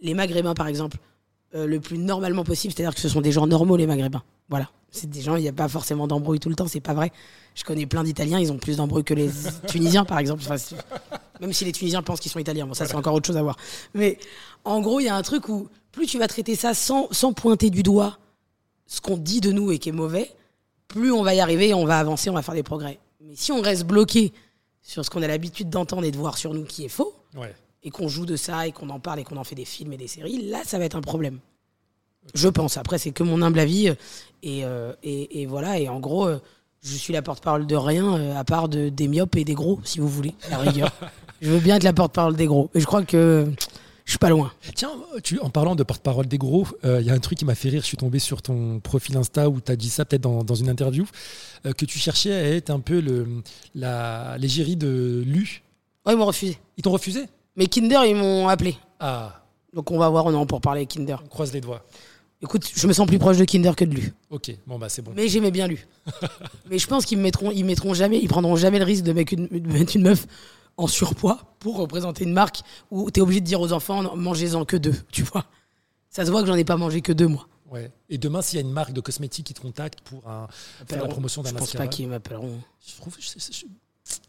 les 0.00 0.14
Maghrébins, 0.14 0.54
par 0.54 0.66
exemple, 0.66 0.96
euh, 1.54 1.66
le 1.66 1.80
plus 1.80 1.98
normalement 1.98 2.44
possible, 2.44 2.74
c'est-à-dire 2.74 2.94
que 2.94 3.00
ce 3.00 3.08
sont 3.08 3.20
des 3.20 3.32
gens 3.32 3.46
normaux, 3.46 3.76
les 3.76 3.86
Maghrébins. 3.86 4.22
Voilà. 4.48 4.70
C'est 4.90 5.10
des 5.10 5.22
gens, 5.22 5.36
il 5.36 5.42
n'y 5.42 5.48
a 5.48 5.52
pas 5.52 5.68
forcément 5.68 6.06
d'embrouille 6.06 6.38
tout 6.38 6.48
le 6.48 6.54
temps, 6.54 6.68
c'est 6.68 6.80
pas 6.80 6.94
vrai. 6.94 7.10
Je 7.54 7.64
connais 7.64 7.86
plein 7.86 8.04
d'Italiens, 8.04 8.38
ils 8.38 8.52
ont 8.52 8.58
plus 8.58 8.76
d'embrouille 8.76 9.04
que 9.04 9.14
les 9.14 9.30
Tunisiens, 9.68 10.04
par 10.04 10.18
exemple. 10.18 10.42
Enfin, 10.48 10.56
même 11.40 11.52
si 11.52 11.64
les 11.64 11.72
Tunisiens 11.72 12.02
pensent 12.02 12.20
qu'ils 12.20 12.30
sont 12.30 12.38
Italiens, 12.38 12.66
bon, 12.66 12.74
ça 12.74 12.86
c'est 12.86 12.94
encore 12.94 13.14
autre 13.14 13.26
chose 13.26 13.36
à 13.36 13.42
voir. 13.42 13.56
Mais 13.94 14.18
en 14.64 14.80
gros, 14.80 15.00
il 15.00 15.04
y 15.04 15.08
a 15.08 15.16
un 15.16 15.22
truc 15.22 15.48
où 15.48 15.68
plus 15.90 16.06
tu 16.06 16.18
vas 16.18 16.28
traiter 16.28 16.54
ça 16.56 16.74
sans, 16.74 17.08
sans 17.12 17.32
pointer 17.32 17.70
du 17.70 17.82
doigt 17.82 18.18
ce 18.86 19.00
qu'on 19.00 19.16
dit 19.16 19.40
de 19.40 19.50
nous 19.50 19.72
et 19.72 19.78
qui 19.78 19.88
est 19.88 19.92
mauvais, 19.92 20.30
plus 20.88 21.10
on 21.10 21.22
va 21.22 21.34
y 21.34 21.40
arriver, 21.40 21.72
on 21.74 21.84
va 21.86 21.98
avancer, 21.98 22.30
on 22.30 22.34
va 22.34 22.42
faire 22.42 22.54
des 22.54 22.62
progrès. 22.62 22.98
Mais 23.20 23.34
si 23.34 23.50
on 23.50 23.60
reste 23.60 23.84
bloqué 23.84 24.32
sur 24.82 25.04
ce 25.04 25.10
qu'on 25.10 25.22
a 25.22 25.26
l'habitude 25.26 25.70
d'entendre 25.70 26.04
et 26.04 26.10
de 26.10 26.16
voir 26.18 26.36
sur 26.36 26.52
nous 26.54 26.64
qui 26.64 26.84
est 26.84 26.88
faux, 26.88 27.14
Ouais. 27.36 27.52
Et 27.84 27.90
qu'on 27.90 28.08
joue 28.08 28.26
de 28.26 28.36
ça 28.36 28.66
et 28.66 28.72
qu'on 28.72 28.88
en 28.90 28.98
parle 28.98 29.20
et 29.20 29.24
qu'on 29.24 29.36
en 29.36 29.44
fait 29.44 29.54
des 29.54 29.64
films 29.64 29.92
et 29.92 29.96
des 29.96 30.08
séries, 30.08 30.48
là, 30.48 30.62
ça 30.64 30.78
va 30.78 30.84
être 30.86 30.96
un 30.96 31.00
problème. 31.02 31.38
Je 32.34 32.48
pense. 32.48 32.78
Après, 32.78 32.98
c'est 32.98 33.10
que 33.12 33.22
mon 33.22 33.42
humble 33.42 33.58
avis. 33.60 33.90
euh, 33.90 33.94
Et, 34.42 34.64
euh, 34.64 34.92
et, 35.02 35.42
et 35.42 35.46
voilà. 35.46 35.78
Et 35.78 35.88
en 35.88 36.00
gros, 36.00 36.26
euh, 36.26 36.38
je 36.82 36.96
suis 36.96 37.12
la 37.12 37.22
porte-parole 37.22 37.66
de 37.66 37.76
rien, 37.76 38.34
à 38.36 38.44
part 38.44 38.68
de, 38.68 38.88
des 38.88 39.08
myopes 39.08 39.36
et 39.36 39.44
des 39.44 39.54
gros, 39.54 39.80
si 39.84 40.00
vous 40.00 40.08
voulez, 40.08 40.34
à 40.46 40.50
la 40.50 40.58
rigueur. 40.58 40.90
je 41.42 41.50
veux 41.50 41.60
bien 41.60 41.76
être 41.76 41.82
la 41.82 41.92
porte-parole 41.92 42.36
des 42.36 42.46
gros. 42.46 42.70
Et 42.74 42.80
je 42.80 42.86
crois 42.86 43.04
que 43.04 43.46
je 44.06 44.10
suis 44.10 44.18
pas 44.18 44.28
loin. 44.30 44.52
Tiens, 44.74 44.90
tu, 45.22 45.38
en 45.40 45.50
parlant 45.50 45.74
de 45.74 45.82
porte-parole 45.82 46.26
des 46.26 46.38
gros, 46.38 46.66
euh, 46.84 47.00
il 47.00 47.06
y 47.06 47.10
a 47.10 47.14
un 47.14 47.18
truc 47.18 47.38
qui 47.38 47.44
m'a 47.44 47.54
fait 47.54 47.68
rire. 47.70 47.82
Je 47.82 47.86
suis 47.86 47.96
tombé 47.98 48.18
sur 48.18 48.40
ton 48.42 48.80
profil 48.80 49.16
Insta 49.18 49.48
où 49.50 49.60
tu 49.60 49.72
as 49.72 49.76
dit 49.76 49.90
ça 49.90 50.04
peut-être 50.06 50.22
dans, 50.22 50.44
dans 50.44 50.54
une 50.54 50.68
interview, 50.68 51.06
euh, 51.66 51.72
que 51.72 51.84
tu 51.84 51.98
cherchais 51.98 52.32
à 52.32 52.42
être 52.54 52.70
un 52.70 52.80
peu 52.80 53.00
le, 53.00 53.26
la, 53.74 54.36
l'égérie 54.38 54.76
de 54.76 55.22
Lu. 55.26 55.62
Ouais, 56.06 56.12
ils 56.14 56.18
m'ont 56.18 56.26
refusé. 56.26 56.58
Ils 56.76 56.82
t'ont 56.82 56.90
refusé? 56.92 57.26
Mais 57.56 57.66
Kinder, 57.66 58.04
ils 58.06 58.16
m'ont 58.16 58.48
appelé. 58.48 58.76
Ah, 59.00 59.42
Donc 59.72 59.90
on 59.90 59.98
va 59.98 60.08
voir, 60.08 60.26
on 60.26 60.34
en 60.34 60.46
pour 60.46 60.60
parler 60.60 60.86
Kinder. 60.86 61.16
on 61.24 61.28
croise 61.28 61.52
les 61.52 61.60
doigts. 61.60 61.84
Écoute, 62.42 62.68
je 62.74 62.86
me 62.86 62.92
sens 62.92 63.06
plus 63.06 63.18
proche 63.18 63.38
de 63.38 63.44
Kinder 63.44 63.74
que 63.74 63.84
de 63.84 63.94
lui. 63.94 64.12
Ok, 64.28 64.54
bon 64.66 64.78
bah 64.78 64.88
c'est 64.90 65.00
bon. 65.02 65.12
Mais 65.16 65.28
j'aimais 65.28 65.50
bien 65.50 65.66
lui. 65.66 65.78
Mais 66.70 66.78
je 66.78 66.86
pense 66.86 67.06
qu'ils 67.06 67.16
me 67.18 67.22
mettront, 67.22 67.50
ils 67.50 67.64
mettront 67.64 67.94
jamais, 67.94 68.18
ils 68.18 68.28
prendront 68.28 68.56
jamais 68.56 68.78
le 68.78 68.84
risque 68.84 69.04
de 69.04 69.12
mettre 69.12 69.32
une, 69.32 69.46
de 69.48 69.72
mettre 69.72 69.96
une 69.96 70.02
meuf 70.02 70.26
en 70.76 70.86
surpoids 70.86 71.38
pour 71.60 71.76
représenter 71.78 72.24
une 72.24 72.32
marque 72.32 72.60
où 72.90 73.10
tu 73.10 73.20
es 73.20 73.22
obligé 73.22 73.40
de 73.40 73.46
dire 73.46 73.60
aux 73.60 73.72
enfants 73.72 74.14
mangez-en 74.16 74.64
que 74.64 74.76
deux, 74.76 74.94
tu 75.10 75.22
vois. 75.22 75.46
Ça 76.10 76.26
se 76.26 76.30
voit 76.30 76.42
que 76.42 76.46
j'en 76.48 76.54
ai 76.56 76.64
pas 76.64 76.76
mangé 76.76 77.00
que 77.00 77.12
deux 77.12 77.28
moi. 77.28 77.46
Ouais. 77.70 77.90
Et 78.10 78.18
demain, 78.18 78.42
s'il 78.42 78.56
y 78.58 78.62
a 78.62 78.66
une 78.66 78.72
marque 78.72 78.92
de 78.92 79.00
cosmétiques 79.00 79.46
qui 79.46 79.54
te 79.54 79.60
contacte 79.60 80.00
pour 80.02 80.28
un, 80.28 80.46
faire 80.86 81.02
la 81.02 81.08
promotion 81.08 81.42
d'un 81.42 81.48
Je 81.48 81.54
pense 81.54 81.62
mascara, 81.62 81.84
pas 81.84 81.88
qu'ils 81.88 82.08
m'appelleront. 82.08 82.60
je 82.86 82.96
trouve, 82.96 83.16
je- 83.18 83.64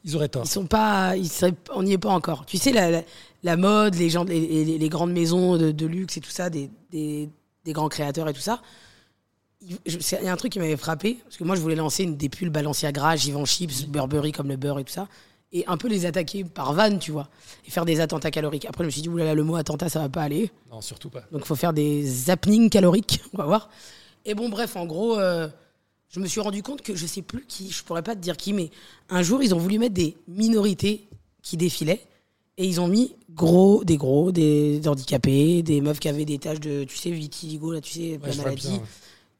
ils 0.04 0.16
auraient 0.16 0.30
tort. 0.30 0.44
Ils 0.46 0.50
sont 0.50 0.66
pas, 0.66 1.16
ils 1.18 1.28
seraient- 1.30 1.54
on 1.74 1.84
n'y 1.84 1.94
est 1.94 1.98
pas 1.98 2.10
encore. 2.12 2.46
Tu 2.46 2.58
sais 2.58 2.72
la, 2.72 2.90
la, 2.92 3.02
la 3.44 3.58
mode, 3.58 3.96
les 3.96 4.10
gens, 4.10 4.24
les, 4.24 4.40
les- 4.66 4.78
les 4.78 4.90
grandes 4.90 5.12
maisons 5.12 5.58
de, 5.58 5.72
de 5.72 5.86
luxe 5.86 6.18
et 6.18 6.22
tout 6.22 6.30
ça, 6.32 6.50
des, 6.50 6.70
des, 6.92 7.30
des 7.66 7.74
grands 7.74 7.90
créateurs 7.90 8.28
et 8.30 8.34
tout 8.34 8.42
ça. 8.42 8.62
Il 9.62 9.78
y 10.24 10.28
a 10.28 10.32
un 10.32 10.36
truc 10.36 10.52
qui 10.52 10.60
m'avait 10.60 10.78
frappé 10.78 11.18
parce 11.24 11.38
que 11.38 11.44
moi 11.44 11.56
je 11.56 11.62
voulais 11.62 11.76
lancer 11.76 12.04
une 12.04 12.18
des 12.18 12.30
pulls 12.30 12.52
Balenciaga, 12.52 13.16
Givenchy 13.16 13.68
chips, 13.68 13.88
Burberry 13.88 14.32
comme 14.32 14.48
le 14.50 14.58
beurre 14.58 14.78
et 14.80 14.84
tout 14.84 14.94
ça, 14.94 15.08
et 15.52 15.66
un 15.66 15.76
peu 15.78 15.88
les 15.88 16.06
attaquer 16.06 16.44
par 16.44 16.74
vanne, 16.74 17.00
tu 17.00 17.12
vois, 17.12 17.30
et 17.66 17.72
faire 17.72 17.84
des 17.86 18.00
attentats 18.00 18.30
caloriques. 18.30 18.66
Après 18.66 18.84
je 18.84 18.88
me 18.88 18.92
suis 18.92 19.02
dit 19.02 19.10
oulala 19.10 19.34
le 19.34 19.44
mot 19.44 19.56
attentat 19.56 19.90
ça 19.90 20.00
va 20.00 20.10
pas 20.10 20.22
aller, 20.22 20.52
Non, 20.72 20.82
surtout 20.82 21.10
pas. 21.10 21.22
donc 21.32 21.42
il 21.42 21.48
faut 21.48 21.56
faire 21.56 21.74
des 21.74 22.30
happenings 22.30 22.70
caloriques, 22.70 23.22
on 23.34 23.38
va 23.38 23.46
voir. 23.46 23.70
Et 24.24 24.36
bon 24.36 24.50
bref 24.50 24.76
en 24.76 24.86
gros. 24.86 25.18
euh, 25.20 25.48
je 26.16 26.22
me 26.22 26.28
suis 26.28 26.40
rendu 26.40 26.64
compte 26.64 26.82
que 26.82 26.96
je 26.96 27.06
sais 27.06 27.22
plus 27.22 27.44
qui, 27.46 27.70
je 27.72 27.84
pourrais 27.84 28.02
pas 28.02 28.16
te 28.16 28.22
dire 28.22 28.38
qui, 28.38 28.54
mais 28.54 28.70
un 29.10 29.22
jour 29.22 29.44
ils 29.44 29.54
ont 29.54 29.58
voulu 29.58 29.78
mettre 29.80 29.94
des 29.96 30.16
minorités 30.30 31.10
qui 31.44 31.58
défilaient 31.58 32.00
et 32.58 32.66
ils 32.66 32.80
ont 32.80 32.88
mis 32.88 33.14
gros, 33.32 33.84
des 33.84 33.98
gros, 33.98 34.32
des 34.32 34.80
handicapés, 34.88 35.62
des 35.62 35.82
meufs 35.82 36.00
qui 36.00 36.08
avaient 36.08 36.24
des 36.24 36.38
taches 36.38 36.62
de, 36.62 36.86
tu 36.86 36.96
sais, 36.96 37.12
vitiligo, 37.12 37.74
là, 37.74 37.82
tu 37.82 37.92
sais, 37.92 38.20
Ouais, 38.24 38.30
la 38.30 38.36
maladie. 38.36 38.68
bien, 38.70 38.78
ouais. 38.78 38.84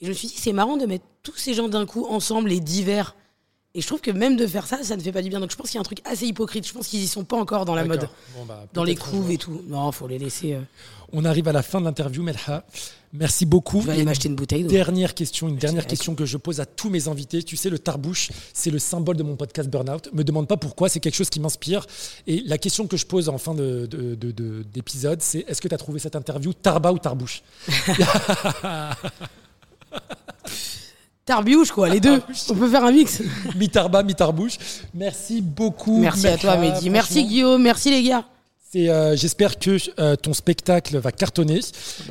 Et 0.02 0.06
je 0.06 0.10
me 0.10 0.14
suis 0.14 0.28
dit, 0.28 0.34
c'est 0.38 0.52
marrant 0.52 0.76
de 0.76 0.86
mettre 0.86 1.06
tous 1.24 1.38
ces 1.38 1.54
gens 1.54 1.70
d'un 1.70 1.86
coup 1.86 2.06
ensemble, 2.08 2.50
les 2.50 2.60
divers. 2.60 3.16
Et 3.78 3.82
je 3.82 3.88
trouve 3.88 4.00
que 4.00 4.12
même 4.12 4.38
de 4.38 4.48
faire 4.48 4.66
ça, 4.66 4.82
ça 4.84 4.96
ne 4.96 5.02
fait 5.02 5.12
pas 5.12 5.22
du 5.22 5.28
bien. 5.30 5.40
Donc 5.42 5.52
je 5.52 5.56
pense 5.58 5.68
qu'il 5.70 5.76
y 5.76 5.80
a 5.80 5.82
un 5.82 5.84
truc 5.84 6.00
assez 6.06 6.26
hypocrite. 6.26 6.66
Je 6.66 6.72
pense 6.74 6.88
qu'ils 6.88 7.04
y 7.04 7.08
sont 7.08 7.26
pas 7.26 7.36
encore 7.38 7.66
dans 7.66 7.76
la 7.76 7.84
mode. 7.84 8.08
Bon, 8.36 8.46
bah, 8.46 8.66
dans 8.74 8.86
les 8.86 8.96
couves 8.96 9.30
et 9.32 9.38
tout. 9.38 9.62
Non, 9.68 9.92
faut 9.92 10.08
les 10.08 10.18
laisser. 10.18 10.54
euh. 10.54 10.62
On 11.12 11.26
arrive 11.26 11.48
à 11.50 11.52
la 11.52 11.62
fin 11.62 11.80
de 11.82 11.86
l'interview, 11.86 12.24
Melha. 12.24 12.64
Merci 13.14 13.46
beaucoup. 13.46 13.82
Je 13.82 13.88
vais 13.88 13.94
aller 13.94 14.04
m'acheter 14.06 14.28
une 14.30 14.36
bouteille. 14.36 14.64
d'eau. 14.64 14.70
Dernière 14.70 15.14
question, 15.14 15.48
une 15.50 15.58
dernière 15.58 15.88
question 15.88 16.16
que 16.16 16.26
je 16.26 16.38
pose 16.38 16.60
à 16.62 16.66
tous 16.66 16.90
mes 16.90 17.08
invités. 17.10 17.44
Tu 17.44 17.56
sais, 17.58 17.70
le 17.70 17.78
tarbouche, 17.80 18.32
c'est 18.54 18.72
le 18.72 18.80
symbole 18.80 19.16
de 19.18 19.24
mon 19.24 19.36
podcast 19.36 19.70
Burnout. 19.70 20.10
Me 20.14 20.24
demande 20.24 20.48
pas 20.48 20.58
pourquoi, 20.58 20.88
c'est 20.90 21.00
quelque 21.02 21.16
chose 21.16 21.30
qui 21.30 21.40
m'inspire. 21.40 21.86
Et 22.28 22.42
la 22.46 22.58
question 22.58 22.88
que 22.88 22.98
je 22.98 23.06
pose 23.06 23.28
en 23.30 23.38
fin 23.38 23.54
de- 23.54 23.86
de- 23.86 24.16
de- 24.16 24.32
de- 24.32 24.64
d'épisode, 24.74 25.22
c'est 25.22 25.46
est-ce 25.48 25.62
que 25.62 25.68
tu 25.68 25.76
as 25.76 25.78
trouvé 25.78 26.00
cette 26.00 26.16
interview 26.16 26.54
tarba 26.54 26.92
ou 26.94 26.98
tarbouche? 26.98 27.44
Tarbiouche, 31.26 31.72
quoi, 31.72 31.90
les 31.90 32.00
deux. 32.00 32.22
On 32.50 32.54
peut 32.54 32.70
faire 32.70 32.86
un 32.86 32.92
mix. 32.92 33.20
Mi-tarba, 33.56 34.04
mi-tarbouche. 34.04 34.58
Merci 34.94 35.42
beaucoup. 35.42 36.00
Merci 36.00 36.28
à 36.28 36.38
toi. 36.38 36.56
Mehdi. 36.56 36.92
Merci, 36.92 37.14
Franchement, 37.14 37.30
Guillaume. 37.30 37.62
Merci, 37.64 37.90
les 37.90 38.04
gars. 38.04 38.24
c'est, 38.72 38.90
euh, 38.90 39.16
J'espère 39.16 39.58
que 39.58 39.78
euh, 40.00 40.16
ton 40.16 40.34
spectacle 40.36 41.00
va 41.00 41.12
cartonner. 41.12 41.62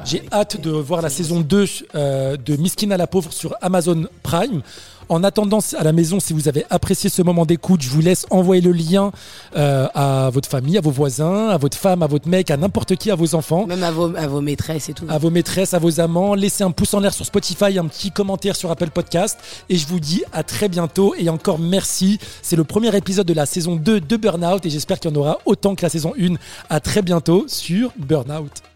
J'ai 0.04 0.24
hâte 0.32 0.60
de 0.60 0.70
voir 0.70 1.00
la 1.00 1.10
saison 1.10 1.40
2 1.40 1.66
euh, 1.94 2.36
de 2.36 2.56
Miskin 2.56 2.90
à 2.90 2.96
la 2.96 3.06
pauvre 3.06 3.32
sur 3.32 3.54
Amazon 3.60 4.04
Prime. 4.24 4.62
En 5.08 5.22
attendant 5.22 5.58
à 5.78 5.84
la 5.84 5.92
maison, 5.92 6.18
si 6.20 6.32
vous 6.32 6.48
avez 6.48 6.64
apprécié 6.70 7.10
ce 7.10 7.22
moment 7.22 7.44
d'écoute, 7.46 7.82
je 7.82 7.90
vous 7.90 8.00
laisse 8.00 8.26
envoyer 8.30 8.62
le 8.62 8.72
lien 8.72 9.12
euh, 9.56 9.86
à 9.94 10.30
votre 10.32 10.48
famille, 10.48 10.78
à 10.78 10.80
vos 10.80 10.90
voisins, 10.90 11.48
à 11.48 11.56
votre 11.58 11.76
femme, 11.76 12.02
à 12.02 12.06
votre 12.06 12.28
mec, 12.28 12.50
à 12.50 12.56
n'importe 12.56 12.96
qui, 12.96 13.10
à 13.10 13.14
vos 13.14 13.34
enfants, 13.34 13.66
Même 13.66 13.82
à 13.82 13.90
vos, 13.90 14.14
à 14.16 14.26
vos 14.26 14.40
maîtresses 14.40 14.88
et 14.88 14.94
tout. 14.94 15.04
à 15.08 15.18
vos 15.18 15.30
maîtresses, 15.30 15.74
à 15.74 15.78
vos 15.78 16.00
amants. 16.00 16.34
Laissez 16.34 16.64
un 16.64 16.70
pouce 16.70 16.94
en 16.94 17.00
l'air 17.00 17.12
sur 17.12 17.26
Spotify, 17.26 17.78
un 17.78 17.86
petit 17.86 18.10
commentaire 18.10 18.56
sur 18.56 18.70
Apple 18.70 18.90
Podcast. 18.90 19.38
Et 19.68 19.76
je 19.76 19.86
vous 19.86 20.00
dis 20.00 20.22
à 20.32 20.42
très 20.42 20.68
bientôt. 20.68 21.14
Et 21.18 21.28
encore 21.28 21.58
merci. 21.58 22.18
C'est 22.42 22.56
le 22.56 22.64
premier 22.64 22.94
épisode 22.96 23.26
de 23.26 23.34
la 23.34 23.46
saison 23.46 23.76
2 23.76 24.00
de 24.00 24.16
Burnout. 24.16 24.64
Et 24.64 24.70
j'espère 24.70 25.00
qu'il 25.00 25.10
y 25.10 25.14
en 25.14 25.16
aura 25.20 25.38
autant 25.46 25.74
que 25.74 25.82
la 25.82 25.88
saison 25.90 26.12
1. 26.18 26.34
À 26.70 26.80
très 26.80 27.02
bientôt 27.02 27.44
sur 27.46 27.90
Burnout. 27.98 28.73